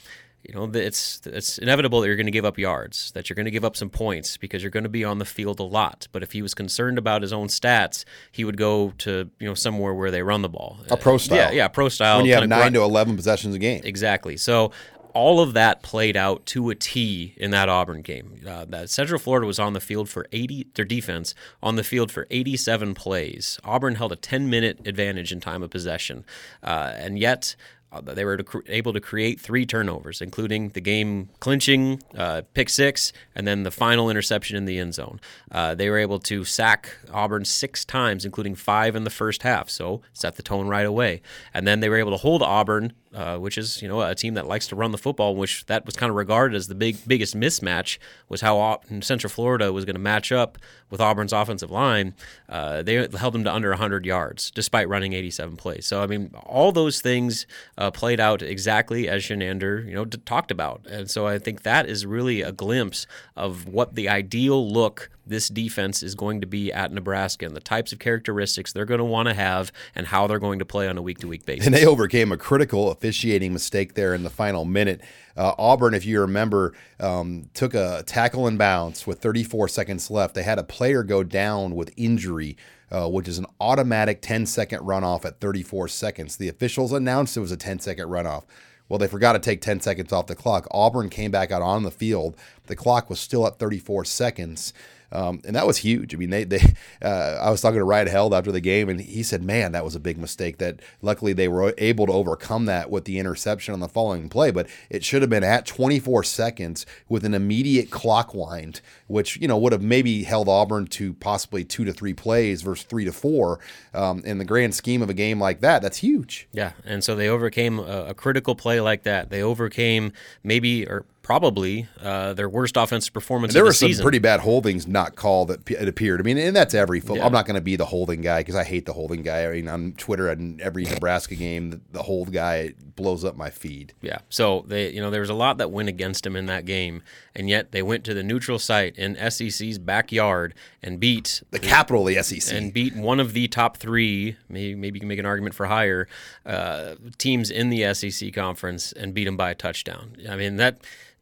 you 0.47 0.53
know 0.53 0.69
it's 0.73 1.21
it's 1.25 1.57
inevitable 1.57 1.99
that 1.99 2.07
you're 2.07 2.15
going 2.15 2.25
to 2.27 2.31
give 2.31 2.45
up 2.45 2.57
yards 2.57 3.11
that 3.11 3.29
you're 3.29 3.35
going 3.35 3.45
to 3.45 3.51
give 3.51 3.65
up 3.65 3.75
some 3.75 3.89
points 3.89 4.37
because 4.37 4.63
you're 4.63 4.71
going 4.71 4.83
to 4.83 4.89
be 4.89 5.03
on 5.03 5.17
the 5.17 5.25
field 5.25 5.59
a 5.59 5.63
lot. 5.63 6.07
But 6.11 6.23
if 6.23 6.31
he 6.31 6.41
was 6.41 6.53
concerned 6.53 6.97
about 6.97 7.21
his 7.21 7.33
own 7.33 7.47
stats 7.47 8.05
he 8.31 8.45
would 8.45 8.57
go 8.57 8.93
to 8.99 9.29
you 9.39 9.47
know 9.47 9.53
somewhere 9.53 9.93
where 9.93 10.09
they 10.09 10.21
run 10.21 10.41
the 10.41 10.49
ball. 10.49 10.77
A 10.89 10.97
pro 10.97 11.17
style. 11.17 11.37
yeah 11.37 11.51
yeah 11.51 11.67
pro 11.67 11.89
style 11.89 12.17
when 12.17 12.25
you 12.25 12.33
have 12.33 12.47
9 12.47 12.73
to 12.73 12.81
11 12.81 13.15
possessions 13.17 13.55
a 13.55 13.59
game. 13.59 13.81
Exactly. 13.83 14.37
So 14.37 14.71
all 15.17 15.39
of 15.39 15.53
that 15.53 15.81
played 15.81 16.15
out 16.15 16.45
to 16.45 16.69
a 16.69 16.75
T 16.75 17.33
in 17.37 17.49
that 17.49 17.69
Auburn 17.69 18.03
game. 18.03 18.39
Uh, 18.47 18.65
that 18.65 18.87
Central 18.91 19.17
Florida 19.17 19.47
was 19.47 19.57
on 19.57 19.73
the 19.73 19.79
field 19.79 20.09
for 20.09 20.27
80, 20.31 20.67
their 20.75 20.85
defense 20.85 21.33
on 21.61 21.75
the 21.75 21.83
field 21.83 22.11
for 22.11 22.27
87 22.29 22.93
plays. 22.93 23.59
Auburn 23.63 23.95
held 23.95 24.11
a 24.11 24.15
10 24.15 24.47
minute 24.47 24.79
advantage 24.85 25.31
in 25.31 25.39
time 25.39 25.63
of 25.63 25.71
possession, 25.71 26.23
uh, 26.61 26.93
and 26.95 27.17
yet 27.17 27.55
uh, 27.91 28.01
they 28.01 28.25
were 28.25 28.37
to 28.37 28.63
able 28.67 28.93
to 28.93 28.99
create 28.99 29.39
three 29.39 29.65
turnovers, 29.65 30.21
including 30.21 30.69
the 30.69 30.81
game 30.81 31.29
clinching 31.39 32.03
uh, 32.15 32.43
pick 32.53 32.69
six 32.69 33.11
and 33.33 33.47
then 33.47 33.63
the 33.63 33.71
final 33.71 34.11
interception 34.11 34.55
in 34.55 34.65
the 34.65 34.77
end 34.77 34.93
zone. 34.93 35.19
Uh, 35.51 35.73
they 35.73 35.89
were 35.89 35.97
able 35.97 36.19
to 36.19 36.43
sack 36.43 36.91
Auburn 37.11 37.43
six 37.43 37.83
times, 37.85 38.23
including 38.23 38.53
five 38.53 38.95
in 38.95 39.03
the 39.03 39.09
first 39.09 39.41
half, 39.43 39.69
so 39.69 40.01
set 40.13 40.35
the 40.35 40.43
tone 40.43 40.67
right 40.67 40.85
away. 40.85 41.21
And 41.53 41.65
then 41.65 41.79
they 41.79 41.89
were 41.89 41.97
able 41.97 42.11
to 42.11 42.17
hold 42.17 42.43
Auburn 42.43 42.93
uh, 43.17 43.35
which 43.35 43.57
is 43.57 43.81
you 43.81 43.87
know 43.87 44.01
a 44.01 44.13
team 44.13 44.35
that 44.35 44.45
likes 44.45 44.67
to 44.67 44.75
run 44.75 44.91
the 44.91 44.97
football, 44.97 45.35
which 45.35 45.65
that 45.65 45.85
was 45.87 45.95
kind 45.95 46.11
of 46.11 46.15
regarded 46.15 46.55
as 46.55 46.67
the 46.67 46.75
big 46.75 46.97
biggest 47.07 47.35
mismatch 47.35 47.97
was 48.29 48.41
how 48.41 48.79
Central 49.01 49.31
Florida 49.31 49.73
was 49.73 49.85
going 49.85 49.95
to 49.95 49.99
match 49.99 50.31
up 50.31 50.59
with 50.91 51.01
Auburn's 51.01 51.33
offensive 51.33 51.71
line. 51.71 52.13
Uh, 52.47 52.83
they 52.83 53.07
held 53.17 53.33
them 53.33 53.43
to 53.43 53.51
under 53.51 53.69
100 53.69 54.05
yards 54.05 54.51
despite 54.51 54.87
running 54.87 55.13
87 55.13 55.57
plays. 55.57 55.87
So 55.87 56.03
I 56.03 56.05
mean, 56.05 56.29
all 56.45 56.71
those 56.71 57.01
things 57.01 57.47
uh, 57.77 57.89
played 57.89 58.19
out 58.19 58.43
exactly 58.43 59.09
as 59.09 59.23
Chinander 59.23 59.83
you 59.83 59.95
know 59.95 60.05
d- 60.05 60.19
talked 60.23 60.51
about, 60.51 60.85
and 60.85 61.09
so 61.09 61.25
I 61.25 61.39
think 61.39 61.63
that 61.63 61.89
is 61.89 62.05
really 62.05 62.43
a 62.43 62.51
glimpse 62.51 63.07
of 63.35 63.67
what 63.67 63.95
the 63.95 64.07
ideal 64.07 64.71
look 64.71 65.09
this 65.29 65.49
defense 65.49 66.03
is 66.03 66.15
going 66.15 66.41
to 66.41 66.47
be 66.47 66.71
at 66.71 66.91
Nebraska 66.91 67.45
and 67.45 67.55
the 67.55 67.61
types 67.61 67.91
of 67.91 67.99
characteristics 67.99 68.71
they're 68.71 68.85
going 68.85 68.99
to 68.99 69.05
want 69.05 69.27
to 69.27 69.33
have 69.33 69.71
and 69.95 70.07
how 70.07 70.27
they're 70.27 70.39
going 70.39 70.59
to 70.59 70.65
play 70.65 70.87
on 70.87 70.97
a 70.97 71.01
week 71.01 71.19
to 71.19 71.27
week 71.27 71.45
basis. 71.45 71.65
And 71.65 71.75
they 71.75 71.85
overcame 71.85 72.31
a 72.31 72.37
critical 72.37 72.91
officiating 72.91 73.53
mistake 73.53 73.93
there 73.93 74.13
in 74.13 74.23
the 74.23 74.29
final 74.29 74.65
minute. 74.65 75.01
Uh, 75.35 75.53
Auburn, 75.57 75.93
if 75.93 76.05
you 76.05 76.21
remember, 76.21 76.73
um, 76.99 77.49
took 77.53 77.73
a 77.73 78.03
tackle 78.05 78.47
and 78.47 78.57
bounce 78.57 79.05
with 79.05 79.19
34 79.19 79.67
seconds 79.67 80.09
left. 80.09 80.33
They 80.33 80.43
had 80.43 80.59
a 80.59 80.63
player 80.63 81.03
go 81.03 81.23
down 81.23 81.75
with 81.75 81.93
injury. 81.97 82.57
Uh, 82.89 83.05
which 83.05 83.27
is 83.27 83.37
an 83.37 83.45
automatic 83.59 84.21
10 84.21 84.45
second 84.45 84.79
runoff 84.79 85.25
at 85.25 85.41
34 85.41 85.89
seconds. 85.89 86.37
The 86.37 86.47
officials 86.47 86.93
announced 86.93 87.35
it 87.35 87.41
was 87.41 87.51
a 87.51 87.57
10 87.57 87.79
second 87.79 88.07
runoff. 88.07 88.45
Well, 88.89 88.99
they 88.99 89.07
forgot 89.07 89.33
to 89.33 89.39
take 89.39 89.61
10 89.61 89.81
seconds 89.81 90.13
off 90.13 90.27
the 90.27 90.35
clock. 90.35 90.67
Auburn 90.71 91.09
came 91.09 91.31
back 91.31 91.51
out 91.51 91.61
on 91.61 91.83
the 91.83 91.91
field. 91.91 92.37
The 92.67 92.75
clock 92.75 93.09
was 93.09 93.19
still 93.19 93.45
at 93.45 93.59
34 93.59 94.05
seconds. 94.05 94.73
Um, 95.11 95.41
and 95.45 95.55
that 95.55 95.65
was 95.65 95.77
huge. 95.77 96.13
I 96.13 96.17
mean, 96.17 96.29
they, 96.29 96.43
they 96.43 96.61
uh, 97.01 97.39
I 97.41 97.49
was 97.49 97.61
talking 97.61 97.79
to 97.79 97.85
Ryan 97.85 98.07
Held 98.07 98.33
after 98.33 98.51
the 98.51 98.61
game, 98.61 98.89
and 98.89 98.99
he 98.99 99.23
said, 99.23 99.43
man, 99.43 99.71
that 99.71 99.83
was 99.83 99.95
a 99.95 99.99
big 99.99 100.17
mistake. 100.17 100.57
That 100.57 100.81
luckily 101.01 101.33
they 101.33 101.47
were 101.47 101.73
able 101.77 102.05
to 102.07 102.13
overcome 102.13 102.65
that 102.65 102.89
with 102.89 103.05
the 103.05 103.19
interception 103.19 103.73
on 103.73 103.79
the 103.79 103.87
following 103.87 104.29
play, 104.29 104.51
but 104.51 104.67
it 104.89 105.03
should 105.03 105.21
have 105.21 105.29
been 105.29 105.43
at 105.43 105.65
24 105.65 106.23
seconds 106.23 106.85
with 107.07 107.23
an 107.25 107.33
immediate 107.33 107.89
clock 107.89 108.33
wind, 108.33 108.81
which, 109.07 109.37
you 109.37 109.47
know, 109.47 109.57
would 109.57 109.71
have 109.71 109.81
maybe 109.81 110.23
held 110.23 110.49
Auburn 110.49 110.87
to 110.87 111.13
possibly 111.13 111.63
two 111.63 111.85
to 111.85 111.93
three 111.93 112.13
plays 112.13 112.61
versus 112.61 112.85
three 112.85 113.05
to 113.05 113.11
four. 113.11 113.59
Um, 113.93 114.21
in 114.25 114.37
the 114.37 114.45
grand 114.45 114.75
scheme 114.75 115.01
of 115.01 115.09
a 115.09 115.13
game 115.13 115.39
like 115.39 115.61
that, 115.61 115.81
that's 115.81 115.97
huge. 115.97 116.47
Yeah. 116.51 116.73
And 116.85 117.03
so 117.03 117.15
they 117.15 117.29
overcame 117.29 117.79
a, 117.79 118.07
a 118.07 118.13
critical 118.13 118.55
play 118.55 118.81
like 118.81 119.03
that. 119.03 119.29
They 119.29 119.41
overcame 119.41 120.11
maybe, 120.43 120.85
or 120.85 121.05
probably 121.27 121.89
uh, 122.01 122.31
their 122.31 122.47
worst 122.47 122.77
offensive 122.77 123.11
performance. 123.11 123.53
there 123.53 123.65
were 123.65 123.71
the 123.71 123.73
some 123.73 123.89
season. 123.89 124.01
pretty 124.01 124.17
bad 124.17 124.39
holdings 124.39 124.87
not 124.87 125.17
called. 125.17 125.49
That 125.49 125.69
it 125.69 125.89
appeared. 125.89 126.21
I 126.21 126.23
mean, 126.23 126.37
and 126.37 126.55
that's 126.55 126.73
every. 126.73 127.01
Football. 127.01 127.17
Yeah. 127.17 127.25
I'm 127.25 127.33
not 127.33 127.45
going 127.45 127.55
to 127.55 127.61
be 127.61 127.75
the 127.75 127.85
holding 127.85 128.21
guy 128.21 128.39
because 128.39 128.55
I 128.55 128.63
hate 128.63 128.85
the 128.85 128.93
holding 128.93 129.23
guy. 129.23 129.45
I 129.45 129.51
mean, 129.51 129.67
on 129.67 129.91
Twitter 129.97 130.29
and 130.29 130.61
every 130.61 130.85
Nebraska 130.85 131.35
game, 131.35 131.71
the, 131.71 131.81
the 131.91 132.03
hold 132.03 132.31
guy 132.31 132.75
blows 132.95 133.25
up 133.25 133.35
my 133.35 133.49
feed. 133.49 133.93
Yeah. 134.01 134.19
So 134.29 134.63
they, 134.67 134.89
you 134.91 135.01
know, 135.01 135.09
there 135.09 135.19
was 135.19 135.29
a 135.29 135.33
lot 135.33 135.57
that 135.57 135.69
went 135.69 135.89
against 135.89 136.23
them 136.23 136.37
in 136.37 136.45
that 136.45 136.63
game, 136.63 137.03
and 137.35 137.49
yet 137.49 137.73
they 137.73 137.81
went 137.81 138.05
to 138.05 138.13
the 138.13 138.23
neutral 138.23 138.57
site 138.57 138.97
in 138.97 139.17
SEC's 139.29 139.77
backyard 139.79 140.53
and 140.81 140.97
beat 140.97 141.43
the 141.51 141.59
capital 141.59 142.07
of 142.07 142.15
the 142.15 142.23
SEC 142.23 142.55
and 142.55 142.71
beat 142.71 142.95
one 142.95 143.19
of 143.19 143.33
the 143.33 143.49
top 143.49 143.75
three. 143.75 144.37
Maybe 144.47 144.75
maybe 144.75 144.95
you 144.95 145.01
can 145.01 145.09
make 145.09 145.19
an 145.19 145.25
argument 145.25 145.55
for 145.55 145.65
higher 145.65 146.07
uh, 146.45 146.95
teams 147.17 147.51
in 147.51 147.69
the 147.69 147.93
SEC 147.93 148.33
conference 148.33 148.93
and 148.93 149.13
beat 149.13 149.25
them 149.25 149.35
by 149.35 149.51
a 149.51 149.55
touchdown. 149.55 150.15
I 150.29 150.37
mean 150.37 150.55
that 150.55 150.79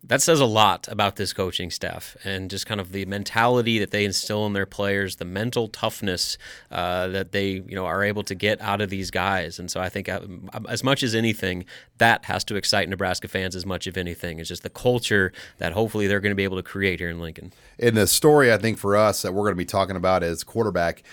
that 0.08 0.22
says 0.22 0.40
a 0.40 0.46
lot 0.46 0.88
about 0.88 1.16
this 1.16 1.34
coaching 1.34 1.72
staff 1.72 2.16
and 2.24 2.50
just 2.50 2.66
kind 2.66 2.80
of 2.80 2.92
the 2.92 3.06
mentality 3.06 3.80
that 3.80 3.92
they 3.92 4.06
instill 4.06 4.46
in 4.46 4.54
their 4.54 4.66
players, 4.66 5.16
the 5.16 5.26
mental 5.26 5.68
toughness 5.68 6.38
uh, 6.72 7.08
that 7.08 7.32
they 7.32 7.48
you 7.48 7.76
know 7.76 7.86
are 7.86 8.04
able 8.04 8.24
to 8.24 8.36
get 8.36 8.62
out 8.62 8.82
of 8.82 8.90
these 8.90 9.12
guys. 9.12 9.60
And 9.60 9.70
so 9.70 9.80
I 9.80 9.90
think 9.90 10.08
uh, 10.08 10.22
as 10.70 10.84
much 10.84 11.04
as 11.04 11.16
anything, 11.16 11.66
that 11.98 12.26
has 12.26 12.44
to 12.46 12.56
excite 12.56 12.90
Nebraska 12.90 13.28
fans 13.28 13.56
as 13.56 13.66
much 13.66 13.88
as 13.88 13.98
anything. 13.98 14.40
It's 14.40 14.50
just 14.50 14.64
the 14.64 14.70
culture 14.70 15.32
that 15.58 15.74
hopefully 15.74 16.08
they're 16.08 16.20
going 16.20 16.32
to 16.32 16.36
be 16.36 16.44
able 16.44 16.58
to 16.58 16.64
create 16.64 17.00
here 17.00 17.10
in 17.10 17.20
Lincoln. 17.20 17.54
In 17.78 17.96
the 17.96 18.08
story, 18.08 18.54
I 18.54 18.58
think 18.58 18.78
for 18.78 18.96
us 18.96 19.22
that 19.24 19.34
we're 19.34 19.44
going 19.44 19.54
to 19.54 19.58
be 19.58 19.66
talking 19.66 19.96
about 19.96 20.24
as 20.24 20.44
quarterback 20.44 21.04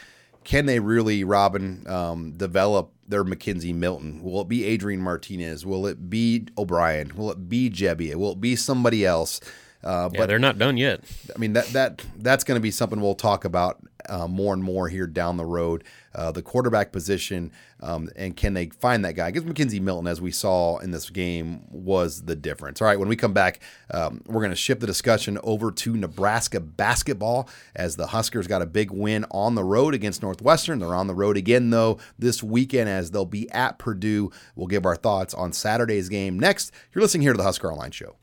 can 0.45 0.67
they 0.67 0.81
really, 0.81 1.25
Robin, 1.25 1.87
um, 1.87 2.33
develop 2.33 2.93
their 3.07 3.25
McKenzie 3.25 3.75
Milton? 3.75 4.23
Will 4.23 4.41
it 4.41 4.49
be 4.49 4.65
Adrian 4.65 5.01
Martinez? 5.01 5.65
Will 5.67 5.87
it 5.87 6.11
be 6.11 6.47
O'Brien? 6.57 7.13
Will 7.17 7.31
it 7.31 7.49
be 7.49 7.71
Gebbia? 7.71 8.17
Will 8.17 8.33
it 8.33 8.41
be 8.41 8.57
somebody 8.57 9.05
else? 9.05 9.41
Uh, 9.85 10.09
yeah, 10.13 10.19
but 10.19 10.27
they're 10.27 10.39
not 10.39 10.59
done 10.59 10.77
yet. 10.77 11.01
I 11.35 11.39
mean 11.39 11.55
that 11.55 11.67
that 11.69 12.03
that's 12.19 12.45
going 12.45 12.57
to 12.57 12.63
be 12.63 12.71
something 12.71 13.01
we'll 13.01 13.15
talk 13.15 13.45
about 13.45 13.81
uh, 14.09 14.27
more 14.27 14.55
and 14.55 14.63
more 14.63 14.89
here 14.89 15.07
down 15.07 15.37
the 15.37 15.45
road. 15.45 15.85
Uh, 16.15 16.31
the 16.31 16.43
quarterback 16.43 16.93
position, 16.93 17.51
um, 17.81 18.11
and 18.17 18.37
can 18.37 18.53
they 18.53 18.67
find 18.67 19.03
that 19.03 19.15
guy? 19.15 19.31
Because 19.31 19.51
McKenzie 19.51 19.81
Milton, 19.81 20.07
as 20.07 20.21
we 20.21 20.31
saw 20.31 20.77
in 20.79 20.91
this 20.91 21.09
game, 21.09 21.63
was 21.71 22.25
the 22.25 22.37
difference. 22.37 22.83
All 22.83 22.87
right, 22.87 22.99
when 22.99 23.09
we 23.09 23.17
come 23.17 23.33
back, 23.33 23.61
um, 23.91 24.21
we're 24.27 24.43
going 24.43 24.51
to 24.51 24.57
shift 24.57 24.83
the 24.83 24.87
discussion 24.87 25.39
over 25.43 25.71
to 25.71 25.97
Nebraska 25.97 26.61
basketball 26.61 27.49
as 27.75 27.97
the 27.97 28.09
Huskers 28.09 28.47
got 28.47 28.61
a 28.61 28.67
big 28.67 28.91
win 28.91 29.25
on 29.31 29.55
the 29.55 29.65
road 29.65 29.95
against 29.95 30.23
Northwestern. 30.23 30.81
They're 30.81 30.95
on 30.95 31.07
the 31.07 31.15
road 31.15 31.39
again, 31.39 31.71
though, 31.71 31.99
this 32.19 32.43
weekend 32.43 32.91
as 32.91 33.11
they'll 33.11 33.25
be 33.25 33.51
at 33.51 33.79
Purdue. 33.79 34.31
We'll 34.55 34.67
give 34.67 34.85
our 34.85 34.97
thoughts 34.97 35.33
on 35.33 35.55
Saturday's 35.55 36.11
game 36.11 36.39
next. 36.39 36.73
You're 36.95 37.01
listening 37.01 37.23
here 37.23 37.33
to 37.33 37.39
the 37.39 37.45
Husker 37.45 37.73
Online 37.73 37.91
Show. 37.91 38.17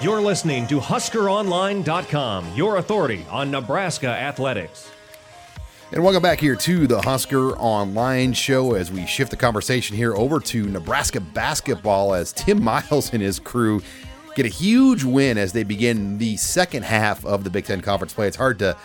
You're 0.00 0.20
listening 0.20 0.66
to 0.66 0.80
HuskerOnline.com, 0.80 2.54
your 2.54 2.76
authority 2.78 3.24
on 3.30 3.50
Nebraska 3.50 4.08
athletics. 4.08 4.90
And 5.92 6.02
welcome 6.02 6.20
back 6.20 6.40
here 6.40 6.56
to 6.56 6.86
the 6.88 7.00
Husker 7.00 7.52
Online 7.52 8.32
Show 8.32 8.74
as 8.74 8.90
we 8.90 9.06
shift 9.06 9.30
the 9.30 9.36
conversation 9.36 9.96
here 9.96 10.12
over 10.14 10.40
to 10.40 10.66
Nebraska 10.66 11.20
basketball 11.20 12.12
as 12.12 12.32
Tim 12.32 12.62
Miles 12.62 13.12
and 13.12 13.22
his 13.22 13.38
crew 13.38 13.80
get 14.34 14.44
a 14.44 14.48
huge 14.48 15.04
win 15.04 15.38
as 15.38 15.52
they 15.52 15.62
begin 15.62 16.18
the 16.18 16.36
second 16.38 16.82
half 16.82 17.24
of 17.24 17.44
the 17.44 17.50
Big 17.50 17.64
Ten 17.64 17.80
Conference 17.80 18.12
play. 18.12 18.26
It's 18.26 18.36
hard 18.36 18.58
to 18.58 18.76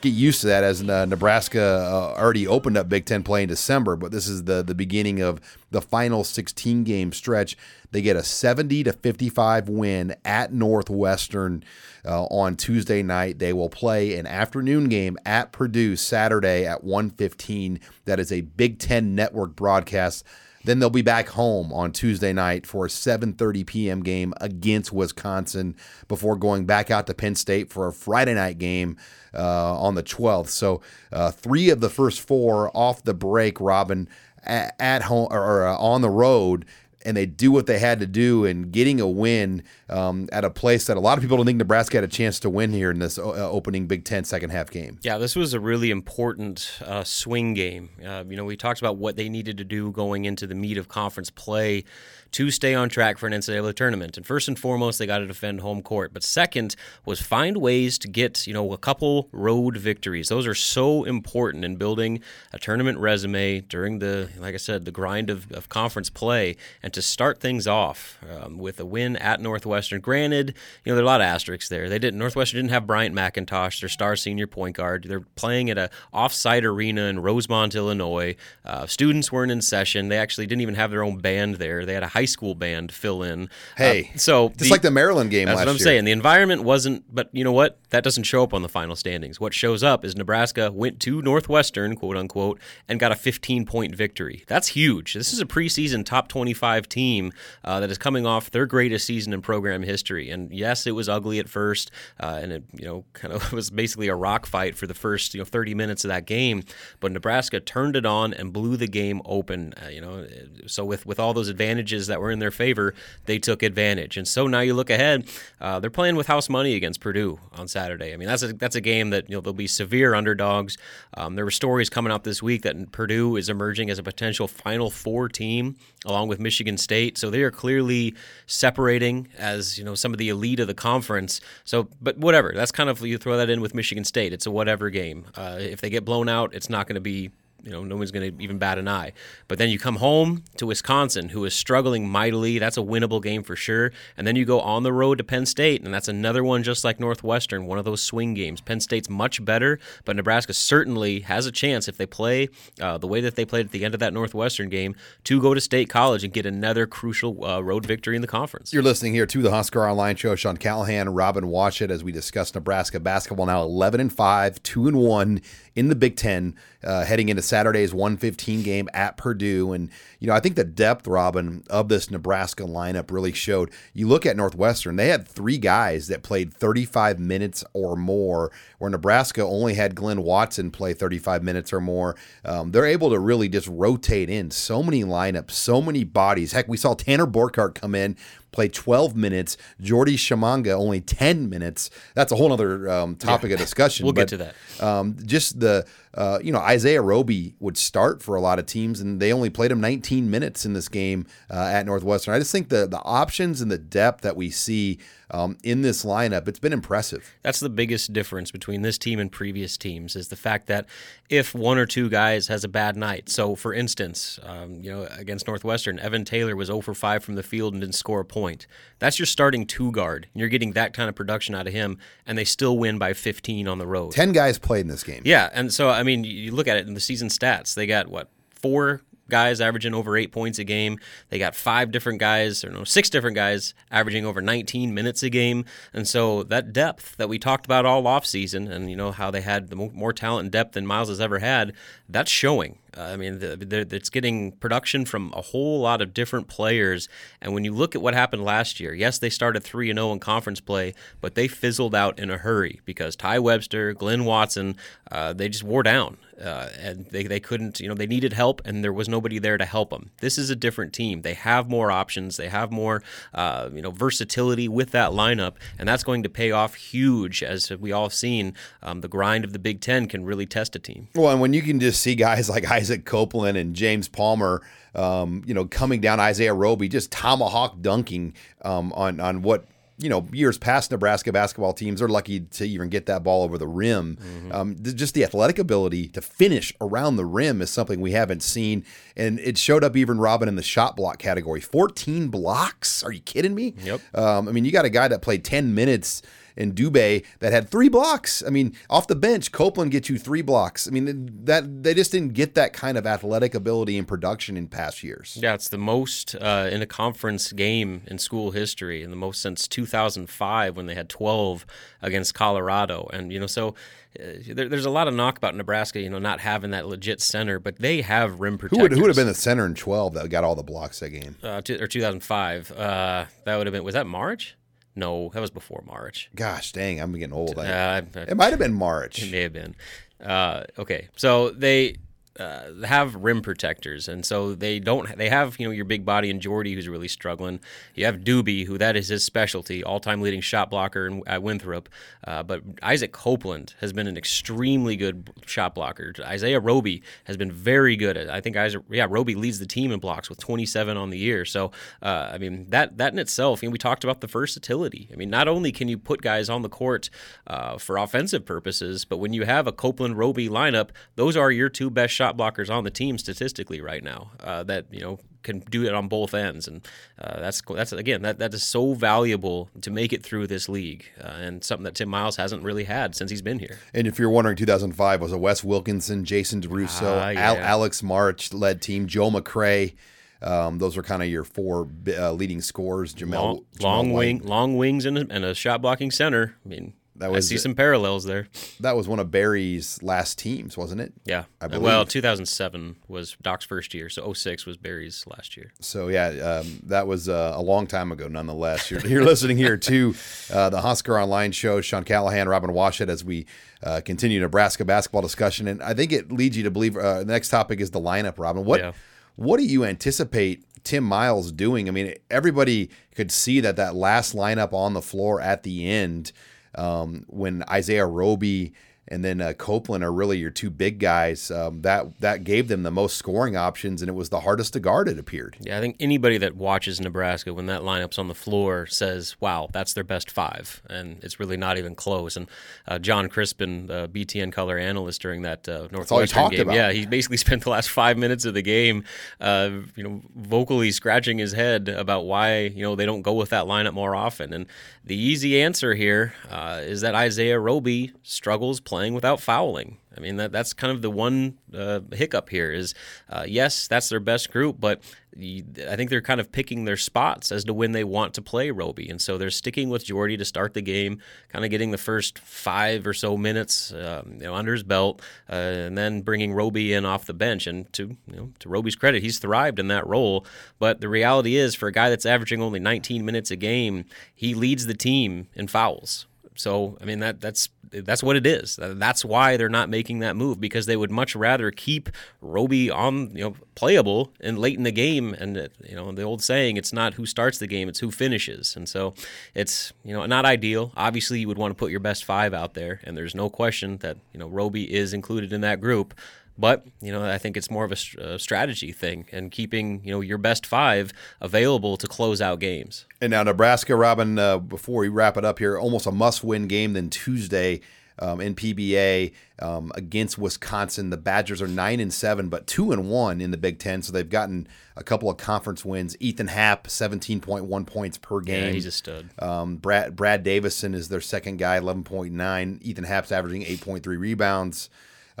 get 0.00 0.10
used 0.10 0.40
to 0.42 0.46
that 0.48 0.64
as 0.64 0.82
Nebraska 0.82 1.60
uh, 1.62 2.20
already 2.20 2.46
opened 2.46 2.76
up 2.76 2.88
Big 2.88 3.04
Ten 3.04 3.22
play 3.22 3.42
in 3.42 3.48
December, 3.48 3.96
but 3.96 4.12
this 4.12 4.26
is 4.26 4.44
the 4.44 4.62
the 4.62 4.74
beginning 4.74 5.20
of 5.20 5.40
the 5.70 5.82
final 5.82 6.24
16 6.24 6.84
game 6.84 7.12
stretch. 7.12 7.56
They 7.90 8.02
get 8.02 8.16
a 8.16 8.22
70 8.22 8.84
to 8.84 8.92
55 8.92 9.68
win 9.68 10.14
at 10.24 10.52
Northwestern 10.52 11.64
uh, 12.04 12.24
on 12.24 12.56
Tuesday 12.56 13.02
night. 13.02 13.38
They 13.38 13.52
will 13.52 13.70
play 13.70 14.16
an 14.18 14.26
afternoon 14.26 14.88
game 14.88 15.16
at 15.24 15.52
Purdue 15.52 15.96
Saturday 15.96 16.66
at 16.66 16.84
1:15. 16.84 17.80
That 18.04 18.20
is 18.20 18.32
a 18.32 18.42
Big 18.42 18.78
Ten 18.78 19.14
Network 19.14 19.56
broadcast. 19.56 20.24
Then 20.64 20.78
they'll 20.78 20.90
be 20.90 21.02
back 21.02 21.28
home 21.28 21.72
on 21.72 21.92
Tuesday 21.92 22.32
night 22.32 22.66
for 22.66 22.86
a 22.86 22.88
7:30 22.88 23.66
p.m. 23.66 24.02
game 24.02 24.34
against 24.40 24.92
Wisconsin 24.92 25.76
before 26.08 26.36
going 26.36 26.66
back 26.66 26.90
out 26.90 27.06
to 27.06 27.14
Penn 27.14 27.34
State 27.34 27.70
for 27.70 27.86
a 27.86 27.92
Friday 27.92 28.34
night 28.34 28.58
game 28.58 28.96
uh, 29.34 29.78
on 29.80 29.94
the 29.94 30.02
12th. 30.02 30.48
So 30.48 30.80
uh, 31.12 31.30
three 31.30 31.70
of 31.70 31.80
the 31.80 31.90
first 31.90 32.20
four 32.20 32.76
off 32.76 33.02
the 33.02 33.14
break, 33.14 33.60
Robin, 33.60 34.08
at, 34.44 34.74
at 34.78 35.02
home 35.02 35.28
or, 35.30 35.42
or 35.42 35.66
uh, 35.66 35.76
on 35.76 36.02
the 36.02 36.10
road 36.10 36.64
and 37.08 37.16
they 37.16 37.24
do 37.24 37.50
what 37.50 37.64
they 37.64 37.78
had 37.78 38.00
to 38.00 38.06
do 38.06 38.44
in 38.44 38.70
getting 38.70 39.00
a 39.00 39.08
win 39.08 39.62
um, 39.88 40.28
at 40.30 40.44
a 40.44 40.50
place 40.50 40.86
that 40.88 40.98
a 40.98 41.00
lot 41.00 41.16
of 41.16 41.22
people 41.22 41.38
don't 41.38 41.46
think 41.46 41.56
Nebraska 41.56 41.96
had 41.96 42.04
a 42.04 42.08
chance 42.08 42.38
to 42.40 42.50
win 42.50 42.70
here 42.70 42.90
in 42.90 42.98
this 42.98 43.18
uh, 43.18 43.50
opening 43.50 43.86
Big 43.86 44.04
Ten 44.04 44.24
second 44.24 44.50
half 44.50 44.70
game. 44.70 44.98
Yeah, 45.00 45.16
this 45.16 45.34
was 45.34 45.54
a 45.54 45.60
really 45.60 45.90
important 45.90 46.70
uh, 46.84 47.04
swing 47.04 47.54
game. 47.54 47.88
Uh, 48.06 48.24
you 48.28 48.36
know, 48.36 48.44
we 48.44 48.58
talked 48.58 48.82
about 48.82 48.98
what 48.98 49.16
they 49.16 49.30
needed 49.30 49.56
to 49.56 49.64
do 49.64 49.90
going 49.90 50.26
into 50.26 50.46
the 50.46 50.54
meat 50.54 50.76
of 50.76 50.88
conference 50.88 51.30
play 51.30 51.84
to 52.32 52.50
stay 52.50 52.74
on 52.74 52.88
track 52.88 53.18
for 53.18 53.26
an 53.26 53.32
NCAA 53.32 53.74
tournament. 53.74 54.16
And 54.16 54.26
first 54.26 54.48
and 54.48 54.58
foremost, 54.58 54.98
they 54.98 55.06
got 55.06 55.18
to 55.18 55.26
defend 55.26 55.60
home 55.60 55.82
court. 55.82 56.12
But 56.12 56.22
second 56.22 56.76
was 57.04 57.20
find 57.20 57.58
ways 57.58 57.98
to 57.98 58.08
get, 58.08 58.46
you 58.46 58.52
know, 58.52 58.72
a 58.72 58.78
couple 58.78 59.28
road 59.32 59.76
victories. 59.76 60.28
Those 60.28 60.46
are 60.46 60.54
so 60.54 61.04
important 61.04 61.64
in 61.64 61.76
building 61.76 62.20
a 62.52 62.58
tournament 62.58 62.98
resume 62.98 63.60
during 63.60 63.98
the, 63.98 64.30
like 64.38 64.54
I 64.54 64.58
said, 64.58 64.84
the 64.84 64.90
grind 64.90 65.30
of, 65.30 65.50
of 65.52 65.68
conference 65.68 66.10
play. 66.10 66.56
And 66.82 66.92
to 66.92 67.02
start 67.02 67.40
things 67.40 67.66
off 67.66 68.18
um, 68.30 68.58
with 68.58 68.78
a 68.80 68.86
win 68.86 69.16
at 69.16 69.40
Northwestern. 69.40 70.00
Granted, 70.00 70.54
you 70.84 70.92
know, 70.92 70.96
there 70.96 71.02
are 71.02 71.06
a 71.06 71.10
lot 71.10 71.20
of 71.20 71.26
asterisks 71.26 71.68
there. 71.68 71.88
They 71.88 71.98
didn't, 71.98 72.18
Northwestern 72.18 72.58
didn't 72.58 72.72
have 72.72 72.86
Bryant 72.86 73.14
McIntosh, 73.14 73.80
their 73.80 73.88
star 73.88 74.16
senior 74.16 74.46
point 74.46 74.76
guard. 74.76 75.04
They're 75.08 75.20
playing 75.20 75.70
at 75.70 75.78
a 75.78 75.90
off-site 76.12 76.64
arena 76.64 77.02
in 77.02 77.20
Rosemont, 77.20 77.74
Illinois. 77.74 78.36
Uh, 78.64 78.86
students 78.86 79.32
weren't 79.32 79.52
in 79.52 79.62
session. 79.62 80.08
They 80.08 80.18
actually 80.18 80.46
didn't 80.46 80.62
even 80.62 80.74
have 80.74 80.90
their 80.90 81.02
own 81.02 81.18
band 81.18 81.56
there. 81.56 81.84
They 81.84 81.94
had 81.94 82.02
a 82.02 82.08
high 82.18 82.24
school 82.24 82.56
band 82.56 82.90
fill 82.90 83.22
in. 83.22 83.48
Hey, 83.76 84.10
uh, 84.12 84.18
so 84.18 84.48
just 84.48 84.60
the, 84.60 84.70
like 84.70 84.82
the 84.82 84.90
Maryland 84.90 85.30
game. 85.30 85.46
That's 85.46 85.60
what 85.60 85.68
I'm 85.68 85.76
year. 85.76 85.84
saying. 85.84 86.04
The 86.04 86.10
environment 86.10 86.64
wasn't, 86.64 87.04
but 87.14 87.28
you 87.32 87.44
know 87.44 87.52
what? 87.52 87.78
That 87.90 88.02
doesn't 88.02 88.24
show 88.24 88.42
up 88.42 88.52
on 88.52 88.62
the 88.62 88.68
final 88.68 88.96
standings. 88.96 89.38
What 89.38 89.54
shows 89.54 89.84
up 89.84 90.04
is 90.04 90.16
Nebraska 90.16 90.72
went 90.72 90.98
to 91.00 91.22
Northwestern, 91.22 91.94
quote 91.94 92.16
unquote, 92.16 92.58
and 92.88 92.98
got 92.98 93.12
a 93.12 93.14
15 93.14 93.64
point 93.66 93.94
victory. 93.94 94.42
That's 94.48 94.68
huge. 94.68 95.14
This 95.14 95.32
is 95.32 95.40
a 95.40 95.46
preseason 95.46 96.04
top 96.04 96.28
25 96.28 96.88
team 96.88 97.32
uh, 97.62 97.78
that 97.78 97.90
is 97.90 97.98
coming 97.98 98.26
off 98.26 98.50
their 98.50 98.66
greatest 98.66 99.06
season 99.06 99.32
in 99.32 99.40
program 99.40 99.84
history. 99.84 100.28
And 100.28 100.52
yes, 100.52 100.86
it 100.86 100.92
was 100.92 101.08
ugly 101.08 101.38
at 101.38 101.48
first, 101.48 101.92
uh, 102.18 102.40
and 102.42 102.52
it 102.52 102.64
you 102.72 102.84
know 102.84 103.04
kind 103.12 103.32
of 103.32 103.52
was 103.52 103.70
basically 103.70 104.08
a 104.08 104.16
rock 104.16 104.44
fight 104.44 104.76
for 104.76 104.88
the 104.88 104.94
first 104.94 105.34
you 105.34 105.38
know 105.38 105.44
30 105.44 105.74
minutes 105.74 106.04
of 106.04 106.08
that 106.08 106.26
game. 106.26 106.64
But 106.98 107.12
Nebraska 107.12 107.60
turned 107.60 107.94
it 107.94 108.04
on 108.04 108.34
and 108.34 108.52
blew 108.52 108.76
the 108.76 108.88
game 108.88 109.22
open. 109.24 109.72
Uh, 109.80 109.88
you 109.88 110.00
know, 110.00 110.26
so 110.66 110.84
with 110.84 111.06
with 111.06 111.20
all 111.20 111.32
those 111.32 111.48
advantages 111.48 112.07
that 112.08 112.20
were 112.20 112.30
in 112.30 112.38
their 112.38 112.50
favor, 112.50 112.94
they 113.26 113.38
took 113.38 113.62
advantage. 113.62 114.16
And 114.16 114.26
so 114.26 114.46
now 114.46 114.60
you 114.60 114.74
look 114.74 114.90
ahead, 114.90 115.28
uh, 115.60 115.80
they're 115.80 115.90
playing 115.90 116.16
with 116.16 116.26
house 116.26 116.48
money 116.48 116.74
against 116.74 117.00
Purdue 117.00 117.38
on 117.52 117.68
Saturday. 117.68 118.12
I 118.12 118.16
mean, 118.16 118.28
that's 118.28 118.42
a 118.42 118.52
that's 118.52 118.76
a 118.76 118.80
game 118.80 119.10
that 119.10 119.28
you 119.28 119.36
know 119.36 119.40
they'll 119.40 119.52
be 119.52 119.66
severe 119.66 120.14
underdogs. 120.14 120.76
Um, 121.14 121.34
there 121.34 121.44
were 121.44 121.50
stories 121.50 121.88
coming 121.88 122.12
out 122.12 122.24
this 122.24 122.42
week 122.42 122.62
that 122.62 122.92
Purdue 122.92 123.36
is 123.36 123.48
emerging 123.48 123.90
as 123.90 123.98
a 123.98 124.02
potential 124.02 124.48
Final 124.48 124.90
Four 124.90 125.28
team 125.28 125.76
along 126.04 126.28
with 126.28 126.40
Michigan 126.40 126.76
State. 126.78 127.18
So 127.18 127.30
they 127.30 127.42
are 127.42 127.50
clearly 127.50 128.14
separating 128.46 129.28
as 129.36 129.78
you 129.78 129.84
know 129.84 129.94
some 129.94 130.12
of 130.12 130.18
the 130.18 130.28
elite 130.28 130.60
of 130.60 130.66
the 130.66 130.74
conference. 130.74 131.40
So, 131.64 131.88
but 132.00 132.18
whatever. 132.18 132.52
That's 132.54 132.72
kind 132.72 132.88
of 132.88 133.00
you 133.02 133.18
throw 133.18 133.36
that 133.36 133.50
in 133.50 133.60
with 133.60 133.74
Michigan 133.74 134.04
State. 134.04 134.32
It's 134.32 134.46
a 134.46 134.50
whatever 134.50 134.90
game. 134.90 135.26
Uh, 135.34 135.56
if 135.60 135.80
they 135.80 135.90
get 135.90 136.04
blown 136.04 136.28
out, 136.28 136.54
it's 136.54 136.70
not 136.70 136.86
going 136.86 136.94
to 136.94 137.00
be 137.00 137.30
you 137.62 137.70
know, 137.70 137.82
no 137.82 137.96
one's 137.96 138.10
going 138.10 138.36
to 138.36 138.42
even 138.42 138.58
bat 138.58 138.78
an 138.78 138.88
eye. 138.88 139.12
But 139.48 139.58
then 139.58 139.68
you 139.68 139.78
come 139.78 139.96
home 139.96 140.44
to 140.56 140.66
Wisconsin, 140.66 141.30
who 141.30 141.44
is 141.44 141.54
struggling 141.54 142.08
mightily. 142.08 142.58
That's 142.58 142.76
a 142.76 142.82
winnable 142.82 143.22
game 143.22 143.42
for 143.42 143.56
sure. 143.56 143.92
And 144.16 144.26
then 144.26 144.36
you 144.36 144.44
go 144.44 144.60
on 144.60 144.84
the 144.84 144.92
road 144.92 145.18
to 145.18 145.24
Penn 145.24 145.44
State, 145.44 145.82
and 145.82 145.92
that's 145.92 146.08
another 146.08 146.44
one 146.44 146.62
just 146.62 146.84
like 146.84 147.00
Northwestern, 147.00 147.66
one 147.66 147.78
of 147.78 147.84
those 147.84 148.02
swing 148.02 148.34
games. 148.34 148.60
Penn 148.60 148.80
State's 148.80 149.08
much 149.08 149.44
better, 149.44 149.78
but 150.04 150.16
Nebraska 150.16 150.54
certainly 150.54 151.20
has 151.20 151.46
a 151.46 151.52
chance 151.52 151.88
if 151.88 151.96
they 151.96 152.06
play 152.06 152.48
uh, 152.80 152.96
the 152.98 153.08
way 153.08 153.20
that 153.20 153.34
they 153.34 153.44
played 153.44 153.66
at 153.66 153.72
the 153.72 153.84
end 153.84 153.94
of 153.94 154.00
that 154.00 154.12
Northwestern 154.12 154.68
game 154.68 154.94
to 155.24 155.40
go 155.40 155.52
to 155.52 155.60
State 155.60 155.90
College 155.90 156.22
and 156.22 156.32
get 156.32 156.46
another 156.46 156.86
crucial 156.86 157.44
uh, 157.44 157.60
road 157.60 157.84
victory 157.84 158.14
in 158.14 158.22
the 158.22 158.28
conference. 158.28 158.72
You're 158.72 158.82
listening 158.82 159.14
here 159.14 159.26
to 159.26 159.42
the 159.42 159.50
Husker 159.50 159.88
Online 159.88 160.16
Show. 160.16 160.36
Sean 160.36 160.56
Callahan, 160.56 161.08
Robin 161.08 161.44
Washut, 161.44 161.90
as 161.90 162.04
we 162.04 162.12
discuss 162.12 162.54
Nebraska 162.54 163.00
basketball 163.00 163.46
now 163.46 163.62
11 163.62 164.00
and 164.00 164.12
5, 164.12 164.62
2 164.62 164.88
and 164.88 164.96
1 164.96 165.40
in 165.78 165.88
the 165.88 165.94
Big 165.94 166.16
Ten, 166.16 166.56
uh, 166.82 167.04
heading 167.04 167.28
into 167.28 167.40
Saturday's 167.40 167.94
115 167.94 168.64
game 168.64 168.88
at 168.92 169.16
Purdue. 169.16 169.72
And, 169.72 169.90
you 170.18 170.26
know, 170.26 170.34
I 170.34 170.40
think 170.40 170.56
the 170.56 170.64
depth, 170.64 171.06
Robin, 171.06 171.62
of 171.70 171.88
this 171.88 172.10
Nebraska 172.10 172.64
lineup 172.64 173.12
really 173.12 173.30
showed. 173.30 173.70
You 173.94 174.08
look 174.08 174.26
at 174.26 174.36
Northwestern, 174.36 174.96
they 174.96 175.06
had 175.06 175.28
three 175.28 175.56
guys 175.56 176.08
that 176.08 176.24
played 176.24 176.52
35 176.52 177.20
minutes 177.20 177.62
or 177.74 177.94
more, 177.94 178.50
where 178.78 178.90
Nebraska 178.90 179.42
only 179.42 179.74
had 179.74 179.94
Glynn 179.94 180.24
Watson 180.24 180.72
play 180.72 180.94
35 180.94 181.44
minutes 181.44 181.72
or 181.72 181.80
more. 181.80 182.16
Um, 182.44 182.72
they're 182.72 182.84
able 182.84 183.10
to 183.10 183.20
really 183.20 183.48
just 183.48 183.68
rotate 183.68 184.28
in 184.28 184.50
so 184.50 184.82
many 184.82 185.04
lineups, 185.04 185.52
so 185.52 185.80
many 185.80 186.02
bodies. 186.02 186.50
Heck, 186.50 186.66
we 186.66 186.76
saw 186.76 186.94
Tanner 186.94 187.26
Borchardt 187.26 187.76
come 187.76 187.94
in 187.94 188.16
played 188.52 188.72
12 188.72 189.16
minutes. 189.16 189.56
Jordy 189.80 190.16
Tshimanga 190.16 190.72
only 190.72 191.00
10 191.00 191.48
minutes. 191.48 191.90
That's 192.14 192.32
a 192.32 192.36
whole 192.36 192.52
other 192.52 192.88
um, 192.88 193.16
topic 193.16 193.50
yeah. 193.50 193.54
of 193.54 193.60
discussion. 193.68 194.04
we'll 194.04 194.12
but, 194.12 194.28
get 194.28 194.28
to 194.28 194.36
that. 194.38 194.82
Um, 194.82 195.16
just 195.24 195.60
the, 195.60 195.86
uh, 196.14 196.38
you 196.42 196.52
know, 196.52 196.58
Isaiah 196.58 197.02
Roby 197.02 197.54
would 197.60 197.76
start 197.76 198.22
for 198.22 198.36
a 198.36 198.40
lot 198.40 198.58
of 198.58 198.66
teams, 198.66 199.00
and 199.00 199.20
they 199.20 199.32
only 199.32 199.50
played 199.50 199.70
him 199.70 199.80
19 199.80 200.30
minutes 200.30 200.64
in 200.64 200.72
this 200.72 200.88
game 200.88 201.26
uh, 201.50 201.70
at 201.72 201.86
Northwestern. 201.86 202.34
I 202.34 202.38
just 202.38 202.52
think 202.52 202.68
the 202.68 202.86
the 202.86 203.02
options 203.02 203.60
and 203.60 203.70
the 203.70 203.78
depth 203.78 204.22
that 204.22 204.36
we 204.36 204.50
see 204.50 204.98
um, 205.30 205.58
in 205.62 205.82
this 205.82 206.04
lineup, 206.04 206.48
it's 206.48 206.58
been 206.58 206.72
impressive. 206.72 207.36
That's 207.42 207.60
the 207.60 207.68
biggest 207.68 208.12
difference 208.12 208.50
between 208.50 208.82
this 208.82 208.96
team 208.96 209.18
and 209.18 209.30
previous 209.30 209.76
teams 209.76 210.16
is 210.16 210.28
the 210.28 210.36
fact 210.36 210.66
that 210.68 210.86
if 211.28 211.54
one 211.54 211.76
or 211.76 211.86
two 211.86 212.08
guys 212.08 212.48
has 212.48 212.64
a 212.64 212.68
bad 212.68 212.96
night. 212.96 213.28
So, 213.28 213.54
for 213.54 213.74
instance, 213.74 214.40
um, 214.42 214.80
you 214.80 214.90
know, 214.90 215.06
against 215.18 215.46
Northwestern, 215.46 215.98
Evan 215.98 216.24
Taylor 216.24 216.56
was 216.56 216.68
0 216.68 216.80
for 216.80 216.94
5 216.94 217.22
from 217.22 217.34
the 217.34 217.42
field 217.42 217.74
and 217.74 217.82
didn't 217.82 217.94
score 217.94 218.20
a 218.20 218.24
point. 218.24 218.66
That's 218.98 219.18
your 219.18 219.26
starting 219.26 219.66
two 219.66 219.92
guard, 219.92 220.28
and 220.32 220.40
you're 220.40 220.48
getting 220.48 220.72
that 220.72 220.94
kind 220.94 221.08
of 221.08 221.14
production 221.14 221.54
out 221.54 221.66
of 221.66 221.72
him, 221.72 221.98
and 222.26 222.38
they 222.38 222.44
still 222.44 222.78
win 222.78 222.98
by 222.98 223.12
15 223.12 223.68
on 223.68 223.78
the 223.78 223.86
road. 223.86 224.12
Ten 224.12 224.32
guys 224.32 224.58
played 224.58 224.82
in 224.82 224.88
this 224.88 225.04
game. 225.04 225.22
Yeah, 225.24 225.50
and 225.52 225.72
so 225.72 225.90
I 225.98 226.04
mean, 226.04 226.22
you 226.22 226.52
look 226.52 226.68
at 226.68 226.76
it 226.76 226.86
in 226.86 226.94
the 226.94 227.00
season 227.00 227.28
stats. 227.28 227.74
They 227.74 227.86
got 227.86 228.06
what 228.08 228.30
four 228.50 229.02
guys 229.28 229.60
averaging 229.60 229.94
over 229.94 230.16
eight 230.16 230.32
points 230.32 230.58
a 230.58 230.64
game. 230.64 230.98
They 231.28 231.38
got 231.38 231.54
five 231.54 231.90
different 231.90 232.18
guys, 232.18 232.64
or 232.64 232.70
no, 232.70 232.84
six 232.84 233.10
different 233.10 233.36
guys 233.36 233.74
averaging 233.90 234.24
over 234.24 234.40
19 234.40 234.94
minutes 234.94 235.22
a 235.22 235.30
game. 235.30 235.64
And 235.92 236.06
so 236.06 236.42
that 236.44 236.72
depth 236.72 237.16
that 237.16 237.28
we 237.28 237.38
talked 237.38 237.64
about 237.64 237.86
all 237.86 238.04
offseason 238.04 238.70
and, 238.70 238.90
you 238.90 238.96
know, 238.96 239.12
how 239.12 239.30
they 239.30 239.40
had 239.40 239.68
the 239.68 239.76
more 239.76 240.12
talent 240.12 240.44
and 240.44 240.52
depth 240.52 240.72
than 240.72 240.86
Miles 240.86 241.08
has 241.08 241.20
ever 241.20 241.38
had, 241.38 241.72
that's 242.08 242.30
showing. 242.30 242.78
Uh, 242.96 243.02
I 243.02 243.16
mean, 243.16 243.38
the, 243.38 243.56
the, 243.56 243.86
it's 243.94 244.10
getting 244.10 244.52
production 244.52 245.04
from 245.04 245.32
a 245.36 245.42
whole 245.42 245.80
lot 245.80 246.00
of 246.00 246.14
different 246.14 246.48
players. 246.48 247.08
And 247.40 247.52
when 247.52 247.64
you 247.64 247.72
look 247.72 247.94
at 247.94 248.02
what 248.02 248.14
happened 248.14 248.44
last 248.44 248.80
year, 248.80 248.94
yes, 248.94 249.18
they 249.18 249.30
started 249.30 249.62
3 249.62 249.92
0 249.92 250.12
in 250.12 250.20
conference 250.20 250.60
play, 250.60 250.94
but 251.20 251.34
they 251.34 251.48
fizzled 251.48 251.94
out 251.94 252.18
in 252.18 252.30
a 252.30 252.38
hurry 252.38 252.80
because 252.84 253.14
Ty 253.14 253.40
Webster, 253.40 253.92
Glynn 253.92 254.24
Watson, 254.24 254.76
uh, 255.12 255.32
they 255.32 255.48
just 255.48 255.64
wore 255.64 255.82
down 255.82 256.16
uh, 256.40 256.68
and 256.78 257.06
they, 257.06 257.24
they 257.24 257.40
couldn't, 257.40 257.80
you 257.80 257.88
know, 257.88 257.94
they 257.94 258.06
needed 258.06 258.32
help 258.32 258.62
and 258.64 258.82
there 258.84 258.92
was 258.92 259.08
nobody 259.08 259.38
there 259.38 259.58
to 259.58 259.64
help 259.64 259.90
them. 259.90 260.10
This 260.20 260.38
is 260.38 260.50
a 260.50 260.56
different 260.56 260.92
team. 260.92 261.22
They 261.22 261.34
have 261.34 261.68
more 261.68 261.90
options. 261.90 262.36
They 262.36 262.48
have 262.48 262.70
more, 262.70 263.02
uh, 263.34 263.70
you 263.72 263.82
know, 263.82 263.90
versatility 263.90 264.68
with 264.68 264.90
that 264.92 265.10
lineup, 265.10 265.54
and 265.78 265.88
that's 265.88 266.04
going 266.04 266.22
to 266.22 266.28
pay 266.28 266.50
off 266.50 266.74
huge. 266.74 267.42
As 267.42 267.70
we 267.70 267.92
all 267.92 268.04
have 268.04 268.14
seen, 268.14 268.54
um, 268.82 269.00
the 269.00 269.08
grind 269.08 269.44
of 269.44 269.52
the 269.52 269.58
Big 269.58 269.80
Ten 269.80 270.06
can 270.06 270.24
really 270.24 270.46
test 270.46 270.76
a 270.76 270.78
team. 270.78 271.08
Well, 271.14 271.30
and 271.30 271.40
when 271.40 271.52
you 271.52 271.62
can 271.62 271.80
just 271.80 272.00
see 272.00 272.14
guys 272.14 272.48
like 272.48 272.70
Isaac 272.70 273.04
Copeland 273.04 273.58
and 273.58 273.74
James 273.74 274.08
Palmer, 274.08 274.62
um, 274.94 275.42
you 275.46 275.54
know, 275.54 275.64
coming 275.64 276.00
down 276.00 276.20
Isaiah 276.20 276.54
Roby, 276.54 276.88
just 276.88 277.10
tomahawk 277.10 277.80
dunking 277.80 278.34
um, 278.62 278.92
on 278.94 279.20
on 279.20 279.42
what 279.42 279.66
you 279.98 280.08
know, 280.08 280.26
years 280.32 280.58
past 280.58 280.92
Nebraska 280.92 281.32
basketball 281.32 281.72
teams 281.72 282.00
are 282.00 282.08
lucky 282.08 282.40
to 282.40 282.64
even 282.64 282.88
get 282.88 283.06
that 283.06 283.24
ball 283.24 283.42
over 283.42 283.58
the 283.58 283.66
rim. 283.66 284.16
Mm-hmm. 284.16 284.52
Um, 284.52 284.76
just 284.82 285.14
the 285.14 285.24
athletic 285.24 285.58
ability 285.58 286.08
to 286.08 286.20
finish 286.20 286.72
around 286.80 287.16
the 287.16 287.24
rim 287.24 287.60
is 287.60 287.70
something 287.70 288.00
we 288.00 288.12
haven't 288.12 288.42
seen. 288.42 288.84
And 289.16 289.40
it 289.40 289.58
showed 289.58 289.82
up 289.82 289.96
even 289.96 290.18
Robin 290.18 290.48
in 290.48 290.54
the 290.54 290.62
shot 290.62 290.96
block 290.96 291.18
category 291.18 291.60
14 291.60 292.28
blocks. 292.28 293.02
Are 293.02 293.12
you 293.12 293.20
kidding 293.20 293.54
me? 293.54 293.74
Yep. 293.82 294.00
Um, 294.14 294.48
I 294.48 294.52
mean, 294.52 294.64
you 294.64 294.70
got 294.70 294.84
a 294.84 294.90
guy 294.90 295.08
that 295.08 295.20
played 295.20 295.44
10 295.44 295.74
minutes 295.74 296.22
and 296.58 296.74
Duby 296.74 297.24
that 297.38 297.52
had 297.52 297.68
three 297.70 297.88
blocks. 297.88 298.42
I 298.46 298.50
mean, 298.50 298.74
off 298.90 299.06
the 299.06 299.16
bench, 299.16 299.52
Copeland 299.52 299.92
gets 299.92 300.10
you 300.10 300.18
three 300.18 300.42
blocks. 300.42 300.86
I 300.86 300.90
mean, 300.90 301.30
that 301.44 301.82
they 301.82 301.94
just 301.94 302.12
didn't 302.12 302.34
get 302.34 302.54
that 302.56 302.72
kind 302.74 302.98
of 302.98 303.06
athletic 303.06 303.54
ability 303.54 303.96
and 303.96 304.06
production 304.06 304.56
in 304.56 304.68
past 304.68 305.02
years. 305.02 305.38
Yeah, 305.40 305.54
it's 305.54 305.70
the 305.70 305.78
most 305.78 306.34
uh, 306.34 306.68
in 306.70 306.82
a 306.82 306.86
conference 306.86 307.52
game 307.52 308.02
in 308.06 308.18
school 308.18 308.50
history, 308.50 309.02
and 309.02 309.12
the 309.12 309.16
most 309.16 309.40
since 309.40 309.66
2005 309.68 310.76
when 310.76 310.86
they 310.86 310.94
had 310.94 311.08
12 311.08 311.64
against 312.02 312.34
Colorado. 312.34 313.08
And 313.12 313.32
you 313.32 313.40
know, 313.40 313.46
so 313.46 313.74
uh, 314.18 314.32
there, 314.46 314.68
there's 314.68 314.84
a 314.84 314.90
lot 314.90 315.08
of 315.08 315.14
knock 315.14 315.38
about 315.38 315.54
Nebraska, 315.54 316.00
you 316.00 316.10
know, 316.10 316.18
not 316.18 316.40
having 316.40 316.72
that 316.72 316.86
legit 316.86 317.20
center, 317.20 317.58
but 317.58 317.76
they 317.76 318.02
have 318.02 318.40
rim 318.40 318.58
protectors. 318.58 318.78
Who 318.78 318.82
would, 318.82 318.92
who 318.92 319.00
would 319.02 319.08
have 319.08 319.16
been 319.16 319.26
the 319.26 319.34
center 319.34 319.64
in 319.64 319.74
12 319.74 320.14
that 320.14 320.28
got 320.28 320.44
all 320.44 320.54
the 320.54 320.62
blocks 320.62 321.00
that 321.00 321.10
game? 321.10 321.36
Uh, 321.42 321.62
or 321.80 321.86
2005. 321.86 322.72
Uh, 322.72 323.26
that 323.44 323.56
would 323.56 323.66
have 323.66 323.72
been 323.72 323.84
was 323.84 323.94
that 323.94 324.06
March? 324.06 324.57
No, 324.98 325.30
that 325.32 325.40
was 325.40 325.50
before 325.50 325.82
March. 325.86 326.28
Gosh 326.34 326.72
dang, 326.72 327.00
I'm 327.00 327.12
getting 327.12 327.32
old. 327.32 327.56
Uh, 327.56 328.02
it 328.14 328.36
might 328.36 328.50
have 328.50 328.58
been 328.58 328.74
March. 328.74 329.22
It 329.22 329.30
may 329.30 329.42
have 329.42 329.52
been. 329.52 329.76
Uh, 330.22 330.64
okay, 330.76 331.08
so 331.16 331.50
they 331.50 331.94
uh, 332.38 332.72
have 332.84 333.14
rim 333.16 333.42
protectors, 333.42 334.08
and 334.08 334.24
so 334.24 334.54
they 334.54 334.78
don't. 334.78 335.16
They 335.16 335.28
have 335.28 335.58
you 335.58 335.66
know 335.66 335.72
your 335.72 335.84
big 335.84 336.04
body 336.04 336.30
and 336.30 336.40
Jordy 336.40 336.74
who's 336.74 336.88
really 336.88 337.08
struggling. 337.08 337.60
You 337.94 338.04
have 338.04 338.18
Duby 338.18 338.66
who 338.66 338.78
that 338.78 338.96
is 338.96 339.08
his 339.08 339.24
specialty, 339.24 339.82
all-time 339.82 340.20
leading 340.20 340.40
shot 340.40 340.70
blocker 340.70 341.06
in, 341.06 341.22
at 341.26 341.42
Winthrop. 341.42 341.88
Uh, 342.26 342.42
but 342.42 342.62
Isaac 342.82 343.12
Copeland 343.12 343.74
has 343.80 343.92
been 343.92 344.06
an 344.06 344.16
extremely 344.16 344.96
good 344.96 345.30
shot 345.46 345.74
blocker. 345.74 346.12
Isaiah 346.20 346.60
Roby 346.60 347.02
has 347.24 347.36
been 347.36 347.50
very 347.50 347.96
good. 347.96 348.16
At, 348.16 348.30
I 348.30 348.40
think 348.40 348.56
Isaac, 348.56 348.82
yeah, 348.90 349.06
Roby 349.08 349.34
leads 349.34 349.58
the 349.58 349.66
team 349.66 349.90
in 349.90 349.98
blocks 349.98 350.28
with 350.28 350.38
27 350.38 350.96
on 350.96 351.10
the 351.10 351.18
year. 351.18 351.44
So 351.44 351.72
uh, 352.02 352.30
I 352.32 352.38
mean 352.38 352.66
that 352.68 352.98
that 352.98 353.12
in 353.12 353.18
itself, 353.18 353.62
you 353.62 353.68
know, 353.68 353.72
we 353.72 353.78
talked 353.78 354.04
about 354.04 354.20
the 354.20 354.26
versatility. 354.26 355.08
I 355.12 355.16
mean, 355.16 355.30
not 355.30 355.48
only 355.48 355.72
can 355.72 355.88
you 355.88 355.98
put 355.98 356.22
guys 356.22 356.48
on 356.48 356.62
the 356.62 356.68
court 356.68 357.10
uh, 357.46 357.78
for 357.78 357.96
offensive 357.96 358.44
purposes, 358.44 359.04
but 359.04 359.18
when 359.18 359.32
you 359.32 359.44
have 359.44 359.66
a 359.66 359.72
Copeland 359.72 360.16
Roby 360.18 360.48
lineup, 360.48 360.90
those 361.16 361.36
are 361.36 361.50
your 361.50 361.68
two 361.68 361.90
best 361.90 362.14
shot 362.14 362.27
shot 362.28 362.36
blockers 362.36 362.70
on 362.70 362.84
the 362.84 362.90
team 362.90 363.18
statistically 363.18 363.80
right 363.80 364.02
now 364.02 364.30
uh, 364.40 364.62
that 364.64 364.86
you 364.90 365.00
know 365.00 365.18
can 365.42 365.60
do 365.60 365.84
it 365.84 365.94
on 365.94 366.08
both 366.08 366.34
ends, 366.34 366.66
and 366.66 366.86
uh, 367.20 367.40
that's 367.40 367.62
that's 367.62 367.92
again 367.92 368.22
that 368.22 368.38
that 368.38 368.52
is 368.52 368.64
so 368.64 368.94
valuable 368.94 369.70
to 369.80 369.90
make 369.90 370.12
it 370.12 370.22
through 370.22 370.46
this 370.46 370.68
league, 370.68 371.06
uh, 371.22 371.28
and 371.28 371.64
something 371.64 371.84
that 371.84 371.94
Tim 371.94 372.08
Miles 372.08 372.36
hasn't 372.36 372.62
really 372.64 372.84
had 372.84 373.14
since 373.14 373.30
he's 373.30 373.42
been 373.42 373.58
here. 373.58 373.78
And 373.94 374.06
if 374.06 374.18
you're 374.18 374.30
wondering, 374.30 374.56
2005 374.56 375.20
was 375.20 375.32
a 375.32 375.38
Wes 375.38 375.62
Wilkinson, 375.62 376.24
Jason 376.24 376.60
Dourisseau, 376.60 377.20
ah, 377.20 377.28
yeah. 377.30 377.52
Al- 377.54 377.80
Aleks 377.80 378.02
Maric 378.02 378.52
led 378.52 378.82
team, 378.82 379.06
Joe 379.06 379.30
McCray. 379.30 379.94
Um, 380.40 380.78
those 380.78 380.96
are 380.96 381.02
kind 381.02 381.22
of 381.22 381.28
your 381.28 381.42
four 381.42 381.88
uh, 382.08 382.32
leading 382.32 382.60
scores. 382.60 383.14
Jamel, 383.14 383.32
long, 383.32 383.64
long 383.80 384.12
wing, 384.12 384.40
long 384.44 384.76
wings, 384.76 385.04
and 385.04 385.18
a, 385.18 385.26
and 385.30 385.44
a 385.44 385.54
shot 385.54 385.82
blocking 385.82 386.10
center. 386.10 386.56
I 386.64 386.68
mean, 386.68 386.92
that 387.18 387.30
was 387.30 387.46
I 387.46 387.54
see 387.54 387.58
some 387.58 387.74
parallels 387.74 388.24
there. 388.24 388.48
That 388.80 388.96
was 388.96 389.08
one 389.08 389.18
of 389.18 389.30
Barry's 389.30 390.02
last 390.02 390.38
teams, 390.38 390.76
wasn't 390.76 391.00
it? 391.00 391.12
Yeah. 391.24 391.44
I 391.60 391.66
believe. 391.66 391.82
Well, 391.82 392.04
2007 392.04 392.96
was 393.08 393.36
Doc's 393.42 393.64
first 393.64 393.92
year, 393.92 394.08
so 394.08 394.32
06 394.32 394.66
was 394.66 394.76
Barry's 394.76 395.24
last 395.26 395.56
year. 395.56 395.72
So 395.80 396.08
yeah, 396.08 396.28
um, 396.28 396.80
that 396.84 397.06
was 397.06 397.28
uh, 397.28 397.52
a 397.54 397.62
long 397.62 397.86
time 397.86 398.12
ago. 398.12 398.28
Nonetheless, 398.28 398.90
you're, 398.90 399.00
you're 399.06 399.24
listening 399.24 399.56
here 399.56 399.76
to 399.76 400.14
uh, 400.52 400.70
the 400.70 400.80
Husker 400.80 401.18
Online 401.18 401.52
Show. 401.52 401.80
Sean 401.80 402.04
Callahan, 402.04 402.48
Robin 402.48 402.70
Washut, 402.70 403.08
as 403.08 403.24
we 403.24 403.46
uh, 403.82 404.00
continue 404.04 404.40
Nebraska 404.40 404.84
basketball 404.84 405.22
discussion, 405.22 405.68
and 405.68 405.82
I 405.82 405.94
think 405.94 406.12
it 406.12 406.30
leads 406.30 406.56
you 406.56 406.62
to 406.64 406.70
believe 406.70 406.96
uh, 406.96 407.20
the 407.20 407.32
next 407.32 407.48
topic 407.48 407.80
is 407.80 407.90
the 407.90 408.00
lineup. 408.00 408.38
Robin, 408.38 408.64
what 408.64 408.80
yeah. 408.80 408.92
what 409.36 409.58
do 409.58 409.64
you 409.64 409.84
anticipate 409.84 410.64
Tim 410.84 411.04
Miles 411.04 411.52
doing? 411.52 411.88
I 411.88 411.90
mean, 411.90 412.14
everybody 412.30 412.90
could 413.14 413.30
see 413.32 413.60
that 413.60 413.76
that 413.76 413.94
last 413.94 414.34
lineup 414.34 414.72
on 414.72 414.94
the 414.94 415.02
floor 415.02 415.40
at 415.40 415.64
the 415.64 415.88
end 415.88 416.32
um, 416.74 417.24
when 417.28 417.62
Isaiah 417.70 418.06
Roby 418.06 418.72
and 419.08 419.24
then 419.24 419.40
uh, 419.40 419.52
Copeland 419.54 420.04
are 420.04 420.12
really 420.12 420.38
your 420.38 420.50
two 420.50 420.70
big 420.70 420.98
guys. 420.98 421.50
Um, 421.50 421.82
that 421.82 422.20
that 422.20 422.44
gave 422.44 422.68
them 422.68 422.82
the 422.82 422.90
most 422.90 423.16
scoring 423.16 423.56
options, 423.56 424.02
and 424.02 424.08
it 424.08 424.14
was 424.14 424.28
the 424.28 424.40
hardest 424.40 424.74
to 424.74 424.80
guard. 424.80 425.08
It 425.08 425.18
appeared. 425.18 425.56
Yeah, 425.60 425.78
I 425.78 425.80
think 425.80 425.96
anybody 426.00 426.38
that 426.38 426.56
watches 426.56 427.00
Nebraska 427.00 427.52
when 427.54 427.66
that 427.66 427.82
lineup's 427.82 428.18
on 428.18 428.28
the 428.28 428.34
floor 428.34 428.86
says, 428.86 429.36
"Wow, 429.40 429.68
that's 429.72 429.92
their 429.94 430.04
best 430.04 430.30
five. 430.30 430.82
and 430.88 431.22
it's 431.22 431.40
really 431.40 431.56
not 431.56 431.78
even 431.78 431.94
close. 431.94 432.36
And 432.36 432.48
uh, 432.86 432.98
Jon 432.98 433.28
Crispin, 433.28 433.86
the 433.86 434.08
BTN 434.08 434.52
color 434.52 434.78
analyst 434.78 435.22
during 435.22 435.42
that 435.42 435.68
uh, 435.68 435.88
Northwestern 435.90 436.50
game, 436.50 436.60
about. 436.62 436.74
yeah, 436.74 436.92
he 436.92 437.06
basically 437.06 437.36
spent 437.46 437.64
the 437.64 437.70
last 437.70 437.90
five 437.90 438.16
minutes 438.18 438.44
of 438.44 438.54
the 438.54 438.62
game, 438.62 439.04
uh, 439.40 439.70
you 439.96 440.02
know, 440.02 440.22
vocally 440.36 440.90
scratching 440.90 441.38
his 441.38 441.52
head 441.52 441.88
about 441.88 442.26
why 442.26 442.62
you 442.62 442.82
know 442.82 442.94
they 442.94 443.06
don't 443.06 443.22
go 443.22 443.32
with 443.32 443.50
that 443.50 443.64
lineup 443.64 443.94
more 443.94 444.14
often. 444.14 444.52
And 444.52 444.66
the 445.04 445.16
easy 445.16 445.60
answer 445.60 445.94
here 445.94 446.34
uh, 446.50 446.80
is 446.82 447.00
that 447.00 447.14
Isaiah 447.14 447.58
Roby 447.58 448.12
struggles 448.22 448.80
playing 448.80 448.97
playing 448.98 449.14
without 449.14 449.40
fouling. 449.40 449.96
I 450.16 450.18
mean, 450.18 450.38
that 450.38 450.50
that's 450.50 450.72
kind 450.72 450.92
of 450.92 451.02
the 451.02 451.10
one 451.10 451.56
uh, 451.72 452.00
hiccup 452.12 452.48
here 452.48 452.72
is, 452.72 452.94
uh, 453.30 453.44
yes, 453.46 453.86
that's 453.86 454.08
their 454.08 454.18
best 454.18 454.50
group, 454.50 454.80
but 454.80 455.00
I 455.36 455.94
think 455.94 456.10
they're 456.10 456.20
kind 456.20 456.40
of 456.40 456.50
picking 456.50 456.84
their 456.84 456.96
spots 456.96 457.52
as 457.52 457.62
to 457.66 457.72
when 457.72 457.92
they 457.92 458.02
want 458.02 458.34
to 458.34 458.42
play 458.42 458.72
Roby, 458.72 459.08
and 459.08 459.22
so 459.22 459.38
they're 459.38 459.50
sticking 459.50 459.88
with 459.88 460.04
Jordy 460.04 460.36
to 460.36 460.44
start 460.44 460.74
the 460.74 460.82
game, 460.82 461.20
kind 461.48 461.64
of 461.64 461.70
getting 461.70 461.92
the 461.92 461.98
first 461.98 462.40
five 462.40 463.06
or 463.06 463.14
so 463.14 463.36
minutes, 463.36 463.92
um, 463.92 464.32
you 464.32 464.46
know, 464.46 464.54
under 464.56 464.72
his 464.72 464.82
belt, 464.82 465.22
uh, 465.48 465.52
and 465.52 465.96
then 465.96 466.22
bringing 466.22 466.52
Roby 466.52 466.92
in 466.92 467.04
off 467.04 467.26
the 467.26 467.34
bench. 467.34 467.68
And 467.68 467.92
to 467.92 468.16
you 468.26 468.36
know, 468.36 468.50
to 468.58 468.68
Roby's 468.68 468.96
credit, 468.96 469.22
he's 469.22 469.38
thrived 469.38 469.78
in 469.78 469.86
that 469.88 470.08
role. 470.08 470.44
But 470.80 471.00
the 471.00 471.08
reality 471.08 471.54
is, 471.54 471.76
for 471.76 471.86
a 471.86 471.92
guy 471.92 472.10
that's 472.10 472.26
averaging 472.26 472.60
only 472.60 472.80
19 472.80 473.24
minutes 473.24 473.52
a 473.52 473.56
game, 473.56 474.06
he 474.34 474.54
leads 474.54 474.86
the 474.86 474.94
team 474.94 475.46
in 475.54 475.68
fouls. 475.68 476.26
So 476.58 476.98
I 477.00 477.04
mean 477.04 477.20
that 477.20 477.40
that's 477.40 477.68
that's 477.90 478.22
what 478.22 478.36
it 478.36 478.46
is. 478.46 478.78
That's 478.80 479.24
why 479.24 479.56
they're 479.56 479.68
not 479.68 479.88
making 479.88 480.20
that 480.20 480.36
move 480.36 480.60
because 480.60 480.86
they 480.86 480.96
would 480.96 481.10
much 481.10 481.34
rather 481.34 481.70
keep 481.70 482.08
Roby 482.40 482.90
on 482.90 483.36
you 483.36 483.44
know 483.44 483.54
playable 483.74 484.32
and 484.40 484.58
late 484.58 484.76
in 484.76 484.84
the 484.84 484.92
game. 484.92 485.34
And 485.34 485.56
uh, 485.56 485.68
you 485.84 485.96
know 485.96 486.12
the 486.12 486.22
old 486.22 486.42
saying, 486.42 486.76
it's 486.76 486.92
not 486.92 487.14
who 487.14 487.26
starts 487.26 487.58
the 487.58 487.66
game, 487.66 487.88
it's 487.88 488.00
who 488.00 488.10
finishes. 488.10 488.76
And 488.76 488.88
so 488.88 489.14
it's 489.54 489.92
you 490.04 490.12
know 490.12 490.24
not 490.26 490.44
ideal. 490.44 490.92
Obviously, 490.96 491.40
you 491.40 491.48
would 491.48 491.58
want 491.58 491.70
to 491.70 491.76
put 491.76 491.90
your 491.90 492.00
best 492.00 492.24
five 492.24 492.54
out 492.54 492.74
there, 492.74 493.00
and 493.04 493.16
there's 493.16 493.34
no 493.34 493.48
question 493.48 493.98
that 493.98 494.16
you 494.32 494.40
know 494.40 494.48
Roby 494.48 494.92
is 494.92 495.12
included 495.12 495.52
in 495.52 495.60
that 495.62 495.80
group. 495.80 496.14
But 496.58 496.84
you 497.00 497.12
know, 497.12 497.24
I 497.24 497.38
think 497.38 497.56
it's 497.56 497.70
more 497.70 497.84
of 497.84 497.92
a, 497.92 498.34
a, 498.34 498.38
strategy 498.38 498.90
thing 498.90 499.26
and 499.30 499.50
keeping 499.50 500.02
you 500.04 500.10
know 500.10 500.20
your 500.20 500.38
best 500.38 500.66
five 500.66 501.12
available 501.40 501.96
to 501.96 502.06
close 502.08 502.42
out 502.42 502.58
games. 502.58 503.06
And 503.20 503.30
now 503.30 503.44
Nebraska, 503.44 503.94
Robin. 503.94 504.38
Uh, 504.38 504.58
before 504.58 505.00
we 505.00 505.08
wrap 505.08 505.36
it 505.36 505.44
up 505.44 505.58
here, 505.58 505.78
almost 505.78 506.06
a 506.06 506.12
must-win 506.12 506.66
game. 506.66 506.94
Then 506.94 507.10
Tuesday 507.10 507.80
um, 508.18 508.40
in 508.40 508.54
PBA 508.54 509.32
um, 509.60 509.92
against 509.94 510.38
Wisconsin. 510.38 511.10
The 511.10 511.16
Badgers 511.16 511.62
are 511.62 511.68
nine 511.68 512.00
and 512.00 512.12
seven, 512.12 512.48
but 512.48 512.66
two 512.66 512.92
and 512.92 513.08
one 513.08 513.40
in 513.40 513.50
the 513.50 513.56
Big 513.56 513.78
Ten. 513.78 514.02
So 514.02 514.12
they've 514.12 514.28
gotten 514.28 514.68
a 514.96 515.04
couple 515.04 515.30
of 515.30 515.36
conference 515.36 515.84
wins. 515.84 516.16
Ethan 516.20 516.48
Happ, 516.48 516.88
seventeen 516.88 517.40
point 517.40 517.64
one 517.64 517.84
points 517.84 518.18
per 518.18 518.40
game. 518.40 518.64
Yeah, 518.64 518.70
he's 518.70 518.86
a 518.86 518.90
stud. 518.90 519.30
Um, 519.38 519.76
Brad 519.76 520.16
Brad 520.16 520.42
Davison 520.42 520.94
is 520.94 521.08
their 521.08 521.20
second 521.20 521.58
guy, 521.58 521.76
eleven 521.76 522.04
point 522.04 522.32
nine. 522.34 522.80
Ethan 522.82 523.04
Happ's 523.04 523.32
averaging 523.32 523.62
eight 523.62 523.80
point 523.80 524.02
three 524.02 524.16
rebounds. 524.16 524.90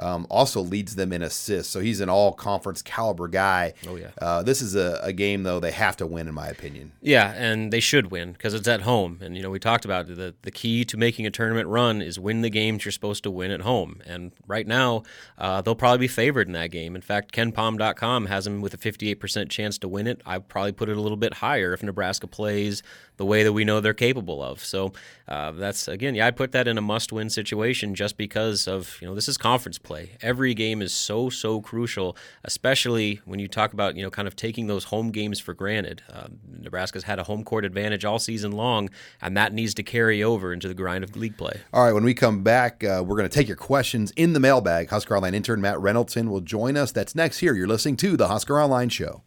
Um, 0.00 0.26
also 0.30 0.60
leads 0.60 0.96
them 0.96 1.12
in 1.12 1.22
assists. 1.22 1.72
So 1.72 1.80
he's 1.80 2.00
an 2.00 2.08
all 2.08 2.32
conference 2.32 2.82
caliber 2.82 3.28
guy. 3.28 3.74
Oh, 3.86 3.96
yeah. 3.96 4.10
Uh, 4.20 4.42
this 4.42 4.62
is 4.62 4.74
a, 4.74 5.00
a 5.02 5.12
game 5.12 5.42
though 5.42 5.60
they 5.60 5.72
have 5.72 5.96
to 5.98 6.06
win 6.06 6.28
in 6.28 6.34
my 6.34 6.48
opinion. 6.48 6.92
Yeah, 7.00 7.32
and 7.36 7.72
they 7.72 7.80
should 7.80 8.10
win 8.10 8.32
because 8.32 8.54
it's 8.54 8.68
at 8.68 8.82
home. 8.82 9.18
And 9.20 9.36
you 9.36 9.42
know, 9.42 9.50
we 9.50 9.58
talked 9.58 9.84
about 9.84 10.06
the 10.06 10.34
the 10.42 10.50
key 10.50 10.84
to 10.86 10.96
making 10.96 11.26
a 11.26 11.30
tournament 11.30 11.68
run 11.68 12.02
is 12.02 12.18
win 12.18 12.42
the 12.42 12.50
games 12.50 12.84
you're 12.84 12.92
supposed 12.92 13.22
to 13.24 13.30
win 13.30 13.50
at 13.50 13.62
home. 13.62 14.00
And 14.06 14.32
right 14.46 14.66
now, 14.66 15.02
uh, 15.36 15.62
they'll 15.62 15.74
probably 15.74 15.98
be 15.98 16.08
favored 16.08 16.46
in 16.46 16.52
that 16.54 16.70
game. 16.70 16.94
In 16.94 17.02
fact, 17.02 17.32
KenPom.com 17.32 18.26
has 18.26 18.44
them 18.44 18.60
with 18.60 18.74
a 18.74 18.78
58% 18.78 19.48
chance 19.50 19.78
to 19.78 19.88
win 19.88 20.06
it. 20.06 20.20
I'd 20.26 20.48
probably 20.48 20.72
put 20.72 20.88
it 20.88 20.96
a 20.96 21.00
little 21.00 21.16
bit 21.16 21.34
higher 21.34 21.72
if 21.72 21.82
Nebraska 21.82 22.26
plays 22.26 22.82
the 23.18 23.26
way 23.26 23.42
that 23.42 23.52
we 23.52 23.64
know 23.64 23.80
they're 23.80 23.92
capable 23.92 24.42
of. 24.42 24.64
So 24.64 24.92
uh, 25.28 25.52
that's 25.52 25.86
again, 25.86 26.14
yeah, 26.14 26.26
I 26.26 26.30
put 26.30 26.52
that 26.52 26.66
in 26.66 26.78
a 26.78 26.80
must-win 26.80 27.28
situation 27.28 27.94
just 27.94 28.16
because 28.16 28.66
of 28.66 28.96
you 29.00 29.06
know 29.06 29.14
this 29.14 29.28
is 29.28 29.36
conference 29.36 29.78
play. 29.78 30.12
Every 30.22 30.54
game 30.54 30.80
is 30.80 30.92
so 30.92 31.28
so 31.28 31.60
crucial, 31.60 32.16
especially 32.44 33.20
when 33.26 33.38
you 33.38 33.48
talk 33.48 33.74
about 33.74 33.96
you 33.96 34.02
know 34.02 34.10
kind 34.10 34.26
of 34.26 34.34
taking 34.34 34.66
those 34.66 34.84
home 34.84 35.10
games 35.10 35.38
for 35.38 35.52
granted. 35.52 36.02
Uh, 36.10 36.28
Nebraska's 36.48 37.04
had 37.04 37.18
a 37.18 37.24
home 37.24 37.44
court 37.44 37.64
advantage 37.64 38.04
all 38.04 38.18
season 38.18 38.52
long, 38.52 38.88
and 39.20 39.36
that 39.36 39.52
needs 39.52 39.74
to 39.74 39.82
carry 39.82 40.22
over 40.22 40.52
into 40.52 40.68
the 40.68 40.74
grind 40.74 41.04
of 41.04 41.14
league 41.16 41.36
play. 41.36 41.60
All 41.72 41.84
right, 41.84 41.92
when 41.92 42.04
we 42.04 42.14
come 42.14 42.42
back, 42.42 42.82
uh, 42.84 43.02
we're 43.04 43.16
going 43.16 43.28
to 43.28 43.34
take 43.34 43.48
your 43.48 43.56
questions 43.56 44.12
in 44.12 44.32
the 44.32 44.40
mailbag. 44.40 44.88
Husker 44.88 45.16
Online 45.16 45.34
intern 45.34 45.60
Matt 45.60 45.76
Reynoldsson 45.76 46.28
will 46.28 46.40
join 46.40 46.76
us. 46.76 46.92
That's 46.92 47.14
next 47.14 47.38
here. 47.38 47.54
You're 47.54 47.68
listening 47.68 47.96
to 47.98 48.16
the 48.16 48.28
Husker 48.28 48.60
Online 48.60 48.88
Show. 48.88 49.22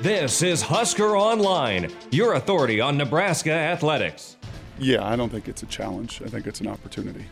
This 0.00 0.42
is 0.42 0.62
Husker 0.62 1.16
Online, 1.16 1.90
your 2.12 2.34
authority 2.34 2.80
on 2.80 2.96
Nebraska 2.96 3.50
athletics. 3.50 4.36
Yeah, 4.78 5.04
I 5.04 5.16
don't 5.16 5.28
think 5.28 5.48
it's 5.48 5.64
a 5.64 5.66
challenge. 5.66 6.22
I 6.24 6.28
think 6.28 6.46
it's 6.46 6.60
an 6.60 6.68
opportunity. 6.68 7.24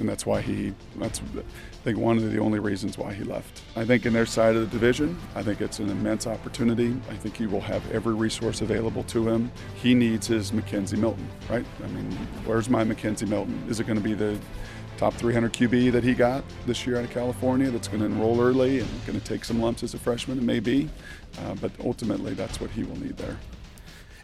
And 0.00 0.06
that's 0.06 0.26
why 0.26 0.42
he, 0.42 0.74
that's, 0.96 1.20
I 1.20 1.42
think, 1.82 1.96
one 1.96 2.18
of 2.18 2.30
the 2.30 2.38
only 2.38 2.58
reasons 2.58 2.98
why 2.98 3.14
he 3.14 3.24
left. 3.24 3.62
I 3.74 3.86
think 3.86 4.04
in 4.04 4.12
their 4.12 4.26
side 4.26 4.54
of 4.54 4.60
the 4.60 4.66
division, 4.66 5.18
I 5.34 5.42
think 5.42 5.62
it's 5.62 5.78
an 5.78 5.88
immense 5.88 6.26
opportunity. 6.26 6.94
I 7.08 7.14
think 7.14 7.38
he 7.38 7.46
will 7.46 7.62
have 7.62 7.90
every 7.90 8.14
resource 8.14 8.60
available 8.60 9.02
to 9.04 9.26
him. 9.26 9.50
He 9.76 9.94
needs 9.94 10.26
his 10.26 10.50
McKenzie 10.52 10.98
Milton, 10.98 11.26
right? 11.48 11.64
I 11.82 11.86
mean, 11.86 12.10
where's 12.44 12.68
my 12.68 12.84
McKenzie 12.84 13.28
Milton? 13.28 13.64
Is 13.66 13.80
it 13.80 13.84
going 13.84 13.98
to 13.98 14.04
be 14.04 14.12
the 14.12 14.38
top 15.00 15.14
300 15.14 15.54
QB 15.54 15.92
that 15.92 16.04
he 16.04 16.12
got 16.12 16.44
this 16.66 16.86
year 16.86 16.98
out 16.98 17.04
of 17.04 17.10
California 17.10 17.70
that's 17.70 17.88
going 17.88 18.00
to 18.00 18.04
enroll 18.04 18.38
early 18.38 18.80
and 18.80 19.06
going 19.06 19.18
to 19.18 19.24
take 19.24 19.46
some 19.46 19.58
lumps 19.58 19.82
as 19.82 19.94
a 19.94 19.98
freshman? 19.98 20.36
It 20.36 20.44
may 20.44 20.60
be. 20.60 20.90
Uh, 21.38 21.54
but 21.54 21.72
ultimately, 21.82 22.34
that's 22.34 22.60
what 22.60 22.70
he 22.72 22.84
will 22.84 22.98
need 22.98 23.16
there. 23.16 23.38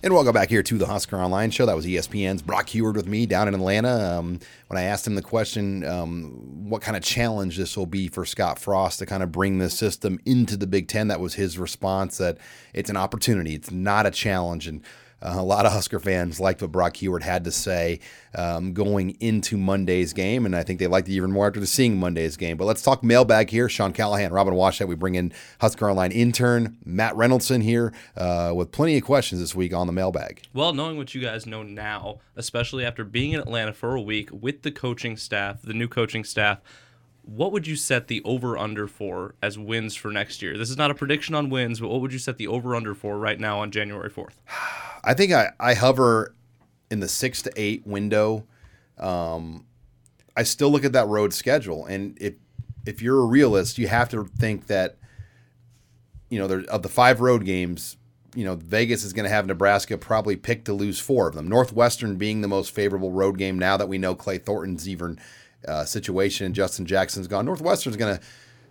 And 0.02 0.12
welcome 0.12 0.34
back 0.34 0.50
here 0.50 0.62
to 0.62 0.76
the 0.76 0.84
Husker 0.84 1.16
Online 1.16 1.50
Show. 1.50 1.64
That 1.64 1.76
was 1.76 1.86
ESPN's 1.86 2.42
Brock 2.42 2.68
Huard 2.68 2.94
with 2.94 3.06
me 3.06 3.24
down 3.24 3.48
in 3.48 3.54
Atlanta. 3.54 4.18
Um, 4.18 4.38
when 4.66 4.76
I 4.76 4.82
asked 4.82 5.06
him 5.06 5.14
the 5.14 5.22
question, 5.22 5.82
um, 5.86 6.68
what 6.68 6.82
kind 6.82 6.94
of 6.94 7.02
challenge 7.02 7.56
this 7.56 7.74
will 7.74 7.86
be 7.86 8.08
for 8.08 8.26
Scott 8.26 8.58
Frost 8.58 8.98
to 8.98 9.06
kind 9.06 9.22
of 9.22 9.32
bring 9.32 9.56
this 9.56 9.72
system 9.72 10.20
into 10.26 10.58
the 10.58 10.66
Big 10.66 10.88
Ten, 10.88 11.08
that 11.08 11.20
was 11.20 11.32
his 11.32 11.58
response 11.58 12.18
that 12.18 12.36
it's 12.74 12.90
an 12.90 12.98
opportunity. 12.98 13.54
It's 13.54 13.70
not 13.70 14.04
a 14.04 14.10
challenge. 14.10 14.66
And 14.66 14.82
uh, 15.22 15.34
a 15.36 15.42
lot 15.42 15.64
of 15.64 15.72
Husker 15.72 15.98
fans 15.98 16.38
liked 16.38 16.60
what 16.60 16.72
Brock 16.72 16.96
Huard 16.96 17.22
had 17.22 17.44
to 17.44 17.50
say 17.50 18.00
um, 18.34 18.74
going 18.74 19.16
into 19.20 19.56
Monday's 19.56 20.12
game, 20.12 20.44
and 20.44 20.54
I 20.54 20.62
think 20.62 20.78
they 20.78 20.86
liked 20.86 21.08
it 21.08 21.12
even 21.12 21.32
more 21.32 21.46
after 21.46 21.64
seeing 21.64 21.98
Monday's 21.98 22.36
game. 22.36 22.56
But 22.56 22.66
let's 22.66 22.82
talk 22.82 23.02
mailbag 23.02 23.50
here. 23.50 23.68
Sean 23.68 23.92
Callahan, 23.92 24.32
Robin 24.32 24.54
Washut. 24.54 24.88
We 24.88 24.94
bring 24.94 25.14
in 25.14 25.32
Husker 25.60 25.88
Online 25.88 26.12
intern 26.12 26.76
Matt 26.84 27.14
Reynoldsson 27.14 27.62
here 27.62 27.92
uh, 28.16 28.52
with 28.54 28.72
plenty 28.72 28.98
of 28.98 29.04
questions 29.04 29.40
this 29.40 29.54
week 29.54 29.72
on 29.72 29.86
the 29.86 29.92
mailbag. 29.92 30.42
Well, 30.52 30.74
knowing 30.74 30.98
what 30.98 31.14
you 31.14 31.22
guys 31.22 31.46
know 31.46 31.62
now, 31.62 32.20
especially 32.36 32.84
after 32.84 33.02
being 33.04 33.32
in 33.32 33.40
Atlanta 33.40 33.72
for 33.72 33.94
a 33.94 34.02
week 34.02 34.28
with 34.32 34.62
the 34.62 34.70
coaching 34.70 35.16
staff, 35.16 35.62
the 35.62 35.74
new 35.74 35.88
coaching 35.88 36.24
staff, 36.24 36.60
what 37.26 37.50
would 37.50 37.66
you 37.66 37.74
set 37.74 38.06
the 38.06 38.22
over 38.24 38.56
under 38.56 38.86
for 38.86 39.34
as 39.42 39.58
wins 39.58 39.96
for 39.96 40.12
next 40.12 40.40
year? 40.42 40.56
This 40.56 40.70
is 40.70 40.76
not 40.78 40.92
a 40.92 40.94
prediction 40.94 41.34
on 41.34 41.50
wins, 41.50 41.80
but 41.80 41.88
what 41.88 42.00
would 42.00 42.12
you 42.12 42.20
set 42.20 42.38
the 42.38 42.46
over 42.46 42.74
under 42.74 42.94
for 42.94 43.18
right 43.18 43.38
now 43.38 43.58
on 43.58 43.72
January 43.72 44.08
4th? 44.08 44.34
I 45.04 45.12
think 45.12 45.32
I, 45.32 45.50
I 45.58 45.74
hover 45.74 46.34
in 46.90 47.00
the 47.00 47.08
six 47.08 47.42
to 47.42 47.52
eight 47.56 47.86
window. 47.86 48.46
Um, 48.98 49.66
I 50.36 50.44
still 50.44 50.70
look 50.70 50.84
at 50.84 50.92
that 50.92 51.08
road 51.08 51.32
schedule, 51.32 51.86
and 51.86 52.16
if 52.20 52.34
if 52.86 53.02
you're 53.02 53.20
a 53.20 53.26
realist, 53.26 53.78
you 53.78 53.88
have 53.88 54.08
to 54.10 54.24
think 54.24 54.66
that 54.68 54.96
you 56.28 56.38
know 56.38 56.64
of 56.68 56.82
the 56.82 56.88
five 56.88 57.20
road 57.20 57.44
games, 57.44 57.96
you 58.34 58.44
know 58.44 58.54
Vegas 58.54 59.04
is 59.04 59.12
going 59.12 59.24
to 59.24 59.30
have 59.30 59.46
Nebraska 59.46 59.96
probably 59.96 60.36
pick 60.36 60.64
to 60.64 60.72
lose 60.72 60.98
four 60.98 61.28
of 61.28 61.34
them. 61.34 61.48
Northwestern 61.48 62.16
being 62.16 62.40
the 62.40 62.48
most 62.48 62.70
favorable 62.70 63.12
road 63.12 63.38
game 63.38 63.58
now 63.58 63.76
that 63.76 63.88
we 63.88 63.98
know 63.98 64.14
Clayton 64.14 64.44
Thorson's 64.44 64.88
even 64.88 65.18
uh, 65.66 65.84
situation 65.84 66.54
Justin 66.54 66.86
Jackson's 66.86 67.26
gone. 67.26 67.44
Northwestern's 67.44 67.96
going 67.96 68.16
to 68.16 68.22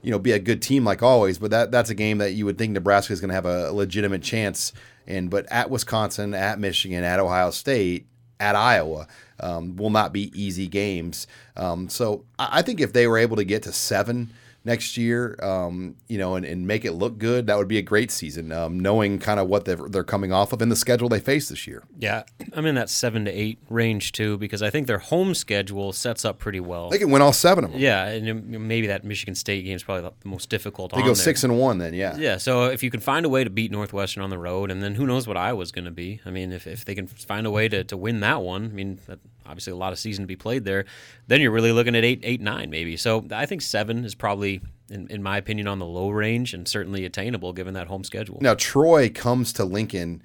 you 0.02 0.12
know 0.12 0.20
be 0.20 0.32
a 0.32 0.40
good 0.40 0.62
team 0.62 0.84
like 0.84 1.02
always, 1.04 1.38
but 1.38 1.52
that 1.52 1.72
that's 1.72 1.90
a 1.90 1.96
game 1.96 2.18
that 2.20 2.32
you 2.32 2.46
would 2.46 2.58
think 2.58 2.74
Nebraska 2.74 3.14
is 3.14 3.22
going 3.22 3.30
to 3.30 3.36
have 3.36 3.46
a 3.46 3.72
legitimate 3.72 4.22
chance 4.22 4.74
and 5.08 5.30
but 5.30 5.46
at 5.52 5.70
Wisconsin, 5.70 6.34
at 6.34 6.60
Michigan, 6.60 7.04
at 7.04 7.20
Ohio 7.20 7.52
State, 7.52 8.08
at 8.40 8.56
Iowa 8.56 9.08
um, 9.40 9.76
will 9.76 9.90
not 9.90 10.14
be 10.14 10.32
easy 10.40 10.68
games. 10.68 11.28
Um, 11.56 11.90
so 11.90 12.26
I 12.40 12.62
think 12.62 12.82
if 12.82 12.94
they 12.94 13.08
were 13.08 13.18
able 13.18 13.38
to 13.38 13.44
get 13.44 13.64
to 13.64 13.72
seven 13.72 14.32
next 14.66 14.98
year, 14.98 15.38
um, 15.42 15.96
you 16.08 16.18
know, 16.18 16.36
and, 16.36 16.46
and 16.46 16.68
make 16.68 16.84
it 16.84 16.94
look 16.94 17.18
good, 17.18 17.48
that 17.48 17.58
would 17.58 17.68
be 17.68 17.78
a 17.78 17.82
great 17.84 18.12
season, 18.12 18.52
um, 18.52 18.80
knowing 18.80 19.20
kind 19.20 19.40
of 19.40 19.48
what 19.48 19.66
they're, 19.66 19.76
they're 19.76 20.04
coming 20.04 20.34
off 20.34 20.52
of 20.52 20.62
in 20.62 20.70
the 20.70 20.76
schedule 20.76 21.08
they 21.08 21.20
face 21.20 21.50
this 21.50 21.68
year. 21.68 21.84
Yeah, 21.98 22.24
I'm 22.54 22.66
in 22.66 22.76
that 22.76 22.90
seven 22.90 23.26
to 23.26 23.32
eight 23.32 23.60
range 23.70 24.12
too 24.12 24.38
because 24.38 24.62
I 24.62 24.70
think 24.70 24.88
their 24.88 24.98
home 24.98 25.36
schedule 25.36 25.94
sets 25.94 26.26
up 26.26 26.40
pretty 26.40 26.60
well. 26.60 26.90
They 26.90 26.98
can 26.98 27.12
win 27.12 27.22
all 27.22 27.34
seven 27.34 27.64
of 27.64 27.72
them. 27.72 27.80
Yeah, 27.80 28.08
and 28.08 28.50
maybe 28.68 28.88
that 28.88 29.04
Michigan 29.04 29.36
State 29.36 29.64
game 29.64 29.76
is 29.76 29.84
probably 29.84 30.10
the 30.10 30.28
most 30.28 30.50
difficult. 30.50 30.92
They 30.92 31.02
go 31.02 31.08
there. 31.08 31.16
six 31.16 31.44
and 31.44 31.58
one 31.60 31.78
then, 31.78 31.94
yeah. 31.94 32.18
Yeah, 32.18 32.38
so 32.38 32.66
if 32.66 32.82
you 32.82 32.90
can 32.90 33.00
find 33.00 33.26
a 33.26 33.30
way 33.30 33.44
to 33.44 33.50
beat 33.50 33.72
Northwestern 33.72 34.24
on 34.24 34.30
the 34.32 34.40
road, 34.40 34.72
and 34.72 34.82
then 34.82 34.96
who 34.96 35.06
knows 35.06 35.28
what 35.28 35.38
Iowa's 35.38 35.72
going 35.72 35.86
to 35.86 35.92
be. 35.92 36.22
I 36.26 36.32
mean, 36.32 36.52
if, 36.52 36.66
if 36.66 36.84
they 36.84 36.96
can 36.96 37.08
find 37.08 37.46
a 37.46 37.52
way 37.52 37.70
to, 37.70 37.84
to 37.84 37.96
win 37.96 38.20
that 38.22 38.42
one, 38.42 38.66
I 38.66 38.70
mean, 38.70 39.00
obviously 39.46 39.72
a 39.72 39.76
lot 39.76 39.94
of 39.94 40.00
season 40.00 40.24
to 40.24 40.28
be 40.28 40.36
played 40.36 40.66
there, 40.66 40.86
then 41.28 41.42
you're 41.42 41.52
really 41.52 41.72
looking 41.72 41.96
at 41.96 42.04
eight, 42.04 42.22
eight, 42.24 42.42
nine 42.42 42.70
maybe. 42.70 42.98
So 42.98 43.26
I 43.32 43.46
think 43.46 43.62
seven 43.62 44.06
is 44.06 44.16
probably 44.16 44.62
in, 44.90 45.08
in 45.08 45.24
my 45.24 45.38
opinion, 45.38 45.68
on 45.68 45.80
the 45.80 45.86
low 45.86 46.10
range 46.10 46.54
and 46.54 46.68
certainly 46.68 47.06
attainable 47.06 47.54
given 47.54 47.74
that 47.74 47.88
home 47.88 48.04
schedule. 48.04 48.38
Now 48.42 48.54
Troy 48.54 49.10
comes 49.10 49.54
to 49.54 49.66
Lincoln, 49.66 50.22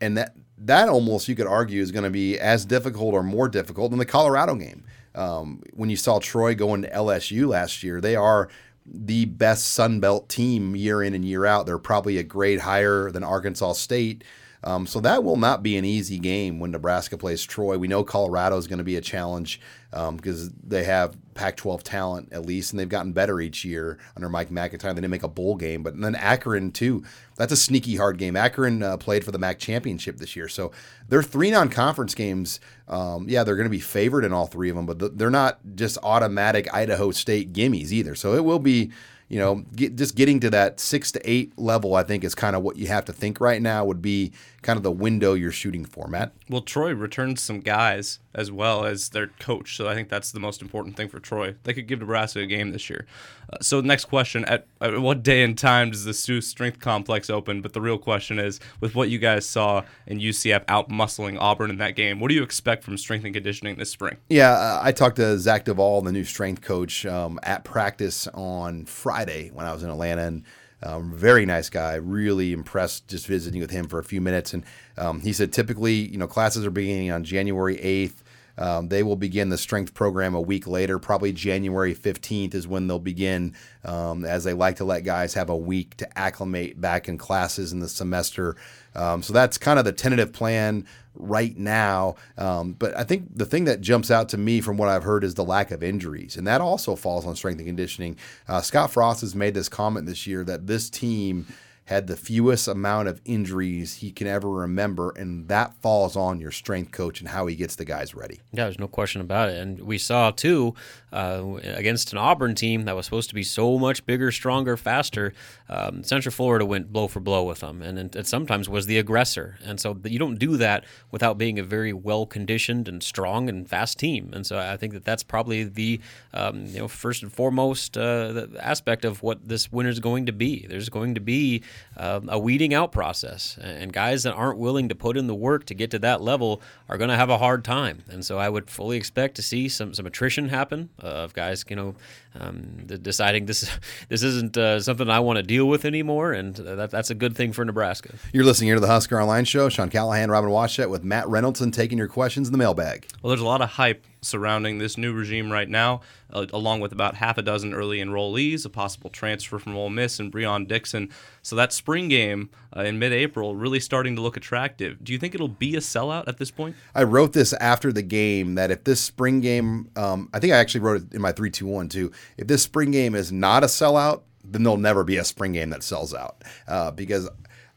and 0.00 0.16
that 0.16 0.34
that 0.58 0.88
almost 0.88 1.28
you 1.28 1.34
could 1.34 1.46
argue 1.46 1.82
is 1.82 1.92
going 1.92 2.04
to 2.04 2.10
be 2.10 2.38
as 2.38 2.64
difficult 2.64 3.14
or 3.14 3.22
more 3.22 3.48
difficult 3.48 3.90
than 3.90 3.98
the 3.98 4.06
Colorado 4.06 4.54
game. 4.54 4.84
Um, 5.14 5.62
when 5.72 5.90
you 5.90 5.96
saw 5.96 6.18
Troy 6.18 6.54
going 6.54 6.82
to 6.82 6.90
LSU 6.90 7.48
last 7.48 7.82
year, 7.82 8.00
they 8.00 8.16
are 8.16 8.48
the 8.86 9.26
best 9.26 9.72
Sun 9.72 10.00
Belt 10.00 10.28
team 10.28 10.74
year 10.74 11.02
in 11.02 11.14
and 11.14 11.24
year 11.24 11.44
out. 11.44 11.66
They're 11.66 11.78
probably 11.78 12.18
a 12.18 12.22
grade 12.22 12.60
higher 12.60 13.10
than 13.10 13.22
Arkansas 13.22 13.74
State. 13.74 14.24
Um, 14.64 14.86
so 14.86 15.00
that 15.00 15.22
will 15.22 15.36
not 15.36 15.62
be 15.62 15.76
an 15.76 15.84
easy 15.84 16.18
game 16.18 16.58
when 16.58 16.72
Nebraska 16.72 17.16
plays 17.16 17.44
Troy. 17.44 17.78
We 17.78 17.88
know 17.88 18.02
Colorado 18.02 18.56
is 18.56 18.66
going 18.66 18.78
to 18.78 18.84
be 18.84 18.96
a 18.96 19.00
challenge 19.00 19.60
because 19.90 20.48
um, 20.48 20.54
they 20.66 20.84
have 20.84 21.16
Pac-12 21.34 21.82
talent 21.82 22.32
at 22.32 22.44
least, 22.44 22.72
and 22.72 22.80
they've 22.80 22.88
gotten 22.88 23.12
better 23.12 23.40
each 23.40 23.64
year 23.64 23.98
under 24.16 24.28
Mike 24.28 24.50
MacIntyre. 24.50 24.92
They 24.92 25.00
didn't 25.00 25.12
make 25.12 25.22
a 25.22 25.28
bowl 25.28 25.54
game, 25.54 25.82
but 25.82 25.98
then 25.98 26.14
Akron 26.16 26.72
too. 26.72 27.04
That's 27.36 27.52
a 27.52 27.56
sneaky 27.56 27.96
hard 27.96 28.18
game. 28.18 28.36
Akron 28.36 28.82
uh, 28.82 28.96
played 28.96 29.24
for 29.24 29.30
the 29.30 29.38
MAC 29.38 29.58
championship 29.58 30.16
this 30.16 30.34
year, 30.34 30.48
so 30.48 30.72
they're 31.08 31.22
three 31.22 31.50
non-conference 31.52 32.14
games. 32.14 32.58
Um, 32.88 33.28
yeah, 33.28 33.44
they're 33.44 33.56
going 33.56 33.66
to 33.66 33.70
be 33.70 33.78
favored 33.78 34.24
in 34.24 34.32
all 34.32 34.46
three 34.46 34.68
of 34.68 34.76
them, 34.76 34.86
but 34.86 35.16
they're 35.16 35.30
not 35.30 35.60
just 35.76 35.98
automatic 36.02 36.72
Idaho 36.74 37.12
State 37.12 37.52
gimmies 37.52 37.92
either. 37.92 38.16
So 38.16 38.34
it 38.34 38.44
will 38.44 38.58
be 38.58 38.90
you 39.28 39.38
know, 39.38 39.56
get, 39.76 39.96
just 39.96 40.14
getting 40.14 40.40
to 40.40 40.50
that 40.50 40.80
six 40.80 41.12
to 41.12 41.30
eight 41.30 41.56
level, 41.58 41.94
I 41.94 42.02
think 42.02 42.24
is 42.24 42.34
kind 42.34 42.56
of 42.56 42.62
what 42.62 42.76
you 42.76 42.86
have 42.88 43.04
to 43.06 43.12
think 43.12 43.40
right 43.40 43.60
now 43.60 43.84
would 43.84 44.00
be 44.00 44.32
kind 44.62 44.76
of 44.76 44.82
the 44.82 44.90
window 44.90 45.34
you're 45.34 45.52
shooting 45.52 45.84
for, 45.84 46.08
Matt. 46.08 46.32
Well, 46.48 46.62
Troy 46.62 46.92
returns 46.92 47.42
some 47.42 47.60
guys 47.60 48.18
as 48.34 48.50
well 48.50 48.84
as 48.84 49.10
their 49.10 49.28
coach, 49.38 49.76
so 49.76 49.88
I 49.88 49.94
think 49.94 50.08
that's 50.08 50.32
the 50.32 50.40
most 50.40 50.62
important 50.62 50.96
thing 50.96 51.08
for 51.08 51.20
Troy. 51.20 51.56
They 51.64 51.74
could 51.74 51.86
give 51.86 52.00
Nebraska 52.00 52.40
a 52.40 52.46
game 52.46 52.72
this 52.72 52.88
year. 52.88 53.06
Uh, 53.52 53.58
so, 53.60 53.80
next 53.80 54.06
question: 54.06 54.44
at, 54.46 54.66
at, 54.80 54.98
what 55.00 55.22
day 55.22 55.42
and 55.42 55.56
time 55.56 55.90
does 55.90 56.04
the 56.04 56.14
Sioux 56.14 56.40
Strength 56.40 56.80
Complex 56.80 57.30
open? 57.30 57.60
But 57.60 57.72
the 57.72 57.80
real 57.80 57.98
question 57.98 58.38
is, 58.38 58.60
with 58.80 58.94
what 58.94 59.10
you 59.10 59.18
guys 59.18 59.46
saw 59.46 59.84
in 60.06 60.20
UCF 60.20 60.64
out 60.68 60.88
muscling 60.88 61.38
Auburn 61.38 61.70
in 61.70 61.78
that 61.78 61.96
game, 61.96 62.20
what 62.20 62.28
do 62.28 62.34
you 62.34 62.42
expect 62.42 62.84
from 62.84 62.96
strength 62.96 63.24
and 63.24 63.34
conditioning 63.34 63.76
this 63.76 63.90
spring? 63.90 64.16
Yeah, 64.28 64.52
uh, 64.52 64.80
I 64.82 64.92
talked 64.92 65.16
to 65.16 65.38
Zach 65.38 65.64
Duval, 65.64 66.02
the 66.02 66.12
new 66.12 66.24
strength 66.24 66.62
coach, 66.62 67.06
um, 67.06 67.38
at 67.42 67.64
practice 67.64 68.26
on 68.28 68.84
Friday 68.84 69.17
when 69.52 69.66
I 69.66 69.72
was 69.72 69.82
in 69.82 69.90
Atlanta, 69.90 70.22
and 70.22 70.44
um, 70.82 71.12
very 71.12 71.44
nice 71.44 71.68
guy. 71.68 71.94
Really 71.94 72.52
impressed 72.52 73.08
just 73.08 73.26
visiting 73.26 73.60
with 73.60 73.70
him 73.70 73.88
for 73.88 73.98
a 73.98 74.04
few 74.04 74.20
minutes. 74.20 74.54
And 74.54 74.64
um, 74.96 75.20
he 75.20 75.32
said 75.32 75.52
typically, 75.52 75.94
you 75.94 76.18
know, 76.18 76.26
classes 76.26 76.64
are 76.64 76.70
beginning 76.70 77.10
on 77.10 77.24
January 77.24 77.76
8th. 77.76 78.22
Um, 78.58 78.88
they 78.88 79.02
will 79.02 79.16
begin 79.16 79.48
the 79.48 79.56
strength 79.56 79.94
program 79.94 80.34
a 80.34 80.40
week 80.40 80.66
later, 80.66 80.98
probably 80.98 81.32
January 81.32 81.94
15th 81.94 82.54
is 82.54 82.66
when 82.66 82.88
they'll 82.88 82.98
begin, 82.98 83.54
um, 83.84 84.24
as 84.24 84.44
they 84.44 84.52
like 84.52 84.76
to 84.76 84.84
let 84.84 85.04
guys 85.04 85.34
have 85.34 85.48
a 85.48 85.56
week 85.56 85.96
to 85.98 86.18
acclimate 86.18 86.80
back 86.80 87.08
in 87.08 87.16
classes 87.16 87.72
in 87.72 87.80
the 87.80 87.88
semester. 87.88 88.56
Um, 88.94 89.22
so 89.22 89.32
that's 89.32 89.58
kind 89.58 89.78
of 89.78 89.84
the 89.84 89.92
tentative 89.92 90.32
plan 90.32 90.86
right 91.14 91.56
now. 91.56 92.16
Um, 92.36 92.72
but 92.72 92.96
I 92.96 93.04
think 93.04 93.36
the 93.36 93.46
thing 93.46 93.64
that 93.64 93.80
jumps 93.80 94.10
out 94.10 94.28
to 94.30 94.38
me 94.38 94.60
from 94.60 94.76
what 94.76 94.88
I've 94.88 95.04
heard 95.04 95.24
is 95.24 95.34
the 95.34 95.44
lack 95.44 95.70
of 95.70 95.82
injuries, 95.82 96.36
and 96.36 96.46
that 96.46 96.60
also 96.60 96.96
falls 96.96 97.26
on 97.26 97.36
strength 97.36 97.58
and 97.58 97.68
conditioning. 97.68 98.16
Uh, 98.48 98.60
Scott 98.60 98.90
Frost 98.90 99.20
has 99.20 99.34
made 99.34 99.54
this 99.54 99.68
comment 99.68 100.06
this 100.06 100.26
year 100.26 100.44
that 100.44 100.66
this 100.66 100.90
team 100.90 101.46
had 101.88 102.06
the 102.06 102.16
fewest 102.18 102.68
amount 102.68 103.08
of 103.08 103.18
injuries 103.24 103.96
he 103.96 104.10
can 104.10 104.26
ever 104.26 104.50
remember, 104.50 105.10
and 105.16 105.48
that 105.48 105.72
falls 105.80 106.16
on 106.16 106.38
your 106.38 106.50
strength 106.50 106.92
coach 106.92 107.20
and 107.20 107.30
how 107.30 107.46
he 107.46 107.56
gets 107.56 107.76
the 107.76 107.84
guys 107.84 108.14
ready. 108.14 108.40
Yeah, 108.52 108.64
there's 108.64 108.78
no 108.78 108.88
question 108.88 109.22
about 109.22 109.48
it. 109.48 109.56
And 109.56 109.80
we 109.80 109.96
saw 109.96 110.30
too 110.30 110.74
uh, 111.14 111.42
against 111.62 112.12
an 112.12 112.18
Auburn 112.18 112.54
team 112.54 112.84
that 112.84 112.94
was 112.94 113.06
supposed 113.06 113.30
to 113.30 113.34
be 113.34 113.42
so 113.42 113.78
much 113.78 114.04
bigger, 114.04 114.30
stronger, 114.30 114.76
faster. 114.76 115.32
Um, 115.70 116.04
Central 116.04 116.30
Florida 116.30 116.66
went 116.66 116.92
blow 116.92 117.08
for 117.08 117.20
blow 117.20 117.44
with 117.44 117.60
them, 117.60 117.80
and 117.80 118.14
it, 118.14 118.26
sometimes 118.26 118.68
was 118.68 118.84
the 118.84 118.98
aggressor. 118.98 119.58
And 119.64 119.80
so 119.80 119.98
you 120.04 120.18
don't 120.18 120.38
do 120.38 120.58
that 120.58 120.84
without 121.10 121.38
being 121.38 121.58
a 121.58 121.62
very 121.62 121.94
well 121.94 122.26
conditioned 122.26 122.86
and 122.86 123.02
strong 123.02 123.48
and 123.48 123.66
fast 123.66 123.98
team. 123.98 124.30
And 124.34 124.46
so 124.46 124.58
I 124.58 124.76
think 124.76 124.92
that 124.92 125.06
that's 125.06 125.22
probably 125.22 125.64
the 125.64 126.00
um, 126.34 126.66
you 126.66 126.80
know 126.80 126.88
first 126.88 127.22
and 127.22 127.32
foremost 127.32 127.96
uh, 127.96 128.46
aspect 128.60 129.06
of 129.06 129.22
what 129.22 129.48
this 129.48 129.72
winner 129.72 129.88
is 129.88 130.00
going 130.00 130.26
to 130.26 130.32
be. 130.32 130.66
There's 130.68 130.90
going 130.90 131.14
to 131.14 131.20
be 131.22 131.62
um, 131.96 132.28
a 132.28 132.38
weeding 132.38 132.74
out 132.74 132.92
process. 132.92 133.58
And 133.60 133.92
guys 133.92 134.22
that 134.22 134.34
aren't 134.34 134.58
willing 134.58 134.88
to 134.88 134.94
put 134.94 135.16
in 135.16 135.26
the 135.26 135.34
work 135.34 135.64
to 135.66 135.74
get 135.74 135.90
to 135.92 135.98
that 136.00 136.20
level 136.20 136.60
are 136.88 136.98
going 136.98 137.10
to 137.10 137.16
have 137.16 137.30
a 137.30 137.38
hard 137.38 137.64
time. 137.64 138.04
And 138.08 138.24
so 138.24 138.38
I 138.38 138.48
would 138.48 138.70
fully 138.70 138.96
expect 138.96 139.34
to 139.36 139.42
see 139.42 139.68
some, 139.68 139.94
some 139.94 140.06
attrition 140.06 140.48
happen 140.48 140.90
uh, 141.02 141.06
of 141.06 141.34
guys, 141.34 141.64
you 141.68 141.76
know, 141.76 141.94
um, 142.38 142.86
deciding 142.86 143.46
this 143.46 143.70
this 144.08 144.22
isn't 144.22 144.56
uh, 144.56 144.80
something 144.80 145.08
I 145.08 145.20
want 145.20 145.38
to 145.38 145.42
deal 145.42 145.66
with 145.66 145.84
anymore, 145.84 146.32
and 146.32 146.54
that, 146.56 146.90
that's 146.90 147.10
a 147.10 147.14
good 147.14 147.36
thing 147.36 147.52
for 147.52 147.64
Nebraska. 147.64 148.14
You're 148.32 148.44
listening 148.44 148.68
here 148.68 148.76
to 148.76 148.80
the 148.80 148.86
Husker 148.86 149.20
Online 149.20 149.44
Show. 149.44 149.68
Sean 149.68 149.90
Callahan, 149.90 150.30
Robin 150.30 150.50
Washut 150.50 150.90
with 150.90 151.04
Matt 151.04 151.28
Reynolds, 151.28 151.58
taking 151.72 151.98
your 151.98 152.08
questions 152.08 152.48
in 152.48 152.52
the 152.52 152.58
mailbag. 152.58 153.06
Well, 153.22 153.30
there's 153.30 153.40
a 153.40 153.46
lot 153.46 153.60
of 153.60 153.70
hype 153.70 154.04
surrounding 154.20 154.78
this 154.78 154.98
new 154.98 155.12
regime 155.12 155.52
right 155.52 155.68
now, 155.68 156.00
uh, 156.32 156.46
along 156.52 156.80
with 156.80 156.92
about 156.92 157.14
half 157.14 157.38
a 157.38 157.42
dozen 157.42 157.72
early 157.74 157.98
enrollees, 157.98 158.64
a 158.64 158.68
possible 158.68 159.10
transfer 159.10 159.58
from 159.58 159.76
Ole 159.76 159.90
Miss, 159.90 160.18
and 160.18 160.32
Breon 160.32 160.66
Dixon. 160.66 161.10
So 161.42 161.56
that 161.56 161.72
spring 161.72 162.08
game 162.08 162.50
uh, 162.76 162.82
in 162.82 162.98
mid-April 162.98 163.54
really 163.54 163.80
starting 163.80 164.16
to 164.16 164.22
look 164.22 164.36
attractive. 164.36 165.02
Do 165.02 165.12
you 165.12 165.18
think 165.18 165.34
it'll 165.34 165.48
be 165.48 165.76
a 165.76 165.80
sellout 165.80 166.28
at 166.28 166.38
this 166.38 166.50
point? 166.50 166.76
I 166.94 167.04
wrote 167.04 167.32
this 167.32 167.52
after 167.54 167.92
the 167.92 168.02
game 168.02 168.54
that 168.56 168.70
if 168.70 168.84
this 168.84 169.00
spring 169.00 169.40
game, 169.40 169.90
um, 169.96 170.28
I 170.32 170.38
think 170.40 170.52
I 170.52 170.56
actually 170.56 170.80
wrote 170.80 171.02
it 171.02 171.14
in 171.14 171.20
my 171.20 171.32
three 171.32 171.50
two 171.50 171.66
one 171.66 171.88
too. 171.88 172.12
If 172.36 172.46
this 172.46 172.62
spring 172.62 172.90
game 172.90 173.14
is 173.14 173.32
not 173.32 173.62
a 173.62 173.66
sellout, 173.66 174.22
then 174.44 174.62
there'll 174.62 174.78
never 174.78 175.04
be 175.04 175.16
a 175.16 175.24
spring 175.24 175.52
game 175.52 175.70
that 175.70 175.82
sells 175.82 176.14
out 176.14 176.42
uh, 176.66 176.90
because 176.90 177.28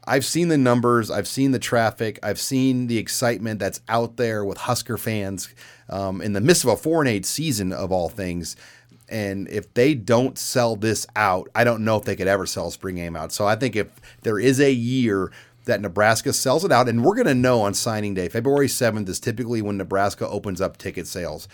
I've 0.08 0.26
seen 0.26 0.48
the 0.48 0.58
numbers, 0.58 1.12
I've 1.12 1.28
seen 1.28 1.52
the 1.52 1.60
traffic, 1.60 2.18
I've 2.24 2.40
seen 2.40 2.88
the 2.88 2.98
excitement 2.98 3.60
that's 3.60 3.82
out 3.88 4.18
there 4.18 4.44
with 4.44 4.58
Husker 4.58 4.98
fans 4.98 5.54
um, 5.92 6.22
in 6.22 6.34
the 6.34 6.42
midst 6.42 6.64
of 6.64 6.70
a 6.72 6.78
four 6.78 7.02
and 7.02 7.10
eight 7.10 7.26
season 7.26 7.72
of 7.72 7.92
all 7.92 8.10
things. 8.10 8.56
And 9.10 9.50
if 9.50 9.74
they 9.74 9.94
don't 9.94 10.38
sell 10.38 10.78
this 10.78 11.06
out, 11.16 11.50
I 11.54 11.66
don't 11.66 11.84
know 11.84 11.98
if 11.98 12.06
they 12.06 12.16
could 12.16 12.28
ever 12.28 12.46
sell 12.46 12.72
spring 12.72 12.96
game 12.96 13.16
out. 13.16 13.34
So 13.34 13.46
I 13.46 13.58
think 13.58 13.76
if 13.76 13.88
there 14.22 14.40
is 14.40 14.60
a 14.62 14.72
year 14.72 15.32
that 15.66 15.82
Nebraska 15.82 16.32
sells 16.34 16.64
it 16.64 16.72
out, 16.72 16.88
and 16.88 17.04
we're 17.04 17.16
going 17.16 17.28
to 17.28 17.36
know 17.36 17.62
on 17.62 17.74
signing 17.74 18.14
day, 18.14 18.30
February 18.30 18.68
7th 18.68 19.08
is 19.10 19.20
typically 19.20 19.62
when 19.62 19.78
Nebraska 19.78 20.28
opens 20.28 20.62
up 20.62 20.78
ticket 20.78 21.08
sales. 21.08 21.48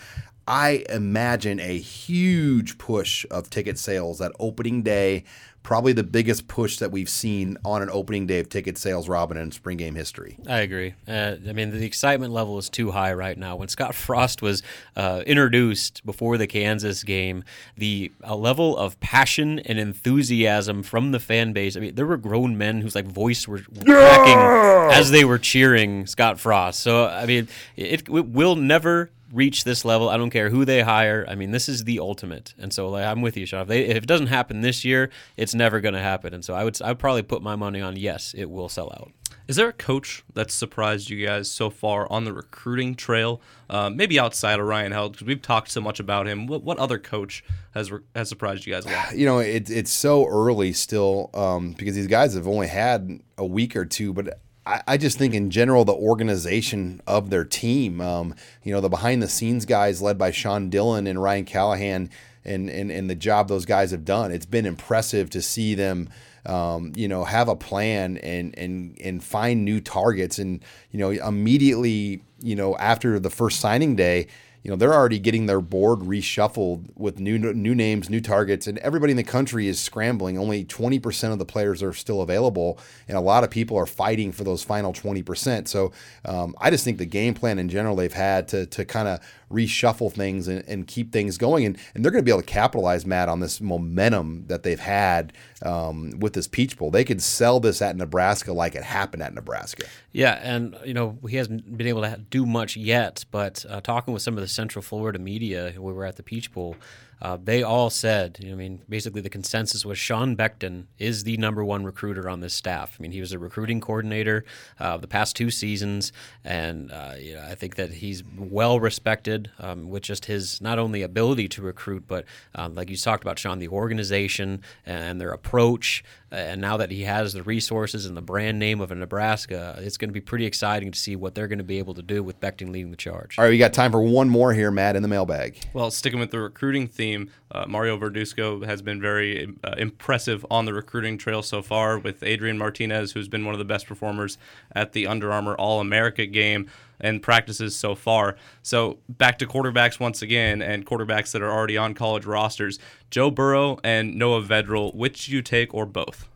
I 0.46 0.84
imagine 0.88 1.60
a 1.60 1.78
huge 1.78 2.78
push 2.78 3.26
of 3.30 3.50
ticket 3.50 3.78
sales 3.78 4.18
that 4.18 4.32
opening 4.38 4.82
day 4.82 5.24
probably 5.68 5.92
the 5.92 6.02
biggest 6.02 6.48
push 6.48 6.78
that 6.78 6.90
we've 6.90 7.10
seen 7.10 7.58
on 7.62 7.82
an 7.82 7.90
opening 7.92 8.26
day 8.26 8.38
of 8.38 8.48
ticket 8.48 8.78
sales, 8.78 9.06
Robin, 9.06 9.36
in 9.36 9.52
spring 9.52 9.76
game 9.76 9.94
history. 9.94 10.38
I 10.48 10.60
agree. 10.60 10.94
Uh, 11.06 11.36
I 11.46 11.52
mean, 11.52 11.72
the 11.72 11.84
excitement 11.84 12.32
level 12.32 12.56
is 12.56 12.70
too 12.70 12.90
high 12.92 13.12
right 13.12 13.36
now. 13.36 13.54
When 13.56 13.68
Scott 13.68 13.94
Frost 13.94 14.40
was 14.40 14.62
uh, 14.96 15.22
introduced 15.26 16.06
before 16.06 16.38
the 16.38 16.46
Kansas 16.46 17.04
game, 17.04 17.44
the 17.76 18.10
level 18.26 18.78
of 18.78 18.98
passion 19.00 19.58
and 19.58 19.78
enthusiasm 19.78 20.82
from 20.82 21.12
the 21.12 21.20
fan 21.20 21.52
base. 21.52 21.76
I 21.76 21.80
mean, 21.80 21.94
there 21.96 22.06
were 22.06 22.16
grown 22.16 22.56
men 22.56 22.80
whose 22.80 22.94
like 22.94 23.04
voice 23.04 23.46
were 23.46 23.58
cracking 23.58 24.38
yeah! 24.38 24.88
as 24.94 25.10
they 25.10 25.26
were 25.26 25.38
cheering 25.38 26.06
Scott 26.06 26.40
Frost. 26.40 26.80
So, 26.80 27.08
I 27.08 27.26
mean, 27.26 27.46
it, 27.76 28.08
it 28.08 28.08
will 28.08 28.56
never 28.56 29.10
reach 29.32 29.64
this 29.64 29.84
level. 29.84 30.08
I 30.08 30.16
don't 30.16 30.30
care 30.30 30.50
who 30.50 30.64
they 30.64 30.82
hire. 30.82 31.24
I 31.28 31.34
mean, 31.34 31.50
this 31.50 31.68
is 31.68 31.84
the 31.84 32.00
ultimate. 32.00 32.54
And 32.58 32.72
so 32.72 32.88
like, 32.88 33.04
I'm 33.04 33.20
with 33.20 33.36
you, 33.36 33.46
Sean. 33.46 33.62
If, 33.62 33.68
they, 33.68 33.84
if 33.86 34.04
it 34.04 34.06
doesn't 34.06 34.28
happen 34.28 34.60
this 34.60 34.84
year, 34.84 35.10
it's 35.36 35.54
never 35.54 35.80
going 35.80 35.94
to 35.94 36.00
happen. 36.00 36.34
And 36.34 36.44
so 36.44 36.54
I 36.54 36.64
would 36.64 36.80
I 36.82 36.88
would 36.88 36.98
probably 36.98 37.22
put 37.22 37.42
my 37.42 37.56
money 37.56 37.80
on 37.80 37.96
yes, 37.96 38.34
it 38.36 38.50
will 38.50 38.68
sell 38.68 38.90
out. 38.92 39.12
Is 39.46 39.56
there 39.56 39.68
a 39.68 39.72
coach 39.72 40.24
that's 40.34 40.52
surprised 40.52 41.08
you 41.08 41.26
guys 41.26 41.50
so 41.50 41.70
far 41.70 42.10
on 42.12 42.24
the 42.24 42.34
recruiting 42.34 42.94
trail? 42.94 43.40
Uh, 43.70 43.88
maybe 43.88 44.18
outside 44.20 44.60
of 44.60 44.66
Ryan 44.66 44.92
Held, 44.92 45.12
because 45.12 45.26
we've 45.26 45.40
talked 45.40 45.70
so 45.70 45.80
much 45.80 46.00
about 46.00 46.28
him. 46.28 46.46
What, 46.46 46.62
what 46.62 46.78
other 46.78 46.98
coach 46.98 47.42
has 47.72 47.90
re- 47.90 48.00
has 48.14 48.28
surprised 48.28 48.66
you 48.66 48.74
guys 48.74 48.84
a 48.84 48.90
lot? 48.90 49.12
You 49.18 49.24
know, 49.24 49.38
it, 49.38 49.70
it's 49.70 49.90
so 49.90 50.26
early 50.26 50.74
still 50.74 51.30
um, 51.32 51.72
because 51.72 51.94
these 51.94 52.06
guys 52.06 52.34
have 52.34 52.46
only 52.46 52.66
had 52.66 53.20
a 53.38 53.46
week 53.46 53.74
or 53.74 53.86
two. 53.86 54.12
But 54.12 54.38
I, 54.86 54.96
just 54.98 55.18
think 55.18 55.34
in 55.34 55.50
general 55.50 55.84
the 55.84 55.94
organization 55.94 57.00
of 57.06 57.30
their 57.30 57.44
team, 57.44 58.00
um, 58.00 58.34
you 58.62 58.72
know, 58.72 58.80
the 58.80 58.88
behind 58.88 59.22
the 59.22 59.28
scenes 59.28 59.64
guys 59.64 60.02
led 60.02 60.18
by 60.18 60.30
Sean 60.30 60.68
Dillon 60.68 61.06
and 61.06 61.22
Ryan 61.22 61.44
Callahan, 61.44 62.10
and, 62.44 62.68
and 62.68 62.90
and 62.90 63.08
the 63.08 63.14
job 63.14 63.48
those 63.48 63.64
guys 63.64 63.90
have 63.90 64.04
done. 64.04 64.30
It's 64.30 64.46
been 64.46 64.66
impressive 64.66 65.30
to 65.30 65.42
see 65.42 65.74
them. 65.74 66.10
Um, 66.46 66.92
you 66.96 67.08
know, 67.08 67.24
have 67.24 67.48
a 67.48 67.56
plan 67.56 68.18
and 68.18 68.56
and 68.58 68.98
and 69.02 69.22
find 69.22 69.64
new 69.64 69.80
targets, 69.80 70.38
and 70.38 70.62
you 70.90 70.98
know, 70.98 71.10
immediately, 71.10 72.22
you 72.40 72.56
know, 72.56 72.76
after 72.76 73.18
the 73.18 73.30
first 73.30 73.60
signing 73.60 73.96
day, 73.96 74.28
you 74.62 74.70
know 74.70 74.76
they're 74.76 74.94
already 74.94 75.18
getting 75.18 75.46
their 75.46 75.60
board 75.60 76.00
reshuffled 76.00 76.90
with 76.96 77.18
new 77.20 77.38
new 77.38 77.74
names, 77.74 78.10
new 78.10 78.20
targets, 78.20 78.66
and 78.66 78.78
everybody 78.78 79.12
in 79.12 79.16
the 79.16 79.24
country 79.24 79.68
is 79.68 79.80
scrambling. 79.80 80.36
Only 80.38 80.64
20% 80.64 81.32
of 81.32 81.38
the 81.38 81.44
players 81.44 81.82
are 81.82 81.92
still 81.92 82.20
available, 82.20 82.78
and 83.06 83.16
a 83.16 83.20
lot 83.20 83.44
of 83.44 83.50
people 83.50 83.76
are 83.76 83.86
fighting 83.86 84.32
for 84.32 84.44
those 84.44 84.62
final 84.62 84.92
20%. 84.92 85.68
So 85.68 85.92
um, 86.24 86.54
I 86.60 86.70
just 86.70 86.84
think 86.84 86.98
the 86.98 87.06
game 87.06 87.34
plan 87.34 87.58
in 87.58 87.68
general 87.68 87.96
they've 87.96 88.12
had 88.12 88.48
to 88.48 88.66
to 88.66 88.84
kind 88.84 89.08
of 89.08 89.20
reshuffle 89.50 90.12
things 90.12 90.48
and, 90.48 90.64
and 90.66 90.86
keep 90.86 91.12
things 91.12 91.38
going, 91.38 91.64
and 91.64 91.78
and 91.94 92.04
they're 92.04 92.12
going 92.12 92.22
to 92.22 92.24
be 92.24 92.30
able 92.30 92.42
to 92.42 92.46
capitalize, 92.46 93.06
Matt, 93.06 93.28
on 93.28 93.40
this 93.40 93.60
momentum 93.60 94.44
that 94.46 94.62
they've 94.62 94.80
had 94.80 95.32
um, 95.62 96.12
with 96.18 96.34
this 96.34 96.46
Peach 96.46 96.76
Bowl. 96.76 96.90
They 96.90 97.04
could 97.04 97.22
sell 97.22 97.60
this 97.60 97.80
at 97.82 97.96
Nebraska 97.96 98.52
like 98.52 98.74
it 98.74 98.82
happened 98.82 99.22
at 99.22 99.34
Nebraska. 99.34 99.86
Yeah, 100.12 100.38
and 100.42 100.76
you 100.84 100.94
know 100.94 101.18
he 101.28 101.36
hasn't 101.36 101.76
been 101.76 101.86
able 101.86 102.02
to 102.02 102.20
do 102.30 102.46
much 102.46 102.76
yet, 102.76 103.24
but 103.30 103.64
uh, 103.68 103.80
talking 103.80 104.14
with 104.14 104.22
some 104.22 104.34
of 104.34 104.40
the 104.40 104.48
Central 104.48 104.82
Florida 104.82 105.18
media, 105.18 105.72
we 105.76 105.92
were 105.92 106.04
at 106.04 106.16
the 106.16 106.22
Peach 106.22 106.52
Bowl. 106.52 106.76
Uh, 107.20 107.38
they 107.42 107.62
all 107.62 107.90
said, 107.90 108.38
I 108.42 108.54
mean, 108.54 108.82
basically 108.88 109.20
the 109.20 109.30
consensus 109.30 109.84
was 109.84 109.98
Sean 109.98 110.36
Beckton 110.36 110.84
is 110.98 111.24
the 111.24 111.36
number 111.36 111.64
one 111.64 111.84
recruiter 111.84 112.28
on 112.28 112.40
this 112.40 112.54
staff. 112.54 112.96
I 112.98 113.02
mean, 113.02 113.12
he 113.12 113.20
was 113.20 113.32
a 113.32 113.38
recruiting 113.38 113.80
coordinator 113.80 114.44
uh, 114.78 114.96
the 114.96 115.08
past 115.08 115.36
two 115.36 115.50
seasons, 115.50 116.12
and 116.44 116.92
uh, 116.92 117.14
you 117.18 117.34
know, 117.34 117.42
I 117.42 117.54
think 117.54 117.76
that 117.76 117.90
he's 117.94 118.22
well 118.36 118.78
respected 118.80 119.50
um, 119.58 119.88
with 119.88 120.02
just 120.02 120.26
his 120.26 120.60
not 120.60 120.78
only 120.78 121.02
ability 121.02 121.48
to 121.48 121.62
recruit, 121.62 122.04
but 122.06 122.24
um, 122.54 122.74
like 122.74 122.90
you 122.90 122.96
talked 122.96 123.24
about, 123.24 123.38
Sean, 123.38 123.58
the 123.58 123.68
organization 123.68 124.62
and 124.86 125.20
their 125.20 125.30
approach. 125.30 126.04
And 126.30 126.60
now 126.60 126.76
that 126.76 126.90
he 126.90 127.04
has 127.04 127.32
the 127.32 127.42
resources 127.42 128.04
and 128.04 128.14
the 128.14 128.20
brand 128.20 128.58
name 128.58 128.82
of 128.82 128.90
a 128.90 128.94
Nebraska, 128.94 129.76
it's 129.78 129.96
going 129.96 130.10
to 130.10 130.12
be 130.12 130.20
pretty 130.20 130.44
exciting 130.44 130.92
to 130.92 130.98
see 130.98 131.16
what 131.16 131.34
they're 131.34 131.48
going 131.48 131.58
to 131.58 131.64
be 131.64 131.78
able 131.78 131.94
to 131.94 132.02
do 132.02 132.22
with 132.22 132.38
Beckton 132.38 132.70
leading 132.70 132.90
the 132.90 132.98
charge. 132.98 133.38
All 133.38 133.44
right, 133.44 133.50
we 133.50 133.56
got 133.56 133.72
time 133.72 133.90
for 133.90 134.02
one 134.02 134.28
more 134.28 134.52
here, 134.52 134.70
Matt, 134.70 134.94
in 134.94 135.00
the 135.00 135.08
mailbag. 135.08 135.58
Well, 135.72 135.90
sticking 135.90 136.20
with 136.20 136.30
the 136.30 136.40
recruiting 136.40 136.86
theme 136.86 137.07
theme. 137.08 137.30
Uh, 137.50 137.64
Mario 137.66 137.98
Verduzco 137.98 138.64
has 138.64 138.82
been 138.82 139.00
very 139.00 139.54
uh, 139.64 139.74
impressive 139.78 140.44
on 140.50 140.64
the 140.64 140.74
recruiting 140.74 141.16
trail 141.18 141.42
so 141.42 141.62
far 141.62 141.98
with 141.98 142.22
Adrian 142.22 142.58
Martinez, 142.58 143.12
who's 143.12 143.28
been 143.28 143.44
one 143.44 143.54
of 143.54 143.58
the 143.58 143.64
best 143.64 143.86
performers 143.86 144.38
at 144.72 144.92
the 144.92 145.06
Under 145.06 145.32
Armour 145.32 145.54
All 145.56 145.80
America 145.80 146.26
game 146.26 146.68
and 147.00 147.22
practices 147.22 147.76
so 147.76 147.94
far. 147.94 148.36
So 148.62 148.98
back 149.08 149.38
to 149.38 149.46
quarterbacks 149.46 150.00
once 150.00 150.20
again, 150.20 150.60
and 150.60 150.84
quarterbacks 150.84 151.32
that 151.32 151.42
are 151.42 151.50
already 151.50 151.76
on 151.76 151.94
college 151.94 152.26
rosters. 152.26 152.78
Joe 153.10 153.30
Burrow 153.30 153.78
and 153.84 154.16
Noah 154.16 154.42
Vedral, 154.42 154.94
which 154.94 155.28
you 155.28 155.40
take 155.40 155.72
or 155.72 155.86
both? 155.86 156.28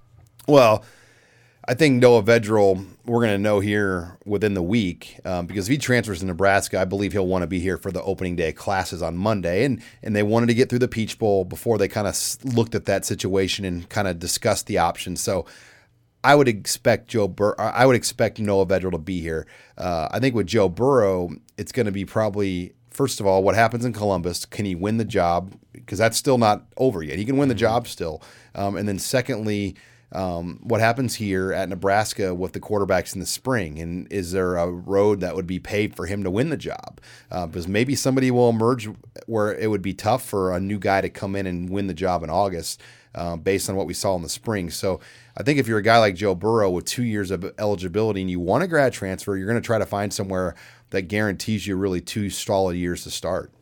Well, 0.47 0.85
I 1.69 1.75
think 1.75 2.03
Noah 2.03 2.25
Vedral, 2.25 2.85
we're 3.05 3.21
going 3.21 3.31
to 3.31 3.39
know 3.39 3.61
here 3.61 4.19
within 4.25 4.55
the 4.55 4.63
week 4.63 5.21
um, 5.25 5.47
because 5.47 5.69
if 5.69 5.71
he 5.71 5.79
transfers 5.79 6.19
to 6.19 6.27
Nebraska, 6.27 6.81
I 6.81 6.85
believe 6.85 7.13
he'll 7.13 7.29
want 7.29 7.43
to 7.43 7.47
be 7.47 7.61
here 7.61 7.79
for 7.79 7.93
the 7.93 8.03
opening 8.03 8.35
day 8.35 8.53
classes 8.53 9.01
on 9.01 9.17
Monday. 9.17 9.65
And, 9.65 9.81
and 10.03 10.17
they 10.17 10.25
wanted 10.25 10.47
to 10.47 10.55
get 10.55 10.69
through 10.69 10.81
the 10.81 10.89
Peach 10.89 11.21
Bowl 11.21 11.45
before 11.45 11.79
they 11.79 11.87
kind 11.87 12.09
of 12.09 12.17
looked 12.45 12.75
at 12.75 12.87
that 12.87 13.05
situation 13.05 13.65
and 13.65 13.89
kind 13.89 14.09
of 14.09 14.19
discussed 14.19 14.67
the 14.67 14.79
options. 14.79 15.21
So 15.21 15.47
I 16.25 16.35
would 16.35 16.49
expect 16.49 17.09
Joe 17.09 17.29
Bur- 17.29 17.55
I 17.61 17.87
would 17.87 17.97
expect 17.97 18.41
Noah 18.41 18.67
Vedral 18.67 18.91
to 18.91 18.99
be 18.99 19.21
here. 19.21 19.47
Uh, 19.79 20.09
I 20.11 20.19
think 20.19 20.35
with 20.35 20.49
Joe 20.49 20.69
Burrow, 20.69 21.31
it's 21.57 21.71
going 21.71 21.87
to 21.87 21.93
be 21.93 22.05
probably 22.05 22.75
first 22.91 23.21
of 23.21 23.27
all, 23.27 23.43
what 23.43 23.55
happens 23.55 23.85
in 23.85 23.93
Columbus? 23.93 24.45
Can 24.45 24.65
he 24.65 24.75
win 24.75 24.97
the 24.97 25.05
job? 25.05 25.55
Because 25.73 25.99
that's 25.99 26.17
still 26.17 26.39
not 26.39 26.67
over 26.77 27.03
yet. 27.03 27.19
He 27.19 27.25
can 27.25 27.37
win 27.37 27.49
the 27.49 27.55
job 27.55 27.87
still. 27.87 28.21
Um, 28.55 28.77
and 28.77 28.89
then 28.89 28.99
secondly, 28.99 29.77
um, 30.13 30.61
what 30.63 30.81
happens 30.81 31.15
here 31.15 31.53
at 31.53 31.69
Nebraska 31.69 32.35
with 32.35 32.53
the 32.53 32.61
quarterbacks 32.61 33.15
in 33.15 33.21
the 33.21 33.27
spring? 33.27 33.79
And 33.79 34.11
is 34.13 34.33
there 34.33 34.57
a 34.57 34.71
road 34.71 35.21
that 35.21 35.35
would 35.35 35.47
be 35.47 35.59
paved 35.59 35.97
for 35.97 36.07
him 36.07 36.23
to 36.25 36.31
win 36.31 36.51
the 36.51 36.57
job? 36.57 37.01
Uh, 37.31 37.47
because 37.47 37.67
maybe 37.67 37.95
somebody 37.95 38.31
will 38.31 38.51
emerge 38.51 38.89
where 39.27 39.55
it 39.55 39.71
would 39.71 39.83
be 39.83 39.95
tough 39.95 40.25
for 40.25 40.53
a 40.53 40.61
new 40.61 40.79
guy 40.79 41.01
to 41.01 41.09
come 41.09 41.35
in 41.35 41.47
and 41.47 41.71
win 41.71 41.87
the 41.87 41.95
job 41.95 42.23
in 42.23 42.31
August. 42.31 42.81
Uh, 43.15 43.37
based 43.37 43.69
on 43.69 43.77
what 43.77 43.87
we 43.87 43.93
saw 43.93 44.17
in 44.17 44.23
the 44.23 44.29
spring. 44.29 44.71
So 44.71 44.99
I 45.37 45.43
think 45.43 45.59
if 45.59 45.69
you're 45.69 45.81
a 45.81 45.83
guy 45.83 45.99
like 45.99 46.15
Joe 46.15 46.35
Burrow 46.35 46.71
with 46.71 46.87
two 46.87 47.03
years 47.03 47.31
of 47.31 47.45
eligibility 47.59 48.23
and 48.23 48.31
you 48.31 48.41
want 48.41 48.65
a 48.65 48.67
grad 48.67 48.95
transfer, 48.95 49.37
you're 49.37 49.47
going 49.47 49.61
to 49.61 49.67
try 49.67 49.79
to 49.79 49.85
find 49.85 50.11
somewhere 50.11 50.55
that 50.89 51.09
guarantees 51.09 51.67
you 51.67 51.77
really 51.77 52.01
two 52.01 52.31
solid 52.31 52.75
years 52.75 53.03
to 53.05 53.11
start. 53.11 53.53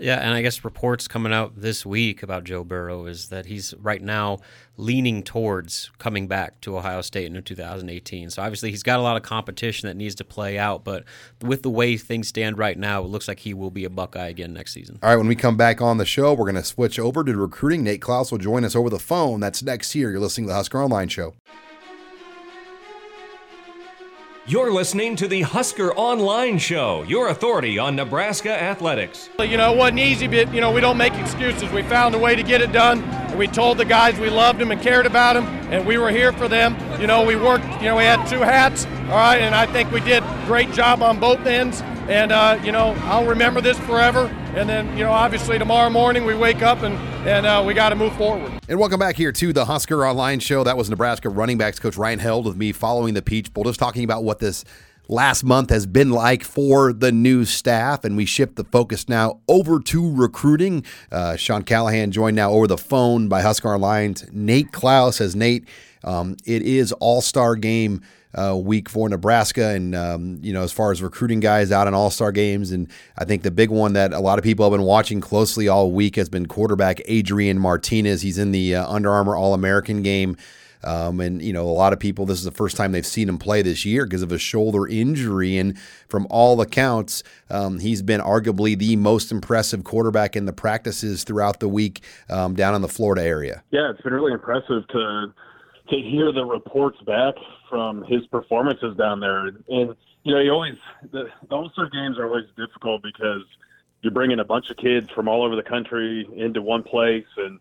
Yeah, 0.00 0.16
and 0.16 0.32
I 0.32 0.40
guess 0.40 0.64
reports 0.64 1.06
coming 1.06 1.30
out 1.30 1.60
this 1.60 1.84
week 1.84 2.22
about 2.22 2.44
Joe 2.44 2.64
Burrow 2.64 3.04
is 3.04 3.28
that 3.28 3.44
he's 3.44 3.74
right 3.74 4.00
now 4.00 4.38
leaning 4.78 5.22
towards 5.22 5.90
coming 5.98 6.26
back 6.26 6.58
to 6.62 6.78
Ohio 6.78 7.02
State 7.02 7.26
in 7.26 7.42
2018. 7.42 8.30
So 8.30 8.40
obviously 8.40 8.70
he's 8.70 8.82
got 8.82 8.98
a 8.98 9.02
lot 9.02 9.18
of 9.18 9.22
competition 9.22 9.88
that 9.88 9.96
needs 9.96 10.14
to 10.14 10.24
play 10.24 10.58
out, 10.58 10.84
but 10.84 11.04
with 11.42 11.62
the 11.62 11.68
way 11.68 11.98
things 11.98 12.28
stand 12.28 12.56
right 12.56 12.78
now, 12.78 13.02
it 13.02 13.08
looks 13.08 13.28
like 13.28 13.40
he 13.40 13.52
will 13.52 13.70
be 13.70 13.84
a 13.84 13.90
Buckeye 13.90 14.28
again 14.28 14.54
next 14.54 14.72
season. 14.72 14.98
All 15.02 15.10
right, 15.10 15.16
when 15.16 15.28
we 15.28 15.36
come 15.36 15.58
back 15.58 15.82
on 15.82 15.98
the 15.98 16.06
show, 16.06 16.32
we're 16.32 16.46
going 16.46 16.54
to 16.54 16.64
switch 16.64 16.98
over 16.98 17.22
to 17.22 17.36
recruiting. 17.36 17.84
Nate 17.84 18.00
Clouse 18.00 18.32
will 18.32 18.38
join 18.38 18.64
us 18.64 18.74
over 18.74 18.88
the 18.88 18.98
phone. 18.98 19.38
That's 19.40 19.62
next 19.62 19.94
year. 19.94 20.10
You're 20.10 20.20
listening 20.20 20.46
to 20.46 20.52
the 20.52 20.56
Husker 20.56 20.82
Online 20.82 21.08
Show. 21.08 21.34
You're 24.50 24.72
listening 24.72 25.14
to 25.14 25.28
the 25.28 25.42
Husker 25.42 25.94
Online 25.94 26.58
Show, 26.58 27.04
your 27.04 27.28
authority 27.28 27.78
on 27.78 27.94
Nebraska 27.94 28.50
athletics. 28.50 29.30
You 29.38 29.56
know, 29.56 29.72
it 29.72 29.76
wasn't 29.76 30.00
easy, 30.00 30.26
but, 30.26 30.52
you 30.52 30.60
know, 30.60 30.72
we 30.72 30.80
don't 30.80 30.96
make 30.96 31.14
excuses. 31.14 31.70
We 31.70 31.84
found 31.84 32.16
a 32.16 32.18
way 32.18 32.34
to 32.34 32.42
get 32.42 32.60
it 32.60 32.72
done, 32.72 32.98
we 33.38 33.46
told 33.46 33.78
the 33.78 33.84
guys 33.84 34.18
we 34.18 34.28
loved 34.28 34.58
them 34.58 34.72
and 34.72 34.82
cared 34.82 35.06
about 35.06 35.34
them, 35.34 35.46
and 35.72 35.86
we 35.86 35.98
were 35.98 36.10
here 36.10 36.32
for 36.32 36.48
them. 36.48 36.76
You 37.00 37.06
know, 37.06 37.24
we 37.24 37.36
worked, 37.36 37.64
you 37.80 37.84
know, 37.84 37.96
we 37.96 38.02
had 38.02 38.26
two 38.28 38.40
hats, 38.40 38.86
all 38.86 39.10
right, 39.10 39.40
and 39.40 39.54
I 39.54 39.66
think 39.66 39.92
we 39.92 40.00
did 40.00 40.24
great 40.46 40.72
job 40.72 41.00
on 41.00 41.20
both 41.20 41.46
ends. 41.46 41.80
And, 42.10 42.32
uh, 42.32 42.58
you 42.64 42.72
know, 42.72 42.96
I'll 43.02 43.24
remember 43.24 43.60
this 43.60 43.78
forever. 43.78 44.26
And 44.56 44.68
then, 44.68 44.98
you 44.98 45.04
know, 45.04 45.12
obviously 45.12 45.60
tomorrow 45.60 45.88
morning 45.90 46.24
we 46.24 46.34
wake 46.34 46.60
up 46.60 46.82
and, 46.82 46.96
and 47.24 47.46
uh, 47.46 47.62
we 47.64 47.72
got 47.72 47.90
to 47.90 47.94
move 47.94 48.12
forward. 48.16 48.50
And 48.68 48.80
welcome 48.80 48.98
back 48.98 49.14
here 49.14 49.30
to 49.30 49.52
the 49.52 49.64
Husker 49.64 50.04
Online 50.04 50.40
Show. 50.40 50.64
That 50.64 50.76
was 50.76 50.90
Nebraska 50.90 51.28
running 51.28 51.56
backs 51.56 51.78
coach 51.78 51.96
Ryan 51.96 52.18
Held 52.18 52.46
with 52.46 52.56
me 52.56 52.72
following 52.72 53.14
the 53.14 53.22
Peach 53.22 53.54
Bowl, 53.54 53.62
just 53.62 53.78
talking 53.78 54.02
about 54.02 54.24
what 54.24 54.40
this 54.40 54.64
last 55.06 55.44
month 55.44 55.70
has 55.70 55.86
been 55.86 56.10
like 56.10 56.42
for 56.42 56.92
the 56.92 57.12
new 57.12 57.44
staff. 57.44 58.04
And 58.04 58.16
we 58.16 58.26
shift 58.26 58.56
the 58.56 58.64
focus 58.64 59.08
now 59.08 59.38
over 59.46 59.78
to 59.78 60.12
recruiting. 60.12 60.84
Uh, 61.12 61.36
Sean 61.36 61.62
Callahan 61.62 62.10
joined 62.10 62.34
now 62.34 62.50
over 62.50 62.66
the 62.66 62.76
phone 62.76 63.28
by 63.28 63.40
Husker 63.40 63.72
Online's 63.72 64.24
Nate 64.32 64.72
Clouse 64.72 65.18
Says, 65.18 65.36
Nate, 65.36 65.68
um, 66.02 66.36
it 66.44 66.62
is 66.62 66.90
all 66.94 67.20
star 67.20 67.54
game 67.54 68.02
uh, 68.34 68.56
week 68.56 68.88
for 68.88 69.08
Nebraska, 69.08 69.68
and 69.70 69.94
um, 69.94 70.38
you 70.42 70.52
know 70.52 70.62
as 70.62 70.72
far 70.72 70.92
as 70.92 71.02
recruiting 71.02 71.40
guys 71.40 71.72
out 71.72 71.86
in 71.86 71.94
All 71.94 72.10
Star 72.10 72.32
games, 72.32 72.70
and 72.70 72.88
I 73.18 73.24
think 73.24 73.42
the 73.42 73.50
big 73.50 73.70
one 73.70 73.94
that 73.94 74.12
a 74.12 74.20
lot 74.20 74.38
of 74.38 74.44
people 74.44 74.64
have 74.64 74.76
been 74.76 74.86
watching 74.86 75.20
closely 75.20 75.68
all 75.68 75.90
week 75.90 76.16
has 76.16 76.28
been 76.28 76.46
quarterback 76.46 77.00
Adrian 77.06 77.58
Martinez. 77.58 78.22
He's 78.22 78.38
in 78.38 78.52
the 78.52 78.76
uh, 78.76 78.88
Under 78.88 79.10
Armour 79.10 79.36
All 79.36 79.54
American 79.54 80.02
game. 80.02 80.36
Um, 80.82 81.20
and 81.20 81.42
you 81.42 81.52
know, 81.52 81.68
a 81.68 81.70
lot 81.72 81.92
of 81.92 81.98
people, 81.98 82.26
this 82.26 82.38
is 82.38 82.44
the 82.44 82.50
first 82.50 82.76
time 82.76 82.92
they've 82.92 83.04
seen 83.04 83.28
him 83.28 83.38
play 83.38 83.62
this 83.62 83.84
year 83.84 84.04
because 84.04 84.22
of 84.22 84.32
a 84.32 84.38
shoulder 84.38 84.86
injury. 84.86 85.58
And 85.58 85.78
from 86.08 86.26
all 86.30 86.60
accounts, 86.60 87.22
um, 87.50 87.78
he's 87.78 88.02
been 88.02 88.20
arguably 88.20 88.78
the 88.78 88.96
most 88.96 89.30
impressive 89.30 89.84
quarterback 89.84 90.36
in 90.36 90.46
the 90.46 90.52
practices 90.52 91.24
throughout 91.24 91.60
the 91.60 91.68
week 91.68 92.02
um, 92.30 92.54
down 92.54 92.74
in 92.74 92.82
the 92.82 92.88
Florida 92.88 93.22
area. 93.22 93.62
Yeah, 93.70 93.90
it's 93.90 94.00
been 94.00 94.14
really 94.14 94.32
impressive 94.32 94.86
to 94.88 95.34
to 95.90 95.96
hear 95.96 96.32
the 96.32 96.44
reports 96.44 97.00
back 97.02 97.34
from 97.68 98.04
his 98.04 98.26
performances 98.28 98.96
down 98.96 99.20
there. 99.20 99.46
And 99.46 99.94
you 100.22 100.34
know, 100.34 100.40
you 100.40 100.50
always 100.50 100.76
the, 101.10 101.28
the 101.48 101.54
All 101.54 101.70
Star 101.70 101.88
games 101.88 102.18
are 102.18 102.26
always 102.26 102.46
difficult 102.56 103.02
because 103.02 103.42
you're 104.02 104.12
bringing 104.12 104.40
a 104.40 104.44
bunch 104.44 104.70
of 104.70 104.76
kids 104.76 105.10
from 105.10 105.28
all 105.28 105.44
over 105.44 105.56
the 105.56 105.62
country 105.62 106.26
into 106.36 106.62
one 106.62 106.82
place, 106.82 107.26
and 107.36 107.58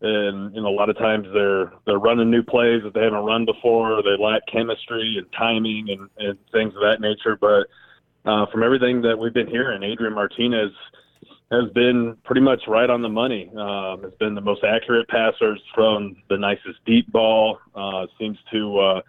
and 0.00 0.54
you 0.54 0.62
know 0.62 0.68
a 0.68 0.76
lot 0.76 0.90
of 0.90 0.96
times 0.96 1.26
they're 1.32 1.72
they're 1.86 1.98
running 1.98 2.30
new 2.30 2.42
plays 2.42 2.82
that 2.84 2.94
they 2.94 3.02
haven't 3.02 3.24
run 3.24 3.44
before. 3.44 4.02
They 4.02 4.22
lack 4.22 4.46
chemistry 4.46 5.16
and 5.18 5.26
timing 5.32 5.88
and, 5.90 6.08
and 6.18 6.38
things 6.52 6.74
of 6.74 6.82
that 6.82 7.00
nature. 7.00 7.36
But 7.36 7.66
uh, 8.24 8.46
from 8.46 8.62
everything 8.62 9.02
that 9.02 9.18
we've 9.18 9.34
been 9.34 9.48
hearing, 9.48 9.82
Adrian 9.82 10.14
Martinez 10.14 10.72
has 11.52 11.70
been 11.74 12.16
pretty 12.24 12.40
much 12.40 12.62
right 12.66 12.88
on 12.88 13.02
the 13.02 13.08
money. 13.08 13.50
Um, 13.50 14.02
has 14.02 14.14
been 14.18 14.34
the 14.34 14.40
most 14.40 14.64
accurate 14.64 15.06
passer, 15.08 15.56
thrown 15.74 16.16
the 16.30 16.38
nicest 16.38 16.82
deep 16.86 17.12
ball. 17.12 17.58
Uh, 17.74 18.06
seems 18.18 18.38
to 18.52 18.78
uh, 18.78 19.00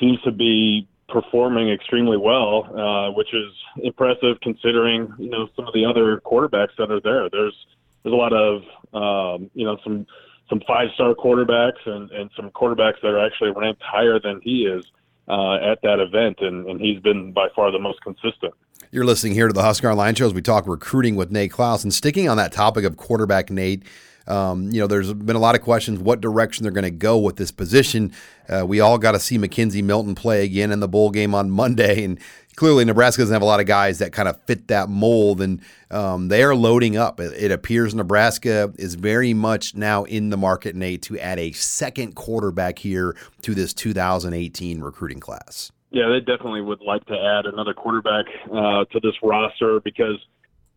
seems 0.00 0.20
to 0.22 0.32
be 0.32 0.88
performing 1.08 1.70
extremely 1.70 2.16
well, 2.16 2.64
uh, 2.76 3.12
which 3.12 3.32
is 3.32 3.52
impressive 3.82 4.36
considering 4.42 5.12
you 5.18 5.30
know 5.30 5.48
some 5.54 5.66
of 5.66 5.72
the 5.72 5.84
other 5.84 6.20
quarterbacks 6.20 6.76
that 6.78 6.90
are 6.90 7.00
there. 7.00 7.30
There's 7.30 7.54
there's 8.02 8.12
a 8.12 8.16
lot 8.16 8.32
of 8.32 8.62
um, 8.92 9.50
you 9.54 9.64
know 9.64 9.78
some 9.84 10.04
some 10.48 10.60
five 10.66 10.88
star 10.94 11.14
quarterbacks 11.14 11.86
and, 11.86 12.10
and 12.10 12.30
some 12.34 12.50
quarterbacks 12.50 13.00
that 13.02 13.08
are 13.08 13.24
actually 13.24 13.50
ranked 13.50 13.82
higher 13.82 14.18
than 14.18 14.40
he 14.42 14.62
is 14.62 14.84
uh, 15.28 15.54
at 15.56 15.80
that 15.82 16.00
event, 16.00 16.38
and, 16.40 16.68
and 16.68 16.80
he's 16.80 17.00
been 17.00 17.32
by 17.32 17.48
far 17.54 17.70
the 17.70 17.78
most 17.78 18.00
consistent. 18.02 18.54
You're 18.90 19.04
listening 19.04 19.34
here 19.34 19.48
to 19.48 19.52
the 19.52 19.62
Husker 19.62 19.90
Online 19.90 20.14
Shows. 20.14 20.32
We 20.32 20.40
talk 20.40 20.66
recruiting 20.66 21.14
with 21.14 21.30
Nate 21.30 21.50
Clouse. 21.50 21.84
And 21.84 21.92
sticking 21.92 22.26
on 22.26 22.38
that 22.38 22.52
topic 22.52 22.86
of 22.86 22.96
quarterback, 22.96 23.50
Nate, 23.50 23.82
um, 24.26 24.72
you 24.72 24.80
know, 24.80 24.86
there's 24.86 25.12
been 25.12 25.36
a 25.36 25.40
lot 25.40 25.54
of 25.54 25.60
questions 25.60 25.98
what 25.98 26.22
direction 26.22 26.62
they're 26.62 26.72
going 26.72 26.84
to 26.84 26.90
go 26.90 27.18
with 27.18 27.36
this 27.36 27.50
position. 27.50 28.14
Uh, 28.48 28.64
we 28.66 28.80
all 28.80 28.96
got 28.96 29.12
to 29.12 29.20
see 29.20 29.36
McKenzie 29.36 29.84
Milton 29.84 30.14
play 30.14 30.42
again 30.42 30.72
in 30.72 30.80
the 30.80 30.88
bowl 30.88 31.10
game 31.10 31.34
on 31.34 31.50
Monday, 31.50 32.02
and 32.02 32.18
clearly 32.56 32.82
Nebraska 32.86 33.20
doesn't 33.20 33.32
have 33.34 33.42
a 33.42 33.46
lot 33.46 33.60
of 33.60 33.66
guys 33.66 33.98
that 33.98 34.14
kind 34.14 34.26
of 34.26 34.40
fit 34.44 34.68
that 34.68 34.88
mold, 34.88 35.42
and 35.42 35.60
um, 35.90 36.28
they 36.28 36.42
are 36.42 36.54
loading 36.54 36.96
up. 36.96 37.20
It, 37.20 37.34
it, 37.34 37.50
appears 37.50 37.94
Nebraska 37.94 38.72
is 38.78 38.94
very 38.94 39.34
much 39.34 39.74
now 39.74 40.04
in 40.04 40.30
the 40.30 40.38
market, 40.38 40.76
Nate, 40.76 41.02
to 41.02 41.18
add 41.18 41.38
a 41.38 41.52
second 41.52 42.14
quarterback 42.14 42.78
here 42.78 43.14
to 43.42 43.54
this 43.54 43.74
2018 43.74 44.80
recruiting 44.80 45.20
class. 45.20 45.72
Yeah, 45.90 46.08
they 46.08 46.20
definitely 46.20 46.60
would 46.60 46.80
like 46.80 47.04
to 47.06 47.14
add 47.14 47.46
another 47.46 47.72
quarterback 47.72 48.26
uh, 48.52 48.84
to 48.84 49.00
this 49.02 49.14
roster 49.22 49.80
because 49.80 50.18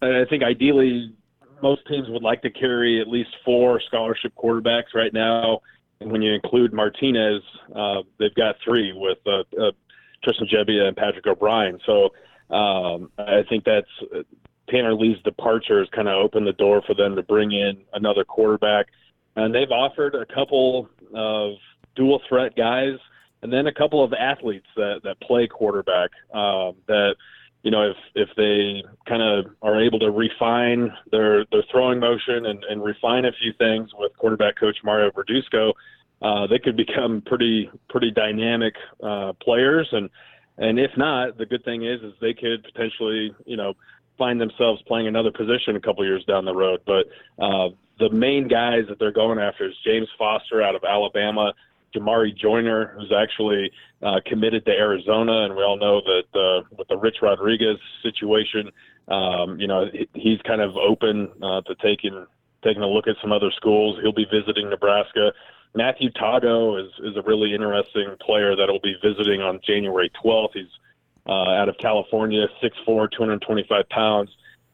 I 0.01 0.24
think 0.30 0.43
ideally 0.43 1.14
most 1.62 1.82
teams 1.88 2.07
would 2.09 2.24
like 2.24 2.41
to 2.43 2.49
carry 2.49 3.01
at 3.01 3.07
least 3.07 3.30
four 3.43 3.82
scholarship 3.82 4.34
quarterbacks 4.36 4.95
right 4.95 5.14
now. 5.14 5.59
And 5.99 6.12
when 6.12 6.22
you 6.22 6.34
include 6.34 6.74
Martinez, 6.74 7.43
uh, 7.76 8.01
they've 8.20 8.34
got 8.36 8.55
three 8.64 8.93
with 8.95 9.20
uh, 9.28 9.43
uh, 9.62 9.72
Tristan 10.24 10.47
Gebbia 10.47 10.88
and 10.88 10.97
Patrick 10.97 11.28
O'Brien. 11.28 11.78
So 11.86 12.09
um, 12.55 13.12
I 13.18 13.43
think 13.47 13.66
that's 13.66 13.88
Tanner 14.70 14.95
Lee's 14.95 15.22
departure 15.24 15.80
has 15.80 15.89
kind 15.89 16.07
of 16.07 16.16
opened 16.16 16.47
the 16.47 16.53
door 16.53 16.82
for 16.88 16.95
them 16.95 17.16
to 17.16 17.22
bring 17.22 17.51
in 17.51 17.84
another 17.93 18.24
quarterback. 18.24 18.88
And 19.36 19.53
they've 19.53 19.72
offered 19.72 20.16
a 20.16 20.26
couple 20.34 20.89
of 21.14 21.55
dual 21.95 22.22
threat 22.28 22.55
guys 22.55 22.97
and 23.42 23.52
then 23.52 23.68
a 23.68 23.74
couple 23.74 24.04
of 24.04 24.14
athletes 24.14 24.68
that, 24.76 25.02
that 25.04 25.20
play 25.22 25.48
quarterback 25.48 26.12
um, 26.34 26.76
that– 26.88 27.16
you 27.64 27.70
know, 27.70 27.92
if 27.92 27.98
if 28.16 28.30
they 28.36 28.84
kind 29.08 29.22
of 29.22 29.54
are 29.62 29.82
able 29.82 30.00
to 30.00 30.10
refine 30.10 30.92
their 31.12 31.46
their 31.52 31.64
throwing 31.72 32.00
motion 32.00 32.48
and, 32.48 32.64
and 32.64 32.84
refine 32.84 33.26
a 33.26 33.32
few 33.39 33.54
things 33.58 33.89
with 33.98 34.12
quarterback 34.18 34.58
coach 34.60 34.78
Mario 34.84 35.12
Verduzco, 35.12 35.74
uh, 36.22 36.48
they 36.48 36.58
could 36.58 36.76
become 36.76 37.22
pretty 37.26 37.70
pretty 37.89 38.12
dynamic 38.12 38.74
uh, 39.04 39.34
players. 39.42 39.88
And 39.92 40.10
and 40.58 40.80
if 40.80 40.92
not, 40.98 41.38
the 41.38 41.46
good 41.46 41.64
thing 41.64 41.86
is 41.86 42.02
is 42.02 42.14
they 42.20 42.34
could 42.34 42.64
potentially 42.64 43.36
you 43.46 43.58
know 43.58 43.74
find 44.18 44.42
themselves 44.42 44.82
playing 44.88 45.08
another 45.08 45.32
position 45.32 45.76
a 45.76 45.80
couple 45.80 46.04
years 46.04 46.26
down 46.26 46.46
the 46.46 46.56
road. 46.56 46.82
But 46.86 47.06
uh, 47.44 47.70
the 48.00 48.10
main 48.10 48.48
guys 48.48 48.86
that 48.89 48.98
they're 48.98 49.12
going 49.12 49.38
after 49.38 49.68
is 49.68 49.76
James 49.86 50.08
Foster 50.18 50.64
out 50.64 50.74
of 50.74 50.84
Alabama, 50.84 51.54
Jamarye 51.96 52.36
Joiner, 52.36 52.94
who's 52.98 53.12
actually 53.12 53.72
uh, 54.02 54.20
committed 54.26 54.66
to 54.66 54.72
Arizona, 54.72 55.46
and 55.46 55.56
we 55.56 55.64
all 55.64 55.78
know 55.78 56.02
that 56.02 56.39
uh, 56.39 56.64
with 56.78 56.88
the 56.88 56.98
Rich 56.98 57.18
Rodriguez 57.22 57.78
situation, 58.04 58.72
um, 59.08 59.60
you 59.60 59.68
know 59.68 59.86
he's 60.14 60.39
kind 60.42 60.62
of 60.62 60.76
open 60.78 61.30
uh, 61.42 61.62
to 61.62 61.76
taking 61.82 62.26
taking 62.64 62.84
a 62.84 62.88
look 62.88 63.08
at 63.08 63.16
some 63.22 63.32
other 63.32 63.52
schools. 63.56 63.98
He'll 64.02 64.14
be 64.14 64.28
visiting 64.32 64.70
Nebraska. 64.70 65.34
Matthew 65.74 66.10
Tago 66.12 66.84
is 66.84 66.92
is 67.04 67.18
a 67.18 67.22
really 67.22 67.54
interesting 67.54 68.16
player 68.26 68.56
that 68.56 68.68
will 68.68 68.82
be 68.82 68.96
visiting 69.04 69.42
on 69.42 69.60
January 69.66 70.12
12th. 70.24 70.54
He's 70.54 70.66
uh, 71.28 71.52
out 71.52 71.70
of 71.70 71.78
California, 71.78 72.48
6'4", 72.64 73.12
225 73.12 73.89
pounds. 73.89 74.30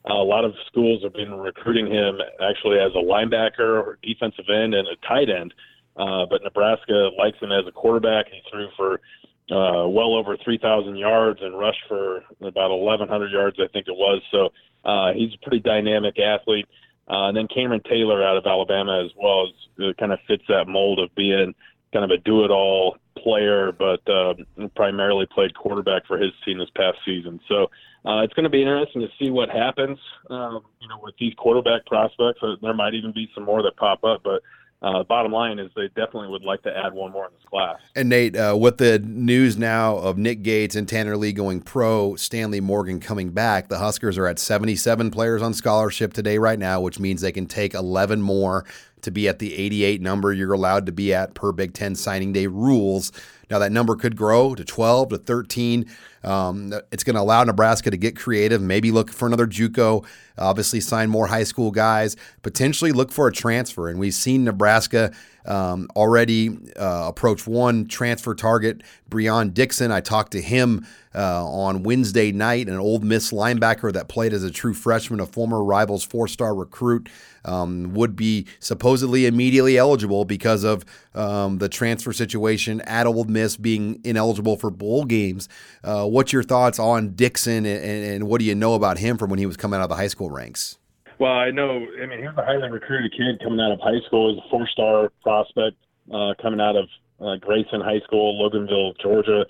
Uh, 0.10 0.14
a 0.14 0.24
lot 0.24 0.46
of 0.46 0.54
schools 0.68 1.04
have 1.04 1.14
been 1.14 1.34
recruiting 1.34 1.88
him 1.88 2.20
actually 2.42 2.80
as 2.80 2.92
a 2.96 3.04
linebacker, 3.04 3.84
or 3.84 4.00
defensive 4.02 4.46
end, 4.50 4.74
and 4.74 4.88
a 4.88 4.96
tight 5.06 5.30
end. 5.30 5.54
Uh, 5.98 6.26
but 6.30 6.44
Nebraska 6.44 7.10
likes 7.18 7.38
him 7.40 7.52
as 7.52 7.66
a 7.68 7.72
quarterback. 7.72 8.28
He 8.32 8.42
threw 8.52 8.68
for 8.78 9.02
uh, 9.50 9.88
well 9.88 10.16
over 10.16 10.38
3,000 10.44 10.96
yards 10.96 11.40
and 11.42 11.58
rushed 11.58 11.84
for 11.88 12.24
about 12.42 12.70
1,100 12.70 13.32
yards, 13.32 13.58
I 13.60 13.68
think 13.72 13.88
it 13.88 13.96
was. 13.96 14.22
So 14.32 14.50
uh, 14.86 15.14
he's 15.14 15.34
a 15.34 15.38
pretty 15.44 15.60
dynamic 15.60 16.20
athlete. 16.20 16.68
Uh, 17.10 17.30
and 17.30 17.38
then 17.38 17.48
Cameron 17.48 17.82
Taylor 17.90 18.22
out 18.22 18.38
of 18.38 18.46
Alabama 18.46 19.04
as 19.04 19.12
well 19.16 19.48
is, 19.48 19.54
uh, 19.80 19.94
kind 20.00 20.12
of 20.12 20.20
fits 20.28 20.44
that 20.50 20.68
mold 20.68 21.00
of 21.00 21.14
being 21.16 21.56
kind 21.94 22.04
of 22.04 22.12
a 22.12 22.18
do-it-all 22.18 22.98
player, 23.18 23.72
but 23.72 24.02
uh, 24.12 24.34
primarily 24.76 25.26
played 25.34 25.56
quarterback 25.56 26.06
for 26.06 26.18
his 26.18 26.32
team 26.44 26.58
this 26.58 26.70
past 26.76 26.98
season. 27.06 27.40
So 27.48 27.68
uh, 28.06 28.22
it's 28.24 28.34
going 28.34 28.44
to 28.44 28.50
be 28.50 28.62
interesting 28.62 29.02
to 29.02 29.08
see 29.18 29.30
what 29.32 29.50
happens. 29.50 29.98
Um, 30.30 30.62
you 30.82 30.90
know, 30.90 31.00
with 31.02 31.16
these 31.18 31.34
quarterback 31.38 31.86
prospects, 31.86 32.42
there 32.62 32.74
might 32.74 32.94
even 32.94 33.14
be 33.14 33.30
some 33.34 33.46
more 33.46 33.64
that 33.64 33.78
pop 33.78 34.04
up, 34.04 34.22
but 34.24 34.44
uh, 34.82 35.04
bottom 35.04 35.32
line 35.32 35.58
is 35.58 35.72
they 35.76 35.88
definitely 35.90 36.28
would 36.28 36.44
like 36.44 36.62
to 36.62 36.76
add 36.76 36.94
one 36.94 37.12
more 37.12 37.26
in 37.26 37.32
this 37.34 37.44
class. 37.50 37.80
And 37.96 38.10
Nate, 38.10 38.36
uh, 38.36 38.56
with 38.60 38.78
the 38.78 39.00
news 39.00 39.58
now 39.58 39.98
of 39.98 40.18
Nick 40.18 40.44
Gates 40.44 40.76
and 40.76 40.88
Tanner 40.88 41.18
Lee 41.18 41.34
going 41.34 41.62
pro, 41.62 42.16
Stanley 42.16 42.62
Morgan 42.62 43.00
coming 43.00 43.32
back, 43.32 43.70
the 43.70 43.80
Huskers 43.80 44.18
are 44.20 44.28
at 44.28 44.38
77 44.38 45.10
players 45.10 45.42
on 45.42 45.54
scholarship 45.54 46.14
today, 46.14 46.38
right 46.38 46.60
now, 46.60 46.80
which 46.80 47.00
means 47.00 47.22
they 47.22 47.32
can 47.32 47.48
take 47.48 47.74
11 47.74 48.22
more 48.22 48.66
to 49.02 49.12
be 49.12 49.28
at 49.28 49.40
the 49.40 49.56
88 49.56 50.02
number 50.02 50.34
you're 50.34 50.54
allowed 50.54 50.86
to 50.86 50.92
be 50.92 51.14
at 51.14 51.34
per 51.34 51.52
Big 51.52 51.74
Ten 51.74 51.96
signing 51.96 52.34
day 52.34 52.48
rules. 52.48 53.12
Now, 53.50 53.60
that 53.60 53.72
number 53.72 53.96
could 53.96 54.16
grow 54.16 54.54
to 54.54 54.64
12 54.64 55.10
to 55.10 55.18
13. 55.18 55.86
Um, 56.28 56.74
it's 56.92 57.06
going 57.06 57.16
to 57.16 57.22
allow 57.22 57.44
Nebraska 57.46 57.90
to 57.90 57.96
get 57.96 58.18
creative, 58.18 58.62
maybe 58.62 58.92
look 58.92 59.12
for 59.14 59.28
another 59.28 59.48
Juco, 59.48 60.06
obviously 60.38 60.82
sign 60.82 61.10
more 61.10 61.28
high 61.28 61.46
school 61.46 61.72
guys, 61.72 62.18
potentially 62.42 62.92
look 62.92 63.14
for 63.14 63.28
a 63.28 63.32
transfer. 63.32 63.88
And 63.88 63.98
we've 63.98 64.14
seen 64.14 64.44
Nebraska 64.44 65.14
um, 65.46 65.88
already 65.96 66.50
uh, 66.76 67.06
approach 67.08 67.48
one 67.48 67.88
transfer 67.88 68.36
target, 68.36 68.82
Breon 69.10 69.54
Dixon. 69.54 69.90
I 69.90 70.02
talked 70.02 70.34
to 70.34 70.42
him 70.42 70.86
uh, 71.16 71.46
on 71.48 71.84
Wednesday 71.84 72.34
night, 72.34 72.68
an 72.68 72.78
Ole 72.78 73.00
Miss 73.00 73.32
linebacker 73.32 73.94
that 73.94 74.10
played 74.10 74.34
as 74.34 74.44
a 74.44 74.52
true 74.52 74.74
freshman, 74.74 75.22
a 75.22 75.26
former 75.26 75.64
Rivals 75.64 76.04
four 76.04 76.28
star 76.28 76.54
recruit, 76.54 77.08
um, 77.48 77.94
would 77.94 78.16
be 78.16 78.46
supposedly 78.60 79.26
immediately 79.26 79.78
eligible 79.78 80.26
because 80.26 80.64
of 80.64 80.84
um, 81.16 81.58
the 81.58 81.70
transfer 81.70 82.14
situation 82.14 82.82
at 82.82 83.08
Ole 83.08 83.24
Miss 83.24 83.58
being 83.58 84.00
ineligible 84.04 84.58
for 84.58 84.70
bowl 84.70 85.06
games. 85.06 85.50
Uh, 85.84 86.06
what's 86.06 86.34
your 86.34 86.44
thoughts 86.44 86.78
on 86.78 87.16
Dixon 87.16 87.66
and, 87.66 88.06
and 88.06 88.28
what 88.28 88.40
do 88.40 88.46
you 88.46 88.54
know 88.54 88.74
about 88.74 88.98
him 88.98 89.18
from 89.18 89.30
when 89.30 89.40
he 89.40 89.46
was 89.46 89.58
coming 89.58 89.80
out 89.80 89.84
of 89.84 89.90
the 89.90 89.96
high 89.96 90.08
school 90.08 90.30
ranks? 90.30 90.78
Well, 91.20 91.32
I 91.32 91.50
know. 91.50 91.86
I 92.02 92.06
mean, 92.06 92.20
he's 92.20 92.38
a 92.38 92.46
highly 92.46 92.70
recruited 92.70 93.12
kid 93.12 93.42
coming 93.42 93.60
out 93.60 93.72
of 93.72 93.80
high 93.80 94.06
school. 94.06 94.34
He's 94.34 94.44
a 94.46 94.50
four-star 94.50 95.12
prospect 95.24 95.78
uh, 96.14 96.34
coming 96.40 96.62
out 96.62 96.76
of 96.76 96.88
uh, 97.20 97.36
Grayson 97.38 97.82
High 97.82 98.02
School, 98.06 98.38
Loganville, 98.38 98.94
Georgia. 99.02 99.46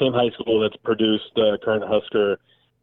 Same 0.00 0.14
high 0.14 0.30
school 0.40 0.60
that's 0.60 0.76
produced 0.82 1.36
uh, 1.36 1.58
current 1.62 1.84
Husker 1.86 2.38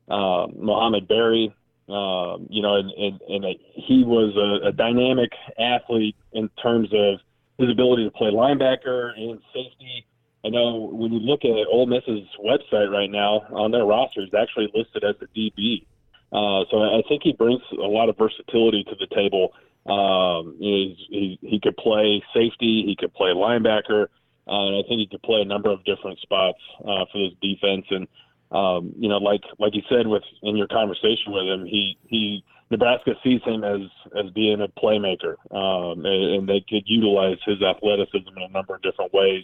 uh, 0.10 0.46
Mohamed 0.56 1.08
Barry. 1.08 1.54
Uh, 1.90 2.38
you 2.50 2.62
know, 2.62 2.76
and, 2.76 2.92
and, 2.92 3.22
and 3.28 3.46
a, 3.46 3.60
he 3.74 4.04
was 4.04 4.36
a, 4.38 4.68
a 4.68 4.72
dynamic 4.72 5.32
athlete 5.60 6.16
in 6.34 6.48
terms 6.62 6.90
of 6.94 7.20
his 7.58 7.70
ability 7.72 8.06
to 8.06 8.12
play 8.12 8.30
linebacker 8.30 9.12
and 9.18 9.40
safety. 9.54 10.06
I 10.46 10.50
know 10.50 10.90
when 10.94 11.12
you 11.12 11.20
look 11.20 11.44
at 11.44 11.68
Ole 11.68 11.88
Miss's 11.88 12.28
website 12.40 12.92
right 12.92 13.10
now 13.10 13.42
on 13.52 13.72
their 13.72 13.86
roster, 13.86 14.22
he's 14.22 14.34
actually 14.34 14.72
listed 14.74 15.04
as 15.04 15.16
a 15.22 15.26
DB. 15.38 15.86
Uh, 16.32 16.64
so 16.70 16.84
I 16.84 17.02
think 17.10 17.24
he 17.24 17.34
brings 17.34 17.62
a 17.72 17.88
lot 17.88 18.08
of 18.08 18.18
versatility 18.18 18.84
to 18.84 18.96
the 19.00 19.08
table. 19.14 19.54
Um, 19.86 20.56
he 20.60 21.40
he 21.42 21.60
could 21.60 21.76
play 21.76 22.22
safety, 22.34 22.84
he 22.86 22.96
could 22.98 23.14
play 23.14 23.30
linebacker, 23.30 24.04
uh, 24.48 24.68
and 24.68 24.76
I 24.78 24.88
think 24.88 25.00
he 25.00 25.08
could 25.08 25.24
play 25.24 25.42
a 25.42 25.46
number 25.46 25.72
of 25.72 25.84
different 25.86 26.20
spots 26.20 26.60
uh, 26.82 27.06
for 27.12 27.18
this 27.18 27.34
defense. 27.42 27.86
And 27.90 28.08
um, 28.52 28.94
you 28.98 29.10
know, 29.10 29.18
like 29.18 29.42
like 29.60 29.76
you 29.76 29.84
said 29.90 30.08
with 30.08 30.24
in 30.42 30.58
your 30.58 30.68
conversation 30.68 31.32
with 31.32 31.46
him, 31.46 31.66
he 31.66 31.98
he 32.08 32.44
Nebraska 32.72 33.14
sees 33.24 33.42
him 33.44 33.64
as 33.64 33.82
as 34.18 34.32
being 34.32 34.62
a 34.62 34.68
playmaker, 34.68 35.36
um, 35.52 36.06
and, 36.06 36.36
and 36.36 36.50
they 36.50 36.64
could 36.68 36.84
utilize 36.86 37.38
his 37.46 37.62
athleticism 37.62 38.30
in 38.36 38.44
a 38.44 38.50
number 38.50 38.76
of 38.76 38.82
different 38.82 39.14
ways. 39.14 39.44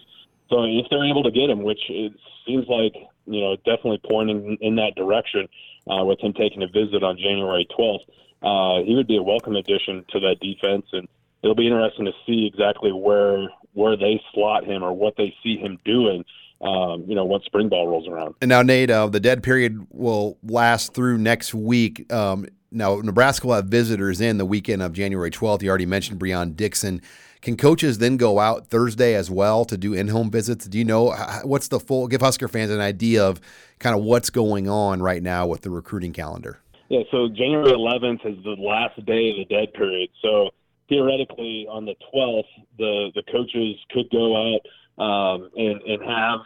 So 0.49 0.63
if 0.63 0.85
they're 0.89 1.05
able 1.05 1.23
to 1.23 1.31
get 1.31 1.49
him, 1.49 1.63
which 1.63 1.81
it 1.89 2.13
seems 2.45 2.67
like 2.67 2.93
you 3.25 3.41
know 3.41 3.55
definitely 3.57 4.01
pointing 4.09 4.57
in 4.61 4.75
that 4.75 4.95
direction, 4.95 5.47
uh, 5.89 6.03
with 6.05 6.19
him 6.19 6.33
taking 6.33 6.63
a 6.63 6.67
visit 6.67 7.03
on 7.03 7.17
January 7.17 7.67
12th, 7.77 8.05
uh, 8.41 8.83
he 8.83 8.95
would 8.95 9.07
be 9.07 9.17
a 9.17 9.23
welcome 9.23 9.55
addition 9.55 10.05
to 10.09 10.19
that 10.19 10.39
defense, 10.39 10.85
and 10.93 11.07
it'll 11.41 11.55
be 11.55 11.67
interesting 11.67 12.05
to 12.05 12.13
see 12.25 12.45
exactly 12.45 12.91
where 12.91 13.49
where 13.73 13.97
they 13.97 14.21
slot 14.33 14.65
him 14.65 14.83
or 14.83 14.93
what 14.93 15.15
they 15.17 15.35
see 15.43 15.57
him 15.57 15.77
doing. 15.83 16.23
Um, 16.61 17.03
you 17.05 17.15
know, 17.15 17.25
once 17.25 17.43
spring 17.45 17.67
ball 17.67 17.87
rolls 17.87 18.07
around. 18.07 18.35
And 18.41 18.49
now, 18.49 18.61
Nate, 18.61 18.89
uh, 18.89 19.07
the 19.07 19.19
dead 19.19 19.43
period 19.43 19.85
will 19.91 20.37
last 20.41 20.93
through 20.93 21.17
next 21.17 21.53
week. 21.53 22.11
Um, 22.11 22.47
now, 22.71 22.95
Nebraska 22.95 23.47
will 23.47 23.55
have 23.55 23.65
visitors 23.65 24.21
in 24.21 24.37
the 24.37 24.45
weekend 24.45 24.81
of 24.81 24.93
January 24.93 25.29
12th. 25.29 25.61
You 25.61 25.69
already 25.69 25.85
mentioned 25.85 26.19
Breon 26.19 26.55
Dixon. 26.55 27.01
Can 27.41 27.57
coaches 27.57 27.99
then 27.99 28.17
go 28.17 28.39
out 28.39 28.67
Thursday 28.67 29.13
as 29.15 29.29
well 29.29 29.65
to 29.65 29.77
do 29.77 29.93
in-home 29.93 30.31
visits? 30.31 30.65
Do 30.65 30.77
you 30.79 30.85
know 30.85 31.11
what's 31.43 31.67
the 31.67 31.79
full? 31.79 32.07
Give 32.07 32.19
Husker 32.19 32.47
fans 32.47 32.71
an 32.71 32.79
idea 32.79 33.23
of 33.23 33.39
kind 33.79 33.95
of 33.95 34.03
what's 34.03 34.29
going 34.29 34.67
on 34.67 35.01
right 35.01 35.21
now 35.21 35.45
with 35.45 35.61
the 35.61 35.69
recruiting 35.69 36.11
calendar. 36.11 36.59
Yeah, 36.89 37.01
so 37.11 37.27
January 37.27 37.71
11th 37.71 38.25
is 38.25 38.43
the 38.43 38.55
last 38.59 38.95
day 39.05 39.29
of 39.29 39.35
the 39.37 39.45
dead 39.49 39.73
period. 39.73 40.09
So 40.21 40.49
theoretically, 40.89 41.67
on 41.69 41.85
the 41.85 41.95
12th, 42.13 42.43
the 42.77 43.11
the 43.15 43.23
coaches 43.31 43.75
could 43.91 44.09
go 44.11 44.35
out 44.35 44.61
um, 44.97 45.49
and 45.55 45.81
and 45.81 46.01
have 46.03 46.39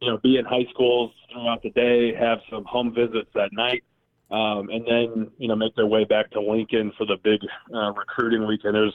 you 0.00 0.10
know 0.10 0.18
be 0.18 0.36
in 0.38 0.44
high 0.44 0.66
schools 0.70 1.12
throughout 1.32 1.62
the 1.62 1.70
day, 1.70 2.14
have 2.14 2.38
some 2.50 2.64
home 2.64 2.94
visits 2.94 3.30
at 3.34 3.52
night. 3.52 3.84
Um, 4.28 4.70
and 4.70 4.84
then 4.86 5.30
you 5.38 5.48
know 5.48 5.54
make 5.54 5.76
their 5.76 5.86
way 5.86 6.04
back 6.04 6.30
to 6.32 6.40
Lincoln 6.40 6.92
for 6.98 7.06
the 7.06 7.16
big 7.22 7.40
uh, 7.72 7.92
recruiting 7.92 8.46
weekend. 8.46 8.74
There's 8.74 8.94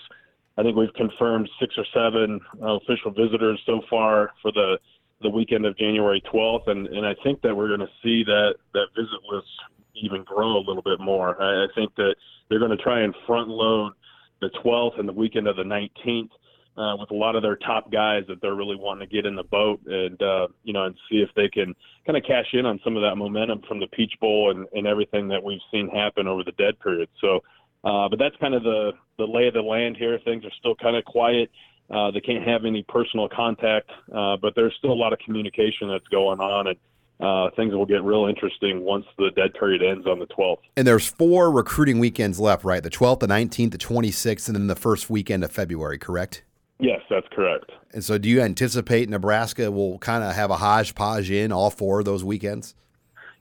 I 0.58 0.64
think 0.64 0.76
we've 0.76 0.94
confirmed 0.94 1.50
six 1.60 1.74
or 1.78 1.86
seven 1.94 2.40
uh, 2.62 2.76
official 2.76 3.12
visitors 3.12 3.60
so 3.66 3.82
far 3.90 4.32
for 4.42 4.52
the 4.52 4.78
the 5.22 5.30
weekend 5.30 5.66
of 5.66 5.78
January 5.78 6.22
12th, 6.34 6.68
and, 6.68 6.88
and 6.88 7.06
I 7.06 7.14
think 7.24 7.42
that 7.44 7.56
we're 7.56 7.68
going 7.68 7.82
to 7.82 7.94
see 8.04 8.24
that 8.24 8.56
that 8.74 8.88
visit 8.96 9.20
list 9.32 9.48
even 9.96 10.24
grow 10.24 10.58
a 10.58 10.64
little 10.66 10.82
bit 10.82 11.00
more. 11.00 11.42
I, 11.42 11.66
I 11.66 11.68
think 11.76 11.96
that 11.96 12.16
they're 12.50 12.60
going 12.60 12.76
to 12.76 12.84
try 12.84 13.02
and 13.02 13.14
front 13.28 13.48
load 13.48 13.94
the 14.42 14.50
12th 14.66 15.00
and 15.00 15.08
the 15.08 15.14
weekend 15.14 15.48
of 15.48 15.56
the 15.56 15.64
19th 15.64 16.30
uh, 16.78 16.96
with 16.98 17.12
a 17.12 17.16
lot 17.16 17.36
of 17.36 17.42
their 17.42 17.58
top 17.58 17.92
guys 17.92 18.24
that 18.28 18.42
they're 18.42 18.56
really 18.56 18.76
wanting 18.76 19.08
to 19.08 19.14
get 19.14 19.26
in 19.26 19.36
the 19.36 19.44
boat 19.44 19.82
and 19.86 20.22
uh, 20.22 20.48
you 20.64 20.74
know 20.74 20.86
and 20.86 20.96
see 21.10 21.18
if 21.18 21.30
they 21.36 21.50
can 21.50 21.76
kind 22.06 22.18
of 22.18 22.24
cash 22.24 22.48
in 22.54 22.66
on 22.66 22.80
some 22.84 22.96
of 22.96 23.04
that 23.04 23.16
momentum 23.16 23.62
from 23.68 23.80
the 23.80 23.88
Peach 23.88 24.14
Bowl 24.20 24.52
and, 24.52 24.68
and 24.74 24.88
everything 24.88 25.28
that 25.28 25.44
we've 25.44 25.60
seen 25.72 25.90
happen 25.90 26.28
over 26.28 26.44
the 26.44 26.54
dead 26.54 26.80
period. 26.80 27.10
So 27.20 27.42
uh, 27.84 28.08
but 28.10 28.20
that's 28.20 28.36
kind 28.38 28.54
of 28.54 28.64
the, 28.64 28.92
the 29.18 29.26
lay 29.26 29.48
of 29.48 29.54
the 29.54 29.62
land 29.62 29.98
here. 29.98 30.20
Things 30.24 30.46
are 30.46 30.52
still 30.60 30.76
kind 30.76 30.96
of 30.96 31.06
quiet. 31.06 31.50
Uh, 31.90 32.12
they 32.12 32.22
can't 32.22 32.48
have 32.48 32.64
any 32.66 32.84
personal 32.84 33.28
contact, 33.28 33.90
uh, 34.14 34.38
but 34.38 34.54
there's 34.56 34.74
still 34.78 34.92
a 34.92 34.94
lot 34.94 35.14
of 35.14 35.20
communication 35.20 35.90
that's 35.90 36.08
going 36.08 36.40
on, 36.40 36.68
and 36.68 36.78
uh, 37.20 37.54
things 37.56 37.74
will 37.74 37.86
get 37.86 38.04
real 38.04 38.28
interesting 38.28 38.82
once 38.82 39.06
the 39.18 39.30
dead 39.36 39.54
period 39.56 39.84
ends 39.84 40.08
on 40.08 40.20
the 40.20 40.28
12th. 40.28 40.60
And 40.78 40.88
there's 40.88 41.08
four 41.08 41.52
recruiting 41.52 42.00
weekends 42.00 42.40
left, 42.40 42.64
right? 42.64 42.82
The 42.82 42.90
12th, 42.90 43.20
the 43.20 43.28
19th, 43.28 43.72
the 43.72 43.78
26th, 43.78 44.48
and 44.48 44.56
then 44.56 44.68
the 44.68 44.76
first 44.76 45.10
weekend 45.10 45.44
of 45.44 45.52
February, 45.52 45.98
correct? 45.98 46.44
Yes, 46.82 47.00
that's 47.12 47.28
correct. 47.32 47.72
And 47.94 48.04
so, 48.04 48.18
do 48.18 48.28
you 48.28 48.42
anticipate 48.42 49.08
Nebraska 49.08 49.72
will 49.72 50.00
kind 50.00 50.24
of 50.24 50.34
have 50.34 50.50
a 50.50 50.58
hodgepodge 50.58 51.30
in 51.30 51.52
all 51.52 51.70
four 51.70 52.00
of 52.00 52.06
those 52.06 52.24
weekends? 52.24 52.74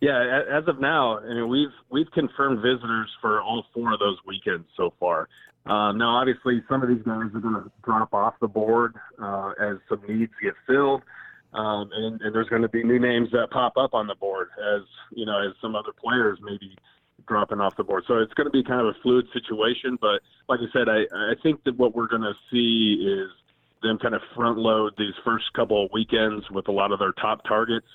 Yeah, 0.03 0.43
as 0.51 0.69
of 0.69 0.79
now, 0.79 1.19
I 1.19 1.35
mean, 1.35 1.49
we've 1.49 1.73
we've 1.91 2.11
confirmed 2.13 2.59
visitors 2.59 3.09
for 3.21 3.41
all 3.41 3.65
four 3.73 3.95
of 3.95 3.99
those 3.99 4.19
weekends 4.27 4.67
so 4.77 4.93
far. 5.01 5.27
Um, 5.65 5.97
now, 5.97 6.17
obviously, 6.17 6.63
some 6.69 6.83
of 6.83 6.89
these 6.89 7.03
guys 7.03 7.31
are 7.35 7.41
going 7.41 7.55
to 7.55 7.71
drop 7.83 8.13
off 8.13 8.35
the 8.41 8.49
board 8.49 8.95
uh, 9.23 9.53
as 9.61 9.77
some 9.89 10.01
needs 10.07 10.33
get 10.43 10.55
filled, 10.67 11.03
um, 11.55 11.91
and, 11.95 12.21
and 12.21 12.35
there's 12.35 12.49
going 12.49 12.63
to 12.63 12.69
be 12.69 12.85
new 12.85 12.99
names 12.99 13.29
that 13.33 13.51
pop 13.51 13.79
up 13.79 13.95
on 13.95 14.07
the 14.07 14.15
board 14.15 14.49
as 14.59 14.83
you 15.13 15.25
know 15.25 15.39
as 15.39 15.55
some 15.63 15.75
other 15.75 15.93
players 15.93 16.39
maybe 16.43 16.77
dropping 17.27 17.61
off 17.61 17.77
the 17.77 17.85
board. 17.85 18.05
So 18.07 18.19
it's 18.19 18.35
going 18.35 18.47
to 18.47 18.51
be 18.51 18.63
kind 18.63 18.81
of 18.81 18.89
a 18.89 18.95
fluid 19.03 19.27
situation. 19.33 19.99
But 20.01 20.21
like 20.49 20.61
I 20.61 20.73
said, 20.73 20.89
I, 20.89 21.03
I 21.13 21.35
think 21.43 21.65
that 21.65 21.77
what 21.77 21.95
we're 21.95 22.09
going 22.09 22.23
to 22.23 22.35
see 22.51 23.05
is 23.07 23.31
them 23.83 23.99
kind 23.99 24.15
of 24.15 24.23
front 24.35 24.59
load 24.59 24.93
these 24.99 25.15
first 25.25 25.53
couple 25.55 25.85
of 25.85 25.91
weekends 25.93 26.51
with 26.51 26.69
a 26.69 26.73
lot 26.73 26.93
of 26.93 26.99
their 26.99 27.13
top 27.13 27.43
targets 27.45 27.87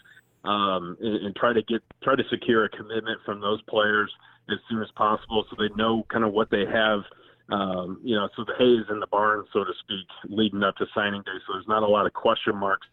um, 0.43 0.97
and, 0.99 1.27
and 1.27 1.35
try 1.35 1.53
to 1.53 1.61
get 1.63 1.81
try 2.03 2.15
to 2.15 2.23
secure 2.29 2.65
a 2.65 2.69
commitment 2.69 3.19
from 3.25 3.41
those 3.41 3.61
players 3.63 4.11
as 4.49 4.57
soon 4.69 4.81
as 4.81 4.89
possible, 4.95 5.43
so 5.49 5.55
they 5.57 5.73
know 5.75 6.05
kind 6.09 6.23
of 6.23 6.31
what 6.33 6.49
they 6.49 6.65
have. 6.65 7.01
Um, 7.49 7.99
you 8.03 8.15
know, 8.15 8.27
so 8.35 8.43
the 8.43 8.53
hay 8.57 8.73
is 8.73 8.85
in 8.89 8.99
the 8.99 9.07
barn, 9.07 9.45
so 9.53 9.63
to 9.63 9.71
speak, 9.83 10.07
leading 10.29 10.63
up 10.63 10.75
to 10.77 10.85
signing 10.95 11.21
day. 11.21 11.37
So 11.45 11.53
there's 11.53 11.67
not 11.67 11.83
a 11.83 11.87
lot 11.87 12.07
of 12.07 12.13
question 12.13 12.55
marks 12.55 12.87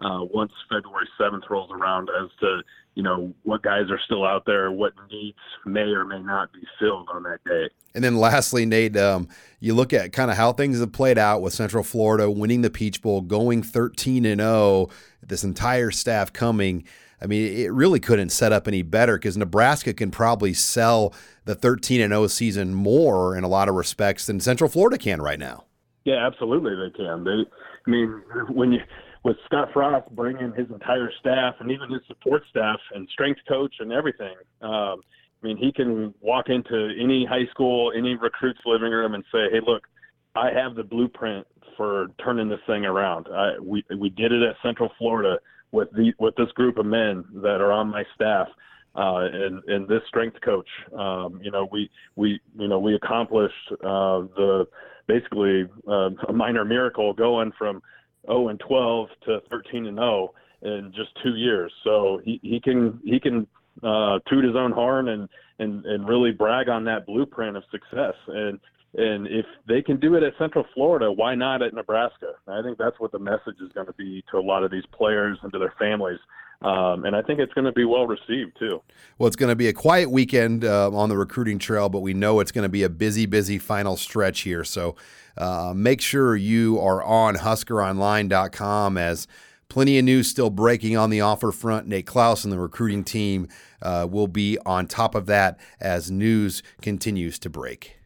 uh, 0.00 0.24
once 0.32 0.52
February 0.70 1.08
7th 1.20 1.48
rolls 1.50 1.70
around 1.70 2.08
as 2.08 2.30
to 2.40 2.60
you 2.98 3.04
know 3.04 3.32
what 3.44 3.62
guys 3.62 3.84
are 3.90 4.00
still 4.06 4.26
out 4.26 4.42
there, 4.44 4.72
what 4.72 4.92
needs 5.08 5.38
may 5.64 5.82
or 5.82 6.04
may 6.04 6.18
not 6.18 6.52
be 6.52 6.66
filled 6.80 7.08
on 7.14 7.22
that 7.22 7.38
day. 7.44 7.68
And 7.94 8.02
then 8.02 8.16
lastly, 8.16 8.66
Nate, 8.66 8.96
um, 8.96 9.28
you 9.60 9.72
look 9.72 9.92
at 9.92 10.12
kind 10.12 10.32
of 10.32 10.36
how 10.36 10.52
things 10.52 10.80
have 10.80 10.90
played 10.90 11.16
out 11.16 11.40
with 11.40 11.54
Central 11.54 11.84
Florida 11.84 12.28
winning 12.28 12.62
the 12.62 12.70
Peach 12.70 13.00
Bowl, 13.00 13.20
going 13.20 13.62
13 13.62 14.24
and 14.24 14.40
0, 14.40 14.88
this 15.24 15.44
entire 15.44 15.92
staff 15.92 16.32
coming. 16.32 16.82
I 17.22 17.26
mean, 17.26 17.56
it 17.56 17.72
really 17.72 18.00
couldn't 18.00 18.30
set 18.30 18.50
up 18.50 18.66
any 18.66 18.82
better 18.82 19.16
because 19.16 19.36
Nebraska 19.36 19.94
can 19.94 20.10
probably 20.10 20.52
sell 20.52 21.14
the 21.44 21.54
13 21.54 22.00
and 22.00 22.10
0 22.10 22.26
season 22.26 22.74
more 22.74 23.36
in 23.36 23.44
a 23.44 23.48
lot 23.48 23.68
of 23.68 23.76
respects 23.76 24.26
than 24.26 24.40
Central 24.40 24.68
Florida 24.68 24.98
can 24.98 25.22
right 25.22 25.38
now. 25.38 25.66
Yeah, 26.04 26.26
absolutely, 26.26 26.74
they 26.74 26.90
can. 26.90 27.22
They, 27.22 27.30
I 27.30 27.90
mean, 27.90 28.22
when 28.48 28.72
you 28.72 28.80
with 29.24 29.36
Scott 29.46 29.68
Frost 29.72 30.08
bringing 30.10 30.52
his 30.56 30.68
entire 30.70 31.10
staff 31.20 31.54
and 31.60 31.70
even 31.70 31.90
his 31.90 32.02
support 32.06 32.42
staff 32.50 32.78
and 32.94 33.08
strength 33.12 33.40
coach 33.48 33.74
and 33.80 33.92
everything. 33.92 34.34
Um, 34.62 35.02
I 35.42 35.46
mean, 35.46 35.56
he 35.56 35.72
can 35.72 36.12
walk 36.20 36.48
into 36.48 36.90
any 37.00 37.24
high 37.24 37.46
school, 37.50 37.92
any 37.96 38.16
recruit's 38.16 38.60
living 38.66 38.90
room, 38.90 39.14
and 39.14 39.24
say, 39.32 39.48
"Hey, 39.50 39.60
look, 39.64 39.86
I 40.34 40.50
have 40.50 40.74
the 40.74 40.82
blueprint 40.82 41.46
for 41.76 42.08
turning 42.22 42.48
this 42.48 42.60
thing 42.66 42.84
around. 42.84 43.28
I, 43.32 43.58
we 43.60 43.84
we 43.96 44.10
did 44.10 44.32
it 44.32 44.42
at 44.42 44.56
Central 44.62 44.90
Florida 44.98 45.38
with 45.70 45.90
the 45.92 46.12
with 46.18 46.34
this 46.36 46.50
group 46.52 46.78
of 46.78 46.86
men 46.86 47.24
that 47.34 47.60
are 47.60 47.72
on 47.72 47.88
my 47.88 48.04
staff." 48.14 48.48
Uh, 48.96 49.28
and, 49.32 49.62
and 49.68 49.86
this 49.86 50.00
strength 50.08 50.36
coach, 50.44 50.66
um, 50.98 51.38
you 51.40 51.52
know, 51.52 51.68
we, 51.70 51.88
we, 52.16 52.40
you 52.58 52.66
know, 52.66 52.80
we 52.80 52.96
accomplished, 52.96 53.54
uh, 53.84 54.26
the 54.34 54.66
basically, 55.06 55.68
uh, 55.86 56.10
a 56.28 56.32
minor 56.32 56.64
miracle 56.64 57.12
going 57.12 57.52
from, 57.56 57.80
0 58.28 58.48
and 58.48 58.60
12 58.60 59.08
to 59.26 59.40
13 59.50 59.86
and 59.86 59.96
0 59.96 60.34
in 60.62 60.92
just 60.94 61.10
two 61.22 61.36
years. 61.36 61.72
So 61.84 62.20
he, 62.24 62.40
he 62.42 62.60
can 62.60 63.00
he 63.04 63.18
can 63.20 63.46
uh, 63.82 64.18
toot 64.28 64.44
his 64.44 64.56
own 64.56 64.72
horn 64.72 65.08
and, 65.08 65.28
and 65.58 65.84
and 65.86 66.08
really 66.08 66.32
brag 66.32 66.68
on 66.68 66.84
that 66.84 67.06
blueprint 67.06 67.56
of 67.56 67.64
success. 67.70 68.14
And 68.28 68.60
and 68.94 69.26
if 69.26 69.46
they 69.66 69.82
can 69.82 70.00
do 70.00 70.14
it 70.14 70.22
at 70.22 70.32
Central 70.38 70.64
Florida, 70.74 71.12
why 71.12 71.34
not 71.34 71.62
at 71.62 71.74
Nebraska? 71.74 72.32
I 72.46 72.62
think 72.62 72.78
that's 72.78 72.98
what 72.98 73.12
the 73.12 73.18
message 73.18 73.56
is 73.60 73.70
going 73.72 73.86
to 73.86 73.92
be 73.92 74.24
to 74.30 74.38
a 74.38 74.40
lot 74.40 74.64
of 74.64 74.70
these 74.70 74.86
players 74.92 75.38
and 75.42 75.52
to 75.52 75.58
their 75.58 75.74
families. 75.78 76.18
Um, 76.60 77.04
and 77.04 77.14
I 77.14 77.22
think 77.22 77.38
it's 77.38 77.52
going 77.52 77.66
to 77.66 77.72
be 77.72 77.84
well 77.84 78.06
received 78.06 78.58
too. 78.58 78.82
Well, 79.16 79.28
it's 79.28 79.36
going 79.36 79.50
to 79.50 79.56
be 79.56 79.68
a 79.68 79.72
quiet 79.72 80.10
weekend 80.10 80.64
uh, 80.64 80.90
on 80.90 81.08
the 81.08 81.16
recruiting 81.16 81.60
trail, 81.60 81.88
but 81.88 82.00
we 82.00 82.14
know 82.14 82.40
it's 82.40 82.50
going 82.50 82.64
to 82.64 82.68
be 82.68 82.82
a 82.82 82.88
busy, 82.88 83.26
busy 83.26 83.58
final 83.58 83.96
stretch 83.96 84.40
here. 84.40 84.64
So 84.64 84.96
uh, 85.38 85.72
make 85.74 86.00
sure 86.00 86.36
you 86.36 86.78
are 86.80 87.02
on 87.02 87.36
HuskerOnline.com 87.36 88.98
as 88.98 89.26
plenty 89.68 89.98
of 89.98 90.04
news 90.04 90.28
still 90.28 90.50
breaking 90.50 90.96
on 90.96 91.10
the 91.10 91.20
offer 91.20 91.52
front. 91.52 91.86
Nate 91.86 92.06
Clouse 92.06 92.44
and 92.44 92.52
the 92.52 92.58
recruiting 92.58 93.04
team 93.04 93.48
uh, 93.80 94.06
will 94.10 94.28
be 94.28 94.58
on 94.66 94.86
top 94.86 95.14
of 95.14 95.26
that 95.26 95.58
as 95.80 96.10
news 96.10 96.62
continues 96.82 97.38
to 97.38 97.50
break. 97.50 97.98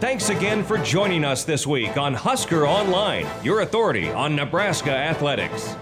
Thanks 0.00 0.28
again 0.28 0.62
for 0.62 0.76
joining 0.78 1.24
us 1.24 1.44
this 1.44 1.66
week 1.66 1.96
on 1.96 2.12
Husker 2.12 2.66
Online, 2.66 3.26
your 3.42 3.62
authority 3.62 4.10
on 4.10 4.36
Nebraska 4.36 4.90
athletics. 4.90 5.76